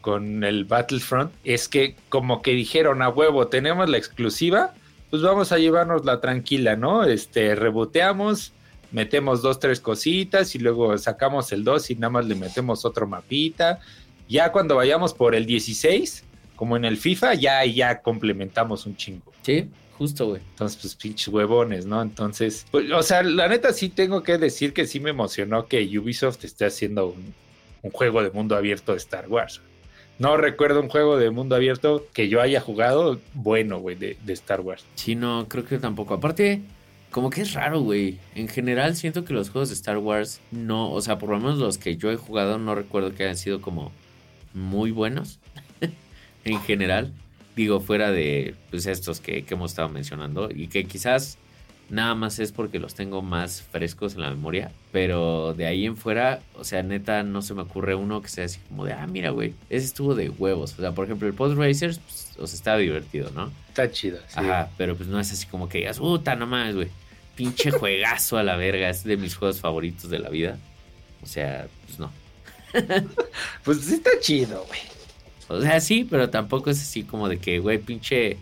con 0.00 0.44
el 0.44 0.64
Battlefront 0.64 1.30
es 1.44 1.68
que 1.68 1.94
como 2.08 2.42
que 2.42 2.52
dijeron 2.52 3.02
a 3.02 3.10
huevo, 3.10 3.48
tenemos 3.48 3.88
la 3.88 3.98
exclusiva, 3.98 4.72
pues 5.10 5.22
vamos 5.22 5.52
a 5.52 5.58
llevarnos 5.58 6.04
la 6.04 6.20
tranquila, 6.20 6.76
¿no? 6.76 7.04
Este, 7.04 7.54
reboteamos, 7.54 8.52
metemos 8.92 9.42
dos, 9.42 9.58
tres 9.58 9.80
cositas 9.80 10.54
y 10.54 10.58
luego 10.58 10.96
sacamos 10.98 11.52
el 11.52 11.64
2 11.64 11.90
y 11.90 11.94
nada 11.96 12.10
más 12.10 12.26
le 12.26 12.36
metemos 12.36 12.84
otro 12.84 13.06
mapita. 13.06 13.80
Ya 14.28 14.52
cuando 14.52 14.76
vayamos 14.76 15.12
por 15.12 15.34
el 15.34 15.46
16, 15.46 16.24
como 16.54 16.76
en 16.76 16.84
el 16.84 16.96
FIFA, 16.96 17.34
ya, 17.34 17.64
ya 17.64 18.00
complementamos 18.02 18.86
un 18.86 18.96
chingo. 18.96 19.32
Sí, 19.42 19.68
justo, 19.98 20.28
güey. 20.28 20.42
Entonces, 20.50 20.80
pues 20.80 20.94
pinches 20.94 21.28
huevones, 21.28 21.86
¿no? 21.86 22.00
Entonces, 22.00 22.66
pues, 22.70 22.90
o 22.92 23.02
sea, 23.02 23.22
la 23.24 23.48
neta 23.48 23.72
sí 23.72 23.88
tengo 23.88 24.22
que 24.22 24.38
decir 24.38 24.72
que 24.72 24.86
sí 24.86 25.00
me 25.00 25.10
emocionó 25.10 25.66
que 25.66 25.82
Ubisoft 25.98 26.44
esté 26.44 26.66
haciendo 26.66 27.08
un, 27.08 27.34
un 27.82 27.90
juego 27.90 28.22
de 28.22 28.30
mundo 28.30 28.56
abierto 28.56 28.92
de 28.92 28.98
Star 28.98 29.28
Wars. 29.28 29.60
No 30.20 30.36
recuerdo 30.36 30.82
un 30.82 30.90
juego 30.90 31.16
de 31.16 31.30
mundo 31.30 31.56
abierto 31.56 32.06
que 32.12 32.28
yo 32.28 32.42
haya 32.42 32.60
jugado 32.60 33.18
bueno, 33.32 33.78
güey, 33.78 33.96
de, 33.96 34.18
Star 34.28 34.60
Wars. 34.60 34.84
Sí, 34.94 35.14
no, 35.14 35.48
creo 35.48 35.64
que 35.64 35.78
tampoco. 35.78 36.12
Aparte, 36.12 36.60
como 37.10 37.30
que 37.30 37.40
es 37.40 37.54
raro, 37.54 37.80
güey. 37.80 38.18
En 38.34 38.46
general 38.46 38.96
siento 38.96 39.24
que 39.24 39.32
los 39.32 39.48
juegos 39.48 39.70
de 39.70 39.76
Star 39.76 39.96
Wars 39.96 40.42
no, 40.50 40.92
o 40.92 41.00
sea, 41.00 41.16
por 41.16 41.30
lo 41.30 41.38
menos 41.38 41.56
los 41.56 41.78
que 41.78 41.96
yo 41.96 42.12
he 42.12 42.16
jugado 42.16 42.58
no 42.58 42.74
recuerdo 42.74 43.14
que 43.14 43.22
hayan 43.22 43.38
sido 43.38 43.62
como 43.62 43.92
muy 44.52 44.90
buenos. 44.90 45.38
en 46.44 46.60
general. 46.60 47.14
Digo, 47.56 47.80
fuera 47.80 48.12
de 48.12 48.54
pues 48.68 48.84
estos 48.84 49.20
que 49.20 49.46
hemos 49.48 49.70
estado 49.72 49.88
mencionando 49.88 50.50
y 50.54 50.68
que 50.68 50.84
quizás 50.84 51.38
Nada 51.90 52.14
más 52.14 52.38
es 52.38 52.52
porque 52.52 52.78
los 52.78 52.94
tengo 52.94 53.20
más 53.20 53.62
frescos 53.62 54.14
en 54.14 54.20
la 54.20 54.30
memoria. 54.30 54.70
Pero 54.92 55.54
de 55.54 55.66
ahí 55.66 55.86
en 55.86 55.96
fuera, 55.96 56.40
o 56.54 56.62
sea, 56.62 56.84
neta, 56.84 57.24
no 57.24 57.42
se 57.42 57.52
me 57.52 57.62
ocurre 57.62 57.96
uno 57.96 58.22
que 58.22 58.28
sea 58.28 58.44
así 58.44 58.60
como 58.68 58.84
de, 58.84 58.92
ah, 58.92 59.06
mira, 59.08 59.30
güey, 59.30 59.54
ese 59.68 59.86
estuvo 59.86 60.14
de 60.14 60.30
huevos. 60.30 60.72
O 60.78 60.80
sea, 60.80 60.92
por 60.92 61.06
ejemplo, 61.06 61.26
el 61.26 61.34
Pod 61.34 61.58
Racers, 61.58 61.98
pues, 61.98 62.32
o 62.38 62.46
sea, 62.46 62.56
estaba 62.56 62.78
divertido, 62.78 63.30
¿no? 63.34 63.50
Está 63.68 63.90
chido, 63.90 64.18
sí. 64.28 64.34
Ajá, 64.36 64.70
pero 64.78 64.96
pues 64.96 65.08
no 65.08 65.18
es 65.18 65.32
así 65.32 65.46
como 65.46 65.68
que 65.68 65.78
digas, 65.78 65.98
puta, 65.98 66.36
no 66.36 66.46
mames, 66.46 66.76
güey. 66.76 66.88
Pinche 67.34 67.70
juegazo 67.72 68.38
a 68.38 68.44
la 68.44 68.56
verga, 68.56 68.88
es 68.88 69.02
de 69.02 69.16
mis 69.16 69.34
juegos 69.34 69.60
favoritos 69.60 70.08
de 70.10 70.20
la 70.20 70.28
vida. 70.28 70.58
O 71.22 71.26
sea, 71.26 71.66
pues 71.86 71.98
no. 71.98 72.12
pues 73.64 73.80
sí 73.80 73.94
está 73.94 74.10
chido, 74.20 74.64
güey. 74.68 74.80
O 75.48 75.60
sea, 75.60 75.80
sí, 75.80 76.06
pero 76.08 76.30
tampoco 76.30 76.70
es 76.70 76.80
así 76.80 77.02
como 77.02 77.28
de 77.28 77.38
que, 77.38 77.58
güey, 77.58 77.78
pinche 77.78 78.38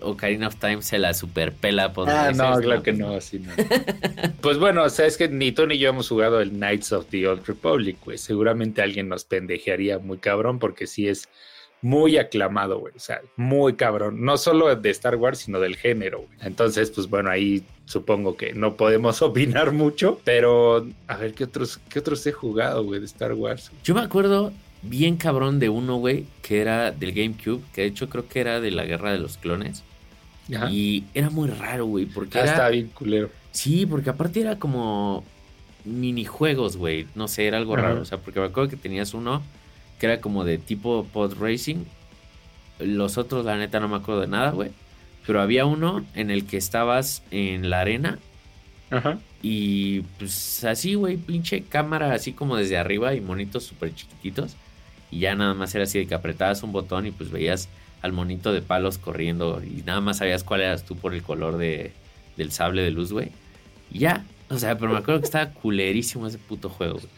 Ocarina 0.00 0.48
of 0.48 0.56
Time 0.56 0.82
se 0.82 0.98
la 0.98 1.14
superpela. 1.14 1.92
Por 1.92 2.08
ah, 2.08 2.32
no, 2.32 2.58
claro 2.60 2.82
que 2.82 2.92
no, 2.92 3.14
así 3.14 3.38
no. 3.38 3.52
pues 4.40 4.58
bueno, 4.58 4.84
o 4.84 4.90
sea, 4.90 5.06
es 5.06 5.16
que 5.16 5.28
ni 5.28 5.52
tú 5.52 5.66
ni 5.66 5.78
yo 5.78 5.90
hemos 5.90 6.08
jugado 6.08 6.40
el 6.40 6.50
Knights 6.50 6.92
of 6.92 7.06
the 7.06 7.26
Old 7.26 7.46
Republic, 7.46 7.98
güey. 8.04 8.18
Seguramente 8.18 8.82
alguien 8.82 9.08
nos 9.08 9.24
pendejearía 9.24 9.98
muy 9.98 10.18
cabrón 10.18 10.58
porque 10.58 10.86
sí 10.86 11.08
es 11.08 11.28
muy 11.82 12.18
aclamado, 12.18 12.78
güey. 12.78 12.92
O 12.96 13.00
sea, 13.00 13.22
muy 13.36 13.74
cabrón. 13.74 14.24
No 14.24 14.36
solo 14.36 14.74
de 14.74 14.90
Star 14.90 15.16
Wars, 15.16 15.38
sino 15.38 15.60
del 15.60 15.76
género, 15.76 16.18
güey. 16.18 16.38
Entonces, 16.42 16.90
pues 16.90 17.08
bueno, 17.08 17.30
ahí 17.30 17.64
supongo 17.86 18.36
que 18.36 18.52
no 18.52 18.76
podemos 18.76 19.22
opinar 19.22 19.72
mucho, 19.72 20.20
pero 20.24 20.86
a 21.06 21.16
ver, 21.16 21.34
¿qué 21.34 21.44
otros, 21.44 21.78
qué 21.88 21.98
otros 21.98 22.26
he 22.26 22.32
jugado, 22.32 22.84
güey, 22.84 23.00
de 23.00 23.06
Star 23.06 23.32
Wars? 23.32 23.70
Yo 23.82 23.94
me 23.94 24.02
acuerdo 24.02 24.52
bien 24.82 25.16
cabrón 25.16 25.58
de 25.58 25.68
uno, 25.68 25.96
güey, 25.96 26.26
que 26.42 26.60
era 26.60 26.90
del 26.90 27.12
GameCube, 27.12 27.62
que 27.72 27.82
de 27.82 27.88
hecho 27.88 28.08
creo 28.08 28.28
que 28.28 28.40
era 28.40 28.60
de 28.60 28.70
la 28.70 28.84
Guerra 28.84 29.12
de 29.12 29.18
los 29.18 29.36
Clones. 29.36 29.82
Y 30.70 31.04
era 31.14 31.30
muy 31.30 31.48
raro, 31.48 31.86
güey, 31.86 32.06
porque 32.06 32.38
ah, 32.38 32.42
era... 32.42 32.50
estaba 32.50 32.68
bien 32.70 32.88
culero. 32.88 33.30
Sí, 33.52 33.86
porque 33.86 34.10
aparte 34.10 34.40
era 34.40 34.58
como 34.58 35.24
minijuegos, 35.84 36.76
güey. 36.76 37.06
No 37.14 37.28
sé, 37.28 37.46
era 37.46 37.56
algo 37.56 37.76
raro. 37.76 38.00
O 38.00 38.04
sea, 38.04 38.18
porque 38.18 38.40
me 38.40 38.46
acuerdo 38.46 38.68
que 38.70 38.76
tenías 38.76 39.14
uno 39.14 39.42
que 39.98 40.06
era 40.06 40.20
como 40.20 40.44
de 40.44 40.58
tipo 40.58 41.06
pod 41.12 41.34
racing. 41.38 41.84
Los 42.78 43.18
otros, 43.18 43.44
la 43.44 43.56
neta, 43.56 43.78
no 43.78 43.88
me 43.88 43.96
acuerdo 43.96 44.22
de 44.22 44.26
nada, 44.26 44.50
güey. 44.50 44.70
Pero 45.26 45.40
había 45.40 45.66
uno 45.66 46.04
en 46.14 46.30
el 46.30 46.46
que 46.46 46.56
estabas 46.56 47.22
en 47.30 47.70
la 47.70 47.80
arena. 47.80 48.18
Ajá. 48.90 49.18
Y 49.42 50.00
pues 50.18 50.64
así, 50.64 50.94
güey, 50.94 51.16
pinche 51.16 51.62
cámara 51.62 52.12
así 52.12 52.32
como 52.32 52.56
desde 52.56 52.76
arriba 52.76 53.14
y 53.14 53.20
monitos 53.20 53.64
súper 53.64 53.94
chiquititos. 53.94 54.56
Y 55.10 55.20
ya 55.20 55.34
nada 55.34 55.54
más 55.54 55.74
era 55.74 55.84
así 55.84 55.98
de 55.98 56.06
que 56.06 56.14
apretabas 56.14 56.62
un 56.62 56.72
botón 56.72 57.06
y 57.06 57.10
pues 57.10 57.30
veías 57.30 57.68
al 58.02 58.12
monito 58.12 58.52
de 58.52 58.62
palos 58.62 58.98
corriendo 58.98 59.62
y 59.62 59.82
nada 59.82 60.00
más 60.00 60.18
sabías 60.18 60.44
cuál 60.44 60.62
eras 60.62 60.84
tú 60.84 60.96
por 60.96 61.14
el 61.14 61.22
color 61.22 61.58
de, 61.58 61.92
del 62.36 62.52
sable 62.52 62.82
de 62.82 62.90
luz, 62.90 63.12
güey. 63.12 63.30
Y 63.90 64.00
ya. 64.00 64.24
O 64.48 64.58
sea, 64.58 64.76
pero 64.76 64.90
me 64.92 64.98
acuerdo 64.98 65.20
que 65.20 65.26
estaba 65.26 65.50
culerísimo 65.50 66.26
ese 66.26 66.38
puto 66.38 66.68
juego. 66.68 66.94
güey. 66.94 67.08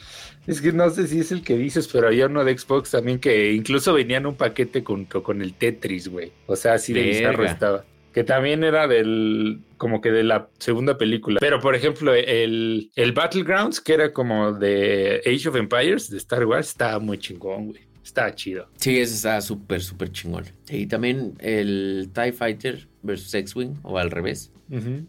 Es 0.47 0.61
que 0.61 0.73
no 0.73 0.91
sé 0.91 1.07
si 1.07 1.21
es 1.21 1.31
el 1.33 1.43
que 1.43 1.57
dices, 1.57 1.89
pero 1.89 2.09
había 2.09 2.27
uno 2.27 2.45
de 2.45 2.59
Xbox 2.59 2.91
también 2.91 3.21
que 3.21 3.53
incluso 3.53 3.95
venía 3.95 4.17
en 4.17 4.27
un 4.27 4.35
paquete 4.35 4.83
junto 4.83 5.23
con 5.23 5.41
el 5.41 5.55
Tetris, 5.55 6.09
güey. 6.09 6.33
O 6.47 6.57
sea, 6.57 6.75
así 6.75 6.93
de 6.93 7.03
bizarro 7.03 7.39
Verga. 7.39 7.53
estaba. 7.53 7.85
Que 8.13 8.25
también 8.25 8.63
era 8.63 8.87
del, 8.87 9.63
como 9.79 10.01
que 10.01 10.11
de 10.11 10.23
la 10.23 10.49
segunda 10.59 10.99
película. 10.99 11.39
Pero, 11.41 11.61
por 11.61 11.75
ejemplo, 11.75 12.15
el, 12.15 12.91
el 12.95 13.13
Battlegrounds, 13.13 13.81
que 13.81 13.95
era 13.95 14.13
como 14.13 14.53
de 14.53 15.23
Age 15.27 15.49
of 15.49 15.57
Empires, 15.57 16.11
de 16.11 16.19
Star 16.19 16.45
Wars, 16.45 16.69
estaba 16.69 16.99
muy 16.99 17.19
chingón, 17.19 17.69
güey. 17.69 17.81
Estaba 18.05 18.35
chido. 18.35 18.69
Sí, 18.77 18.99
ese 18.99 19.15
estaba 19.15 19.41
súper, 19.41 19.81
súper 19.81 20.11
chingón. 20.13 20.45
Y 20.69 20.87
también 20.87 21.35
el 21.39 22.11
TIE 22.13 22.33
Fighter 22.33 22.87
versus 23.03 23.33
X-Wing, 23.33 23.77
o 23.83 23.99
al 23.99 24.11
revés. 24.11 24.53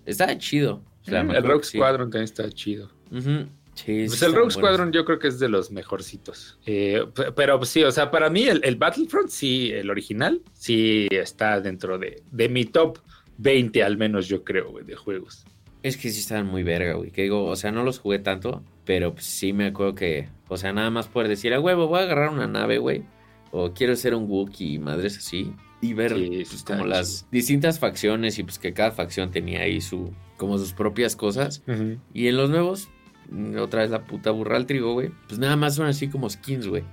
Estaba 0.06 0.38
chido. 0.38 0.84
O 1.02 1.06
sea, 1.10 1.24
me 1.24 1.36
el 1.38 1.44
sí. 1.64 1.78
Squadron 1.78 2.10
también 2.10 2.24
está 2.24 2.50
chido. 2.50 2.90
Ujú. 3.12 3.48
Sí, 3.76 4.06
Pues 4.08 4.22
el 4.22 4.32
Rogue 4.32 4.46
buenos. 4.46 4.54
Squadron 4.54 4.92
yo 4.92 5.04
creo 5.06 5.20
que 5.20 5.28
es 5.28 5.40
de 5.40 5.50
los 5.50 5.72
mejorcitos. 5.72 6.60
Eh, 6.66 7.06
pero 7.36 7.64
sí, 7.66 7.84
o 7.84 7.92
sea, 7.92 8.12
para 8.12 8.30
mí 8.30 8.44
el, 8.44 8.62
el 8.64 8.76
Battlefront, 8.76 9.30
sí, 9.30 9.72
el 9.72 9.90
original, 9.90 10.42
sí 10.54 11.08
está 11.10 11.60
dentro 11.60 11.98
de, 11.98 12.22
de 12.32 12.50
mi 12.50 12.66
top 12.66 13.00
20 13.38 13.84
al 13.84 13.98
menos, 13.98 14.28
yo 14.28 14.44
creo, 14.44 14.72
güey, 14.72 14.86
de 14.86 14.96
juegos. 14.96 15.46
Es 15.82 15.98
que 15.98 16.10
sí 16.10 16.20
estaban 16.20 16.48
muy 16.48 16.64
verga, 16.64 16.94
güey. 16.94 17.12
Que 17.12 17.24
digo, 17.24 17.46
o 17.46 17.56
sea, 17.56 17.72
no 17.72 17.84
los 17.84 18.00
jugué 18.00 18.20
tanto, 18.20 18.64
pero 18.86 19.14
pues, 19.14 19.26
sí 19.26 19.54
me 19.54 19.66
acuerdo 19.66 19.96
que, 19.96 20.30
o 20.48 20.58
sea, 20.58 20.72
nada 20.72 20.90
más 20.90 21.08
poder 21.08 21.28
decir, 21.28 21.54
a 21.54 21.60
huevo, 21.60 21.88
voy 21.88 22.00
a 22.00 22.04
agarrar 22.04 22.30
una 22.30 22.48
nave, 22.48 22.78
güey. 22.78 23.04
O 23.52 23.74
quiero 23.74 23.96
ser 23.96 24.16
un 24.16 24.30
Wookiee 24.30 24.74
y 24.74 24.80
madres 24.80 25.18
así. 25.18 25.54
Y 25.82 25.94
ver 25.94 26.16
Sí, 26.16 26.46
pues, 26.50 26.64
como 26.64 26.86
las 26.86 27.28
distintas 27.30 27.78
facciones 27.78 28.40
y 28.40 28.44
pues 28.44 28.58
que 28.58 28.74
cada 28.74 28.92
facción 28.92 29.32
tenía 29.32 29.62
ahí 29.62 29.82
su, 29.82 30.14
como 30.38 30.58
sus 30.58 30.72
propias 30.72 31.16
cosas. 31.18 31.62
Y 32.14 32.28
en 32.28 32.38
los 32.38 32.50
nuevos, 32.50 32.88
otra 33.60 33.82
vez 33.82 33.90
la 33.92 34.04
puta 34.06 34.32
burra 34.32 34.58
al 34.58 34.66
trigo, 34.66 34.94
güey. 34.94 35.12
Pues 35.28 35.40
nada 35.40 35.56
más 35.56 35.76
son 35.76 35.88
así 35.88 36.08
como 36.10 36.30
skins, 36.30 36.68
güey. 36.68 36.84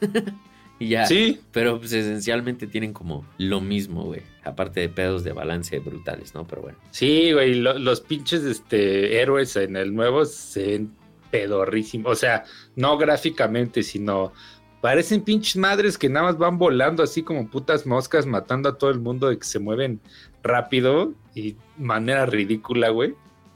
y 0.78 0.88
ya. 0.88 1.06
Sí, 1.06 1.40
Pero 1.52 1.78
pues 1.78 1.92
esencialmente 1.92 2.66
tienen 2.66 2.92
como 2.92 3.26
lo 3.38 3.60
mismo, 3.60 4.04
güey. 4.04 4.22
Aparte 4.44 4.80
de 4.80 4.88
pedos 4.88 5.22
de 5.24 5.32
balance 5.32 5.78
brutales, 5.78 6.34
¿no? 6.34 6.46
Pero 6.46 6.62
bueno. 6.62 6.78
sí, 6.90 7.32
güey, 7.32 7.54
lo- 7.54 7.78
los 7.78 8.00
pinches 8.00 8.42
este, 8.44 9.20
héroes 9.20 9.54
en 9.56 9.76
el 9.76 9.94
nuevo 9.94 10.24
se 10.24 10.66
ven 10.66 10.92
pedorrísimos. 11.30 12.12
O 12.12 12.16
sea, 12.16 12.44
no 12.76 12.98
gráficamente, 12.98 13.82
sino 13.82 14.32
parecen 14.80 15.22
pinches 15.22 15.56
madres 15.56 15.96
que 15.96 16.08
nada 16.08 16.26
más 16.26 16.38
van 16.38 16.58
volando 16.58 17.02
así 17.04 17.22
como 17.22 17.48
putas 17.48 17.86
moscas, 17.86 18.26
matando 18.26 18.68
a 18.68 18.78
todo 18.78 18.90
el 18.90 18.98
mundo 18.98 19.28
de 19.28 19.38
que 19.38 19.44
se 19.44 19.58
mueven 19.60 20.00
rápido 20.42 21.14
y 21.34 21.56
manera 21.78 22.26
ridícula, 22.26 22.88
güey. 22.90 23.14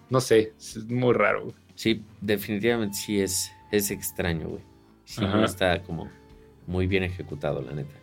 No 0.08 0.20
sé, 0.20 0.52
es 0.56 0.84
muy 0.88 1.12
raro, 1.14 1.44
güey. 1.46 1.54
Sí, 1.76 2.02
definitivamente 2.20 2.96
sí 2.96 3.20
es, 3.20 3.52
es 3.70 3.90
extraño, 3.90 4.48
güey. 4.48 4.62
Sí, 5.04 5.24
Ajá. 5.24 5.36
no 5.36 5.44
está 5.44 5.82
como 5.82 6.10
muy 6.66 6.86
bien 6.88 7.04
ejecutado, 7.04 7.62
la 7.62 7.72
neta. 7.72 7.94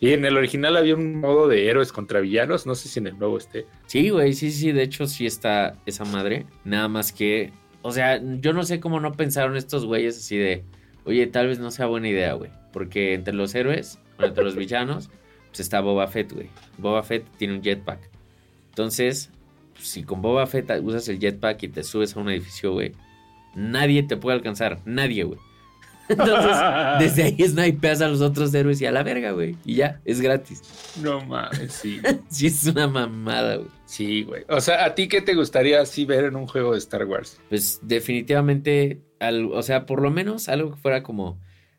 Y 0.00 0.12
en 0.12 0.24
el 0.24 0.36
original 0.36 0.76
había 0.76 0.94
un 0.94 1.20
modo 1.20 1.48
de 1.48 1.68
héroes 1.68 1.92
contra 1.92 2.20
villanos, 2.20 2.66
no 2.66 2.74
sé 2.74 2.88
si 2.88 2.98
en 2.98 3.06
el 3.06 3.18
nuevo 3.18 3.38
esté. 3.38 3.66
Sí, 3.86 4.10
güey, 4.10 4.32
sí, 4.32 4.50
sí, 4.50 4.72
de 4.72 4.82
hecho 4.82 5.06
sí 5.06 5.26
está 5.26 5.76
esa 5.86 6.04
madre. 6.04 6.46
Nada 6.64 6.88
más 6.88 7.12
que, 7.12 7.52
o 7.82 7.92
sea, 7.92 8.20
yo 8.40 8.52
no 8.52 8.64
sé 8.64 8.80
cómo 8.80 9.00
no 9.00 9.12
pensaron 9.12 9.56
estos 9.56 9.84
güeyes 9.84 10.16
así 10.18 10.36
de, 10.36 10.64
oye, 11.04 11.26
tal 11.26 11.48
vez 11.48 11.58
no 11.58 11.70
sea 11.70 11.86
buena 11.86 12.08
idea, 12.08 12.32
güey. 12.34 12.50
Porque 12.72 13.14
entre 13.14 13.34
los 13.34 13.54
héroes, 13.54 13.98
bueno, 14.16 14.28
entre 14.28 14.44
los 14.44 14.56
villanos, 14.56 15.10
pues 15.48 15.60
está 15.60 15.80
Boba 15.80 16.06
Fett, 16.08 16.32
güey. 16.32 16.48
Boba 16.78 17.02
Fett 17.02 17.24
tiene 17.36 17.54
un 17.54 17.62
jetpack. 17.62 18.08
Entonces, 18.70 19.30
pues, 19.74 19.88
si 19.88 20.04
con 20.04 20.22
Boba 20.22 20.46
Fett 20.46 20.70
usas 20.82 21.08
el 21.08 21.18
jetpack 21.18 21.62
y 21.64 21.68
te 21.68 21.82
subes 21.82 22.16
a 22.16 22.20
un 22.20 22.30
edificio, 22.30 22.72
güey, 22.72 22.92
nadie 23.54 24.02
te 24.02 24.16
puede 24.16 24.36
alcanzar, 24.36 24.80
nadie, 24.84 25.24
güey. 25.24 25.38
Entonces, 26.08 26.56
desde 26.98 27.22
ahí 27.22 27.36
snipeas 27.48 28.00
a 28.00 28.08
los 28.08 28.20
otros 28.20 28.52
héroes 28.52 28.80
y 28.80 28.86
a 28.86 28.90
la 28.92 29.02
verga, 29.04 29.30
güey. 29.30 29.56
Y 29.64 29.76
ya, 29.76 30.00
es 30.04 30.20
gratis. 30.20 30.62
No 31.00 31.24
mames, 31.24 31.72
sí. 31.72 32.00
Sí, 32.28 32.48
es 32.48 32.64
una 32.66 32.88
mamada, 32.88 33.56
güey. 33.56 33.68
Sí, 33.84 34.22
güey. 34.24 34.42
O 34.48 34.60
sea, 34.60 34.84
¿a 34.84 34.94
ti 34.94 35.06
qué 35.08 35.20
te 35.20 35.34
gustaría 35.34 35.80
así 35.80 36.04
ver 36.04 36.24
en 36.24 36.36
un 36.36 36.46
juego 36.48 36.72
de 36.72 36.78
Star 36.78 37.04
Wars? 37.04 37.40
Pues 37.48 37.78
definitivamente, 37.82 39.00
al- 39.20 39.52
o 39.52 39.62
sea, 39.62 39.86
por 39.86 40.02
lo 40.02 40.10
menos 40.10 40.48
algo 40.48 40.70
que 40.72 40.76
fuera 40.76 41.02
como 41.02 41.38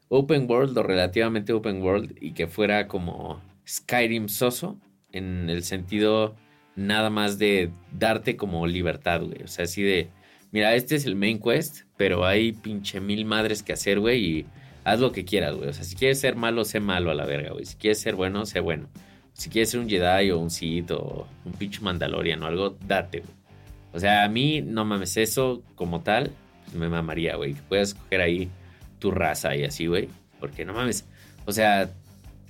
open 0.09 0.49
world 0.49 0.77
o 0.77 0.83
relativamente 0.83 1.53
open 1.53 1.81
world 1.81 2.15
y 2.21 2.33
que 2.33 2.47
fuera 2.47 2.87
como 2.87 3.41
Skyrim 3.67 4.27
soso 4.29 4.77
en 5.11 5.49
el 5.49 5.63
sentido 5.63 6.35
nada 6.75 7.09
más 7.09 7.37
de 7.37 7.71
darte 7.97 8.35
como 8.37 8.65
libertad, 8.67 9.21
güey. 9.21 9.43
O 9.43 9.47
sea, 9.47 9.65
así 9.65 9.81
de, 9.83 10.09
mira, 10.51 10.75
este 10.75 10.95
es 10.95 11.05
el 11.05 11.15
main 11.15 11.39
quest, 11.39 11.81
pero 11.97 12.25
hay 12.25 12.51
pinche 12.51 12.99
mil 12.99 13.25
madres 13.25 13.63
que 13.63 13.73
hacer, 13.73 13.99
güey, 13.99 14.25
y 14.25 14.45
haz 14.83 14.99
lo 14.99 15.11
que 15.11 15.25
quieras, 15.25 15.55
güey. 15.55 15.69
O 15.69 15.73
sea, 15.73 15.83
si 15.83 15.95
quieres 15.95 16.19
ser 16.19 16.35
malo, 16.35 16.65
sé 16.65 16.79
malo 16.79 17.11
a 17.11 17.15
la 17.15 17.25
verga, 17.25 17.51
güey. 17.51 17.65
Si 17.65 17.75
quieres 17.75 17.99
ser 17.99 18.15
bueno, 18.15 18.45
sé 18.45 18.59
bueno. 18.59 18.87
Si 19.33 19.49
quieres 19.49 19.69
ser 19.69 19.79
un 19.79 19.89
Jedi 19.89 20.31
o 20.31 20.39
un 20.39 20.49
Sith 20.49 20.91
o 20.91 21.27
un 21.45 21.53
pinche 21.53 21.81
Mandalorian 21.81 22.43
o 22.43 22.47
algo, 22.47 22.77
date, 22.85 23.19
güey. 23.19 23.33
O 23.93 23.99
sea, 23.99 24.23
a 24.23 24.29
mí, 24.29 24.61
no 24.61 24.85
mames, 24.85 25.17
eso 25.17 25.63
como 25.75 26.01
tal, 26.01 26.31
pues 26.65 26.75
me 26.75 26.89
mamaría, 26.89 27.35
güey. 27.35 27.53
Que 27.53 27.61
puedas 27.61 27.89
escoger 27.89 28.21
ahí 28.21 28.49
tu 28.99 29.11
raza 29.11 29.55
y 29.55 29.63
así, 29.63 29.87
güey. 29.87 30.07
Porque 30.39 30.65
no 30.65 30.73
mames. 30.73 31.05
O 31.45 31.51
sea, 31.51 31.91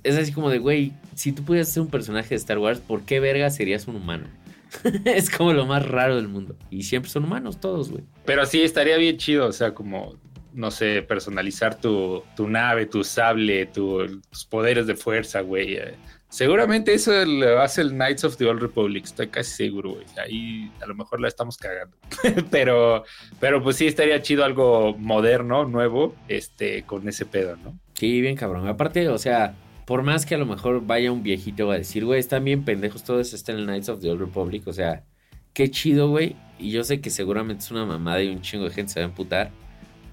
es 0.04 0.16
así 0.16 0.32
como 0.32 0.50
de, 0.50 0.58
güey, 0.58 0.92
si 1.14 1.32
tú 1.32 1.44
pudieras 1.44 1.68
ser 1.68 1.82
un 1.82 1.88
personaje 1.88 2.30
de 2.30 2.36
Star 2.36 2.58
Wars, 2.58 2.80
¿por 2.80 3.02
qué 3.02 3.20
verga 3.20 3.50
serías 3.50 3.88
un 3.88 3.96
humano? 3.96 4.26
es 5.04 5.30
como 5.30 5.52
lo 5.52 5.66
más 5.66 5.86
raro 5.86 6.16
del 6.16 6.28
mundo. 6.28 6.56
Y 6.70 6.82
siempre 6.82 7.10
son 7.10 7.24
humanos 7.24 7.60
todos, 7.60 7.90
güey. 7.90 8.04
Pero 8.24 8.46
sí, 8.46 8.62
estaría 8.62 8.96
bien 8.96 9.16
chido, 9.18 9.46
o 9.46 9.52
sea, 9.52 9.74
como, 9.74 10.14
no 10.52 10.70
sé, 10.70 11.02
personalizar 11.02 11.80
tu, 11.80 12.22
tu 12.36 12.48
nave, 12.48 12.86
tu 12.86 13.04
sable, 13.04 13.66
tu- 13.66 14.20
tus 14.30 14.44
poderes 14.44 14.86
de 14.86 14.94
fuerza, 14.94 15.40
güey. 15.40 15.74
Eh, 15.76 15.94
Seguramente 16.28 16.94
eso 16.94 17.12
lo 17.26 17.60
hace 17.60 17.82
el 17.82 17.90
Knights 17.90 18.24
of 18.24 18.38
the 18.38 18.46
Old 18.46 18.62
Republic, 18.62 19.04
estoy 19.04 19.28
casi 19.28 19.50
seguro, 19.50 19.90
güey. 19.96 20.06
Ahí 20.16 20.72
a 20.80 20.86
lo 20.86 20.94
mejor 20.94 21.20
la 21.20 21.28
estamos 21.28 21.58
cagando. 21.58 21.94
pero, 22.50 23.04
pero 23.38 23.62
pues 23.62 23.76
sí, 23.76 23.86
estaría 23.86 24.22
chido 24.22 24.42
algo 24.42 24.96
moderno, 24.96 25.66
nuevo, 25.66 26.14
este, 26.28 26.84
con 26.84 27.06
ese 27.06 27.26
pedo, 27.26 27.56
¿no? 27.56 27.78
Sí, 27.92 28.22
bien 28.22 28.34
cabrón. 28.34 28.66
Aparte, 28.66 29.10
o 29.10 29.18
sea, 29.18 29.54
por 29.86 30.02
más 30.02 30.26
que 30.26 30.34
a 30.34 30.38
lo 30.38 30.46
mejor 30.46 30.84
vaya 30.86 31.12
un 31.12 31.22
viejito 31.22 31.70
a 31.70 31.76
decir, 31.78 32.04
güey, 32.04 32.20
están 32.20 32.44
bien 32.44 32.64
pendejos 32.64 33.04
todos, 33.04 33.32
está 33.34 33.52
en 33.52 33.58
el 33.58 33.64
Knights 33.66 33.88
of 33.88 34.00
the 34.00 34.10
Old 34.10 34.20
Republic. 34.20 34.66
O 34.68 34.72
sea, 34.72 35.04
qué 35.52 35.70
chido, 35.70 36.08
güey. 36.10 36.36
Y 36.58 36.70
yo 36.70 36.84
sé 36.84 37.00
que 37.00 37.10
seguramente 37.10 37.64
es 37.64 37.70
una 37.70 37.84
mamada 37.86 38.22
y 38.22 38.28
un 38.28 38.40
chingo 38.42 38.64
de 38.64 38.70
gente 38.70 38.92
se 38.92 39.00
va 39.00 39.06
a 39.06 39.08
emputar. 39.08 39.50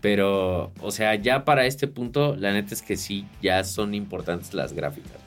Pero, 0.02 0.72
o 0.82 0.92
sea, 0.92 1.16
ya 1.16 1.44
para 1.46 1.66
este 1.66 1.88
punto, 1.88 2.36
la 2.38 2.54
neta 2.54 2.74
es 2.74 2.82
que 2.82 2.96
sí, 2.98 3.28
ya 3.42 3.64
son 3.64 3.94
importantes 3.94 4.54
las 4.54 4.74
gráficas. 4.74 5.18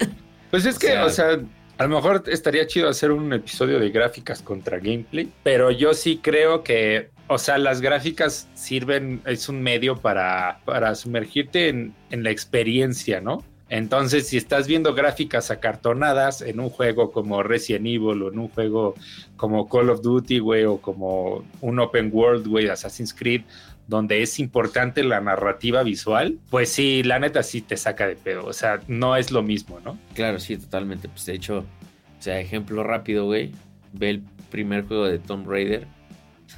Pues 0.50 0.64
es 0.64 0.76
O 0.76 0.78
que, 0.78 0.86
sea- 0.86 1.04
o 1.04 1.10
sea, 1.10 1.40
a 1.78 1.82
lo 1.86 1.96
mejor 1.96 2.22
estaría 2.28 2.66
chido 2.66 2.88
hacer 2.88 3.10
un 3.10 3.32
episodio 3.32 3.78
de 3.80 3.90
gráficas 3.90 4.42
contra 4.42 4.78
gameplay, 4.78 5.30
pero 5.42 5.70
yo 5.70 5.92
sí 5.92 6.18
creo 6.22 6.62
que, 6.62 7.10
o 7.28 7.38
sea, 7.38 7.58
las 7.58 7.80
gráficas 7.80 8.48
sirven, 8.54 9.20
es 9.26 9.48
un 9.48 9.62
medio 9.62 9.96
para, 9.96 10.60
para 10.64 10.94
sumergirte 10.94 11.68
en, 11.68 11.94
en 12.10 12.22
la 12.22 12.30
experiencia, 12.30 13.20
¿no? 13.20 13.44
Entonces, 13.68 14.28
si 14.28 14.36
estás 14.36 14.68
viendo 14.68 14.94
gráficas 14.94 15.50
acartonadas 15.50 16.40
en 16.40 16.60
un 16.60 16.70
juego 16.70 17.10
como 17.10 17.42
Resident 17.42 17.86
Evil 17.86 18.22
o 18.22 18.28
en 18.30 18.38
un 18.38 18.48
juego 18.48 18.94
como 19.36 19.68
Call 19.68 19.90
of 19.90 20.02
Duty, 20.02 20.38
güey, 20.38 20.64
o 20.64 20.78
como 20.80 21.44
un 21.60 21.78
open 21.80 22.10
world, 22.12 22.46
güey, 22.46 22.68
Assassin's 22.68 23.12
Creed, 23.12 23.42
donde 23.88 24.22
es 24.22 24.38
importante 24.38 25.02
la 25.02 25.20
narrativa 25.20 25.82
visual, 25.82 26.38
pues 26.48 26.70
sí, 26.70 27.02
la 27.02 27.18
neta 27.18 27.42
sí 27.42 27.60
te 27.60 27.76
saca 27.76 28.06
de 28.06 28.14
pedo. 28.14 28.44
O 28.46 28.52
sea, 28.52 28.80
no 28.86 29.16
es 29.16 29.32
lo 29.32 29.42
mismo, 29.42 29.80
¿no? 29.84 29.98
Claro, 30.14 30.38
sí, 30.38 30.56
totalmente. 30.56 31.08
Pues 31.08 31.26
de 31.26 31.34
hecho, 31.34 31.58
o 31.58 32.22
sea, 32.22 32.38
ejemplo 32.38 32.84
rápido, 32.84 33.24
güey. 33.24 33.50
Ve 33.92 34.10
el 34.10 34.22
primer 34.50 34.86
juego 34.86 35.06
de 35.06 35.18
Tomb 35.18 35.48
Raider 35.48 35.95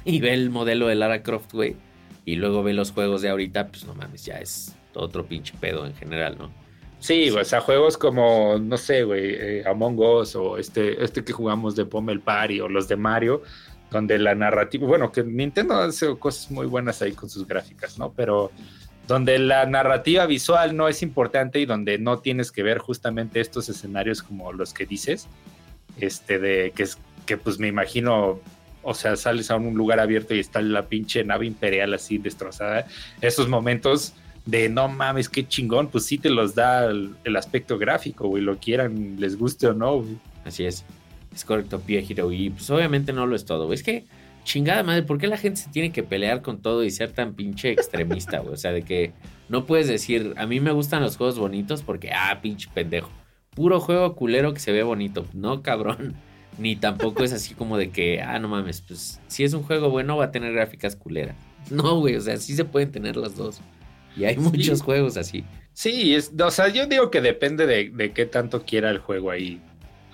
y 0.09 0.19
ve 0.19 0.33
el 0.33 0.49
modelo 0.49 0.87
de 0.87 0.95
Lara 0.95 1.23
Croft, 1.23 1.53
güey. 1.53 1.75
Y 2.25 2.35
luego 2.35 2.63
ve 2.63 2.73
los 2.73 2.91
juegos 2.91 3.21
de 3.21 3.29
ahorita, 3.29 3.67
pues 3.67 3.85
no 3.85 3.95
mames, 3.95 4.25
ya 4.25 4.35
es 4.35 4.75
otro 4.93 5.25
pinche 5.25 5.53
pedo 5.59 5.85
en 5.85 5.95
general, 5.95 6.35
¿no? 6.37 6.51
Sí, 6.99 7.29
o 7.29 7.43
sea, 7.45 7.61
juegos 7.61 7.97
como, 7.97 8.57
no 8.59 8.77
sé, 8.77 9.03
güey, 9.03 9.33
eh, 9.33 9.63
Among 9.65 9.97
Us 9.99 10.35
o 10.35 10.57
este, 10.57 11.01
este 11.03 11.23
que 11.23 11.31
jugamos 11.31 11.75
de 11.75 11.85
Pommel 11.85 12.19
Party 12.19 12.59
o 12.59 12.67
los 12.67 12.89
de 12.89 12.97
Mario, 12.97 13.41
donde 13.89 14.19
la 14.19 14.35
narrativa, 14.35 14.85
bueno, 14.85 15.11
que 15.11 15.23
Nintendo 15.23 15.75
hace 15.75 16.17
cosas 16.17 16.51
muy 16.51 16.67
buenas 16.67 17.01
ahí 17.01 17.13
con 17.13 17.29
sus 17.29 17.47
gráficas, 17.47 17.97
¿no? 17.97 18.11
Pero 18.11 18.51
donde 19.07 19.39
la 19.39 19.65
narrativa 19.65 20.25
visual 20.25 20.75
no 20.75 20.87
es 20.87 21.01
importante 21.01 21.59
y 21.59 21.65
donde 21.65 21.97
no 21.97 22.19
tienes 22.19 22.51
que 22.51 22.63
ver 22.63 22.77
justamente 22.77 23.39
estos 23.39 23.69
escenarios 23.69 24.21
como 24.21 24.51
los 24.51 24.73
que 24.73 24.85
dices, 24.85 25.27
este, 25.99 26.37
de 26.37 26.71
que 26.75 26.83
es 26.83 26.97
que 27.25 27.37
pues 27.37 27.59
me 27.59 27.67
imagino, 27.67 28.39
o 28.81 28.93
sea, 28.93 29.15
sales 29.15 29.51
a 29.51 29.55
un 29.55 29.73
lugar 29.75 29.99
abierto 29.99 30.33
y 30.33 30.39
está 30.39 30.61
la 30.61 30.87
pinche 30.87 31.23
nave 31.23 31.45
imperial 31.45 31.93
así 31.93 32.17
destrozada, 32.17 32.87
esos 33.21 33.47
momentos 33.47 34.13
de 34.45 34.69
no 34.69 34.87
mames, 34.87 35.29
qué 35.29 35.47
chingón, 35.47 35.89
pues 35.89 36.05
sí 36.05 36.17
te 36.17 36.29
los 36.29 36.55
da 36.55 36.85
el, 36.85 37.35
aspecto 37.35 37.77
gráfico, 37.77 38.27
güey, 38.27 38.43
lo 38.43 38.57
quieran, 38.57 39.17
les 39.19 39.37
guste 39.37 39.67
o 39.67 39.73
no. 39.73 40.03
Así 40.45 40.65
es. 40.65 40.83
Es 41.33 41.45
correcto, 41.45 41.79
Pie 41.79 42.03
Hero. 42.09 42.31
Y 42.31 42.49
pues 42.49 42.69
obviamente 42.71 43.13
no 43.13 43.27
lo 43.27 43.35
es 43.35 43.45
todo, 43.45 43.65
güey. 43.65 43.75
Es 43.75 43.83
que 43.83 44.05
chingada 44.43 44.81
madre, 44.81 45.03
¿por 45.03 45.19
qué 45.19 45.27
la 45.27 45.37
gente 45.37 45.61
se 45.61 45.69
tiene 45.69 45.91
que 45.91 46.01
pelear 46.01 46.41
con 46.41 46.61
todo 46.61 46.83
y 46.83 46.89
ser 46.89 47.11
tan 47.11 47.35
pinche 47.35 47.71
extremista, 47.71 48.39
güey? 48.39 48.55
O 48.55 48.57
sea, 48.57 48.71
de 48.71 48.81
que 48.81 49.13
no 49.47 49.65
puedes 49.65 49.87
decir, 49.87 50.33
a 50.37 50.47
mí 50.47 50.59
me 50.59 50.71
gustan 50.71 51.03
los 51.03 51.17
juegos 51.17 51.37
bonitos 51.37 51.83
porque, 51.83 52.11
ah, 52.11 52.39
pinche 52.41 52.69
pendejo. 52.73 53.11
Puro 53.51 53.79
juego 53.79 54.15
culero 54.15 54.53
que 54.53 54.59
se 54.59 54.71
ve 54.71 54.81
bonito. 54.81 55.25
No, 55.33 55.61
cabrón. 55.61 56.15
Ni 56.59 56.75
tampoco 56.75 57.23
es 57.23 57.33
así 57.33 57.55
como 57.55 57.77
de 57.77 57.89
que, 57.89 58.21
ah, 58.21 58.37
no 58.37 58.49
mames, 58.49 58.81
pues 58.81 59.19
si 59.27 59.43
es 59.43 59.53
un 59.53 59.63
juego 59.63 59.89
bueno 59.89 60.17
va 60.17 60.25
a 60.25 60.31
tener 60.31 60.53
gráficas 60.53 60.95
culeras. 60.95 61.35
No, 61.69 61.99
güey, 61.99 62.15
o 62.15 62.21
sea, 62.21 62.37
sí 62.37 62.55
se 62.55 62.65
pueden 62.65 62.91
tener 62.91 63.15
las 63.15 63.35
dos. 63.35 63.61
Y 64.15 64.25
hay 64.25 64.37
muchos 64.37 64.81
juegos 64.81 65.17
así. 65.17 65.43
Sí, 65.73 66.15
es, 66.15 66.31
o 66.39 66.51
sea, 66.51 66.69
yo 66.69 66.87
digo 66.87 67.11
que 67.11 67.21
depende 67.21 67.67
de, 67.67 67.89
de 67.89 68.11
qué 68.11 68.25
tanto 68.25 68.63
quiera 68.63 68.89
el 68.89 68.97
juego 68.97 69.29
ahí 69.29 69.61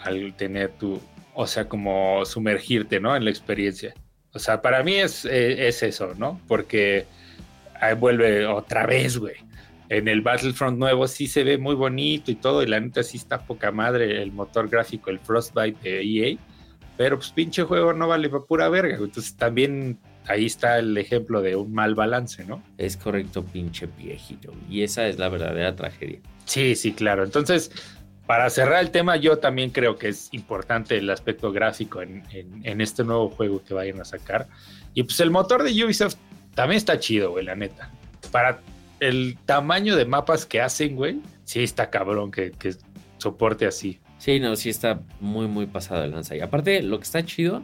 al 0.03 0.35
tener 0.35 0.71
tu, 0.71 0.99
o 1.33 1.47
sea, 1.47 1.67
como 1.69 2.25
sumergirte, 2.25 2.99
¿no? 2.99 3.15
En 3.15 3.23
la 3.23 3.29
experiencia. 3.29 3.93
O 4.33 4.39
sea, 4.39 4.61
para 4.61 4.83
mí 4.83 4.95
es, 4.95 5.25
eh, 5.25 5.67
es 5.67 5.81
eso, 5.81 6.13
¿no? 6.17 6.41
Porque 6.47 7.05
ahí 7.79 7.95
vuelve 7.95 8.45
otra 8.45 8.85
vez, 8.85 9.17
güey. 9.17 9.35
En 9.89 10.07
el 10.07 10.21
Battlefront 10.21 10.77
nuevo 10.77 11.07
sí 11.07 11.27
se 11.27 11.43
ve 11.43 11.57
muy 11.57 11.75
bonito 11.75 12.31
y 12.31 12.35
todo, 12.35 12.63
y 12.63 12.67
la 12.67 12.79
neta 12.79 13.03
sí 13.03 13.17
está 13.17 13.45
poca 13.45 13.71
madre 13.71 14.21
el 14.21 14.31
motor 14.31 14.67
gráfico, 14.67 15.09
el 15.09 15.19
Frostbite 15.19 15.77
de 15.81 16.01
EA, 16.01 16.37
pero 16.97 17.17
pues 17.17 17.31
pinche 17.31 17.63
juego 17.63 17.93
no 17.93 18.07
vale 18.07 18.29
para 18.29 18.43
pura 18.43 18.69
verga. 18.69 18.95
Entonces 18.95 19.35
también 19.35 19.99
ahí 20.27 20.45
está 20.45 20.79
el 20.79 20.97
ejemplo 20.97 21.41
de 21.41 21.55
un 21.55 21.73
mal 21.73 21.95
balance, 21.95 22.43
¿no? 22.45 22.63
Es 22.77 22.97
correcto, 22.97 23.43
pinche 23.43 23.87
viejito. 23.97 24.53
Y 24.69 24.83
esa 24.83 25.07
es 25.07 25.19
la 25.19 25.29
verdadera 25.29 25.75
tragedia. 25.75 26.19
Sí, 26.45 26.75
sí, 26.75 26.93
claro. 26.93 27.23
Entonces, 27.23 27.71
para 28.25 28.49
cerrar 28.49 28.81
el 28.81 28.91
tema, 28.91 29.17
yo 29.17 29.37
también 29.37 29.69
creo 29.69 29.97
que 29.97 30.09
es 30.09 30.29
importante 30.31 30.97
el 30.97 31.09
aspecto 31.09 31.51
gráfico 31.51 32.01
en, 32.01 32.23
este 32.81 33.03
nuevo 33.03 33.29
juego 33.29 33.63
que 33.63 33.73
vayan 33.73 34.01
a 34.01 34.05
sacar. 34.05 34.47
Y 34.93 35.03
pues 35.03 35.19
el 35.19 35.31
motor 35.31 35.63
de 35.63 35.83
Ubisoft 35.83 36.15
también 36.55 36.77
está 36.77 36.99
chido, 36.99 37.31
güey, 37.31 37.45
la 37.45 37.55
neta. 37.55 37.91
Para 38.31 38.59
el 38.99 39.37
tamaño 39.45 39.95
de 39.95 40.05
mapas 40.05 40.45
que 40.45 40.61
hacen, 40.61 40.95
güey, 40.95 41.21
sí 41.43 41.63
está 41.63 41.89
cabrón 41.89 42.31
que, 42.31 42.51
que 42.51 42.75
soporte 43.17 43.65
así. 43.65 43.99
Sí, 44.17 44.39
no, 44.39 44.55
sí 44.55 44.69
está 44.69 45.01
muy, 45.19 45.47
muy 45.47 45.65
pasado 45.65 46.03
el 46.03 46.11
lanza. 46.11 46.35
Y 46.35 46.41
aparte, 46.41 46.81
lo 46.81 46.97
que 46.97 47.03
está 47.03 47.23
chido, 47.25 47.63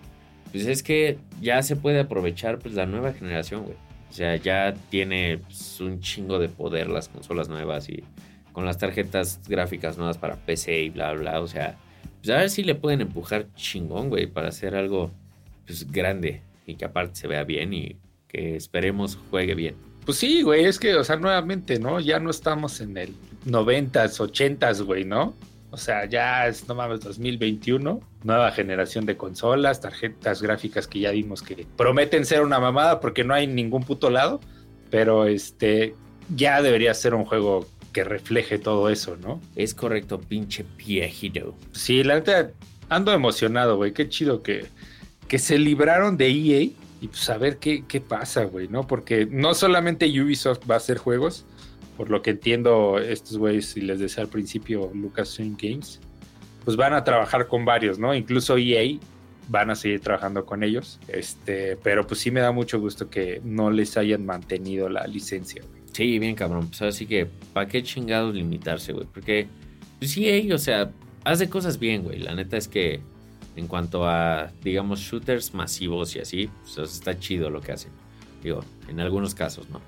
pues 0.51 0.65
es 0.65 0.83
que 0.83 1.17
ya 1.41 1.61
se 1.63 1.75
puede 1.75 1.99
aprovechar 2.01 2.59
pues 2.59 2.75
la 2.75 2.85
nueva 2.85 3.13
generación, 3.13 3.63
güey. 3.63 3.77
O 4.09 4.13
sea, 4.13 4.35
ya 4.35 4.73
tiene 4.89 5.37
pues, 5.37 5.79
un 5.79 6.01
chingo 6.01 6.37
de 6.37 6.49
poder 6.49 6.89
las 6.89 7.07
consolas 7.07 7.47
nuevas 7.47 7.87
y 7.89 8.03
con 8.51 8.65
las 8.65 8.77
tarjetas 8.77 9.39
gráficas 9.47 9.97
nuevas 9.97 10.17
para 10.17 10.35
PC 10.35 10.81
y 10.81 10.89
bla, 10.89 11.13
bla. 11.13 11.39
O 11.39 11.47
sea, 11.47 11.77
pues 12.19 12.29
a 12.29 12.37
ver 12.37 12.49
si 12.49 12.63
le 12.63 12.75
pueden 12.75 13.01
empujar 13.01 13.47
chingón, 13.55 14.09
güey, 14.09 14.27
para 14.27 14.49
hacer 14.49 14.75
algo 14.75 15.11
pues 15.65 15.89
grande 15.89 16.41
y 16.65 16.75
que 16.75 16.85
aparte 16.85 17.15
se 17.15 17.27
vea 17.27 17.43
bien 17.45 17.73
y 17.73 17.95
que 18.27 18.55
esperemos 18.55 19.17
juegue 19.29 19.55
bien. 19.55 19.90
Pues 20.05 20.17
sí, 20.17 20.41
güey, 20.41 20.65
es 20.65 20.79
que, 20.79 20.95
o 20.95 21.03
sea, 21.03 21.15
nuevamente, 21.15 21.79
¿no? 21.79 21.99
Ya 21.99 22.19
no 22.19 22.29
estamos 22.31 22.81
en 22.81 22.97
el 22.97 23.15
90s, 23.45 24.19
80s, 24.19 24.83
güey, 24.83 25.05
¿no? 25.05 25.35
O 25.69 25.77
sea, 25.77 26.05
ya 26.05 26.47
es, 26.47 26.67
no 26.67 26.75
mames, 26.75 26.99
2021, 26.99 28.01
nueva 28.23 28.51
generación 28.51 29.05
de 29.05 29.15
consolas, 29.15 29.79
tarjetas 29.79 30.41
gráficas 30.41 30.85
que 30.85 30.99
ya 30.99 31.11
vimos 31.11 31.41
que 31.41 31.65
prometen 31.77 32.25
ser 32.25 32.41
una 32.41 32.59
mamada 32.59 32.99
porque 32.99 33.23
no 33.23 33.33
hay 33.33 33.47
ningún 33.47 33.83
puto 33.83 34.09
lado, 34.09 34.41
pero 34.89 35.27
este, 35.27 35.95
ya 36.35 36.61
debería 36.61 36.93
ser 36.93 37.13
un 37.13 37.23
juego 37.23 37.67
que 37.93 38.03
refleje 38.03 38.59
todo 38.59 38.89
eso, 38.89 39.15
¿no? 39.15 39.39
Es 39.55 39.73
correcto, 39.73 40.19
pinche 40.19 40.65
viejito. 40.77 41.55
Sí, 41.71 42.03
la 42.03 42.15
neta, 42.15 42.51
ando 42.89 43.13
emocionado, 43.13 43.77
güey, 43.77 43.93
qué 43.93 44.09
chido 44.09 44.43
que, 44.43 44.65
que 45.29 45.39
se 45.39 45.57
libraron 45.57 46.17
de 46.17 46.27
EA 46.29 46.69
y 47.01 47.07
pues 47.07 47.29
a 47.31 47.37
ver 47.37 47.57
qué, 47.57 47.83
qué 47.87 47.99
pasa, 47.99 48.45
güey, 48.45 48.67
¿no? 48.67 48.85
Porque 48.85 49.25
no 49.25 49.55
solamente 49.55 50.05
Ubisoft 50.21 50.69
va 50.69 50.75
a 50.75 50.77
hacer 50.77 50.99
juegos, 50.99 51.45
por 51.97 52.09
lo 52.11 52.21
que 52.21 52.29
entiendo, 52.29 52.99
estos 52.99 53.37
güeyes, 53.37 53.75
y 53.75 53.81
les 53.81 53.99
decía 53.99 54.23
al 54.23 54.29
principio, 54.29 54.91
Lucasfilm 54.93 55.57
Games, 55.59 55.99
pues 56.63 56.77
van 56.77 56.93
a 56.93 57.03
trabajar 57.03 57.47
con 57.47 57.65
varios, 57.65 57.97
¿no? 57.97 58.13
Incluso 58.13 58.55
EA 58.57 58.99
van 59.49 59.71
a 59.71 59.75
seguir 59.75 59.99
trabajando 59.99 60.45
con 60.45 60.63
ellos. 60.63 60.99
Este, 61.07 61.75
pero 61.77 62.05
pues 62.05 62.19
sí 62.19 62.31
me 62.31 62.39
da 62.39 62.51
mucho 62.51 62.79
gusto 62.79 63.09
que 63.09 63.41
no 63.43 63.71
les 63.71 63.97
hayan 63.97 64.25
mantenido 64.25 64.87
la 64.87 65.05
licencia, 65.07 65.63
güey. 65.67 65.81
Sí, 65.91 66.19
bien 66.19 66.35
cabrón. 66.35 66.67
Pues 66.67 66.83
así 66.83 67.05
que, 67.05 67.27
¿para 67.51 67.67
qué 67.67 67.83
chingados 67.83 68.33
limitarse, 68.33 68.93
güey? 68.93 69.07
Porque, 69.11 69.47
pues 69.99 70.15
EA, 70.17 70.53
o 70.53 70.57
sea, 70.57 70.91
hace 71.23 71.49
cosas 71.49 71.79
bien, 71.79 72.03
güey. 72.03 72.19
La 72.19 72.33
neta 72.35 72.57
es 72.57 72.67
que 72.67 73.01
en 73.55 73.67
cuanto 73.67 74.07
a, 74.07 74.51
digamos, 74.63 74.99
shooters 74.99 75.53
masivos 75.53 76.15
y 76.15 76.19
así, 76.19 76.49
pues 76.63 76.77
está 76.91 77.19
chido 77.19 77.49
lo 77.49 77.61
que 77.61 77.71
hacen. 77.71 77.91
Digo, 78.43 78.63
en 78.87 78.99
algunos 78.99 79.35
casos, 79.35 79.69
¿no? 79.69 79.81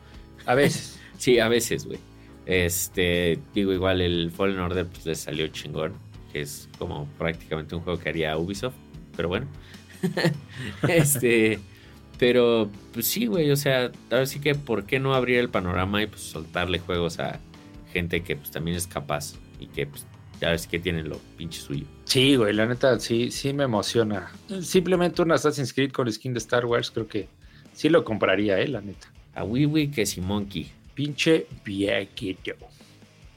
A 0.45 0.55
veces. 0.55 0.99
Sí, 1.19 1.39
a 1.39 1.47
veces, 1.47 1.85
güey. 1.85 1.99
Este, 2.45 3.39
digo, 3.53 3.71
igual 3.71 4.01
el 4.01 4.31
Fallen 4.31 4.59
Order 4.59 4.87
pues 4.87 5.05
le 5.05 5.15
salió 5.15 5.47
chingón, 5.47 5.93
que 6.33 6.41
es 6.41 6.67
como 6.77 7.07
prácticamente 7.17 7.75
un 7.75 7.81
juego 7.81 7.99
que 7.99 8.09
haría 8.09 8.35
Ubisoft, 8.35 8.73
pero 9.15 9.29
bueno. 9.29 9.47
este, 10.89 11.59
pero 12.17 12.69
pues 12.91 13.07
sí, 13.07 13.27
güey, 13.27 13.51
o 13.51 13.55
sea, 13.55 13.91
ahora 14.11 14.25
sí 14.25 14.39
que 14.39 14.55
por 14.55 14.85
qué 14.85 14.99
no 14.99 15.13
abrir 15.13 15.37
el 15.37 15.49
panorama 15.49 16.01
y 16.01 16.07
pues 16.07 16.21
soltarle 16.21 16.79
juegos 16.79 17.19
a 17.19 17.39
gente 17.93 18.23
que 18.23 18.35
pues 18.35 18.51
también 18.51 18.75
es 18.75 18.87
capaz 18.87 19.35
y 19.59 19.67
que 19.67 19.85
pues 19.85 20.05
ya 20.43 20.49
ves 20.49 20.67
que 20.67 20.77
tienen 20.77 21.07
lo 21.07 21.19
pinche 21.37 21.61
suyo. 21.61 21.85
Sí, 22.03 22.35
güey, 22.35 22.53
la 22.53 22.65
neta 22.65 22.99
sí, 22.99 23.31
sí 23.31 23.53
me 23.53 23.63
emociona. 23.63 24.29
Simplemente 24.61 25.21
un 25.21 25.31
Assassin's 25.31 25.71
Creed 25.71 25.93
con 25.93 26.11
skin 26.11 26.33
de 26.33 26.39
Star 26.39 26.65
Wars, 26.65 26.91
creo 26.91 27.07
que 27.07 27.29
sí 27.71 27.87
lo 27.87 28.03
compraría, 28.03 28.59
eh, 28.59 28.67
la 28.67 28.81
neta. 28.81 29.07
A 29.35 29.45
Wiwi 29.45 29.87
que 29.87 30.05
si 30.05 30.19
Monkey. 30.19 30.69
Pinche 30.93 31.47
viejito. 31.63 32.55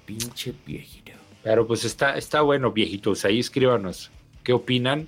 Pinche 0.04 0.52
viejito. 0.66 1.12
Pero 1.44 1.64
pues 1.64 1.84
está, 1.84 2.18
está 2.18 2.40
bueno, 2.40 2.72
viejitos. 2.72 3.24
Ahí 3.24 3.38
escríbanos 3.38 4.10
qué 4.42 4.52
opinan. 4.52 5.06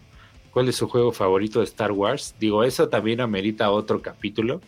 ¿Cuál 0.52 0.68
es 0.68 0.76
su 0.76 0.88
juego 0.88 1.10
favorito 1.10 1.58
de 1.58 1.64
Star 1.64 1.90
Wars? 1.90 2.36
Digo, 2.38 2.62
eso 2.62 2.88
también 2.88 3.20
amerita 3.20 3.72
otro 3.72 4.00
capítulo. 4.02 4.60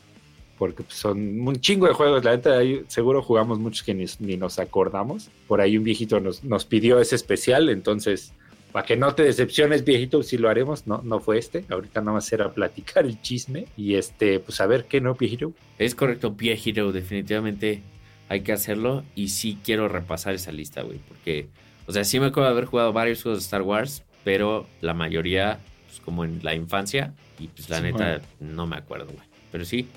Porque 0.61 0.83
pues, 0.83 0.97
son 0.97 1.49
un 1.49 1.59
chingo 1.59 1.87
de 1.87 1.95
juegos. 1.95 2.23
La 2.23 2.33
neta, 2.33 2.59
seguro 2.87 3.23
jugamos 3.23 3.59
muchos 3.59 3.83
que 3.83 3.95
ni, 3.95 4.37
nos 4.37 4.59
acordamos. 4.59 5.31
Por 5.49 5.63
ahí 5.63 5.79
un 5.79 5.85
viejito 5.85 6.21
nos, 6.21 6.45
nos 6.45 6.67
pidió 6.67 7.01
ese 7.01 7.17
especial. 7.17 7.71
Entonces, 7.71 8.35
para 8.71 8.85
que 8.85 8.95
no 8.95 9.15
te 9.15 9.23
decepciones, 9.23 9.87
viejito, 9.87 10.23
si 10.23 10.37
lo 10.37 10.51
haremos, 10.51 10.87
no, 10.87 11.01
no 11.03 11.19
fue 11.19 11.39
este. 11.39 11.65
Ahorita 11.71 12.03
nada 12.03 12.13
más 12.13 12.31
era 12.31 12.53
platicar 12.53 13.07
el 13.07 13.23
chisme. 13.23 13.69
Y 13.75 13.95
este, 13.95 14.39
pues 14.39 14.61
a 14.61 14.67
ver 14.67 14.85
qué 14.85 15.01
no, 15.01 15.15
viejito. 15.15 15.55
Es 15.79 15.95
correcto, 15.95 16.33
viejito, 16.33 16.93
definitivamente 16.93 17.81
hay 18.29 18.43
que 18.43 18.53
hacerlo. 18.53 19.03
Y 19.15 19.29
sí 19.29 19.59
quiero 19.65 19.89
repasar 19.89 20.35
esa 20.35 20.53
lista, 20.53 20.83
güey. 20.83 20.99
Porque, 21.09 21.49
o 21.87 21.93
sea, 21.93 22.05
sí 22.05 22.21
me 22.21 22.27
acuerdo 22.27 22.51
de 22.51 22.53
haber 22.53 22.67
jugado 22.67 22.93
varios 22.93 23.23
juegos 23.23 23.39
de 23.39 23.45
Star 23.45 23.63
Wars, 23.63 24.03
pero 24.25 24.67
la 24.83 24.93
mayoría, 24.93 25.59
pues 25.87 26.01
como 26.01 26.23
en 26.23 26.41
la 26.43 26.55
infancia. 26.55 27.15
Y 27.39 27.47
pues 27.47 27.71
la 27.71 27.81
neta, 27.81 28.21
no 28.41 28.67
me 28.67 28.77
acuerdo, 28.77 29.07
güey. 29.07 29.27
Pero 29.51 29.65
sí, 29.65 29.89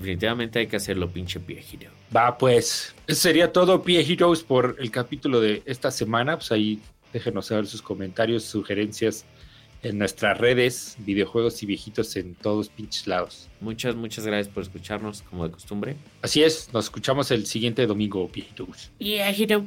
definitivamente 0.00 0.58
hay 0.58 0.66
que 0.66 0.76
hacerlo, 0.76 1.10
pinche 1.10 1.38
viejito. 1.38 1.86
Va, 2.14 2.36
pues, 2.36 2.94
eso 3.06 3.20
sería 3.20 3.52
todo, 3.52 3.78
viejitos, 3.78 4.42
por 4.42 4.76
el 4.78 4.90
capítulo 4.90 5.40
de 5.40 5.62
esta 5.66 5.90
semana. 5.90 6.36
Pues 6.36 6.50
ahí 6.52 6.80
Déjenos 7.12 7.46
saber 7.46 7.66
sus 7.66 7.82
comentarios, 7.82 8.44
sugerencias 8.44 9.24
en 9.82 9.98
nuestras 9.98 10.38
redes, 10.38 10.96
videojuegos 10.98 11.62
y 11.62 11.66
viejitos 11.66 12.14
en 12.16 12.34
todos 12.34 12.68
pinches 12.68 13.06
lados. 13.06 13.48
Muchas, 13.60 13.96
muchas 13.96 14.26
gracias 14.26 14.52
por 14.52 14.62
escucharnos, 14.62 15.22
como 15.22 15.46
de 15.46 15.52
costumbre. 15.52 15.96
Así 16.22 16.42
es, 16.42 16.72
nos 16.72 16.84
escuchamos 16.84 17.30
el 17.30 17.46
siguiente 17.46 17.86
domingo, 17.86 18.28
viejitos. 18.28 18.90
Viejito. 18.98 19.64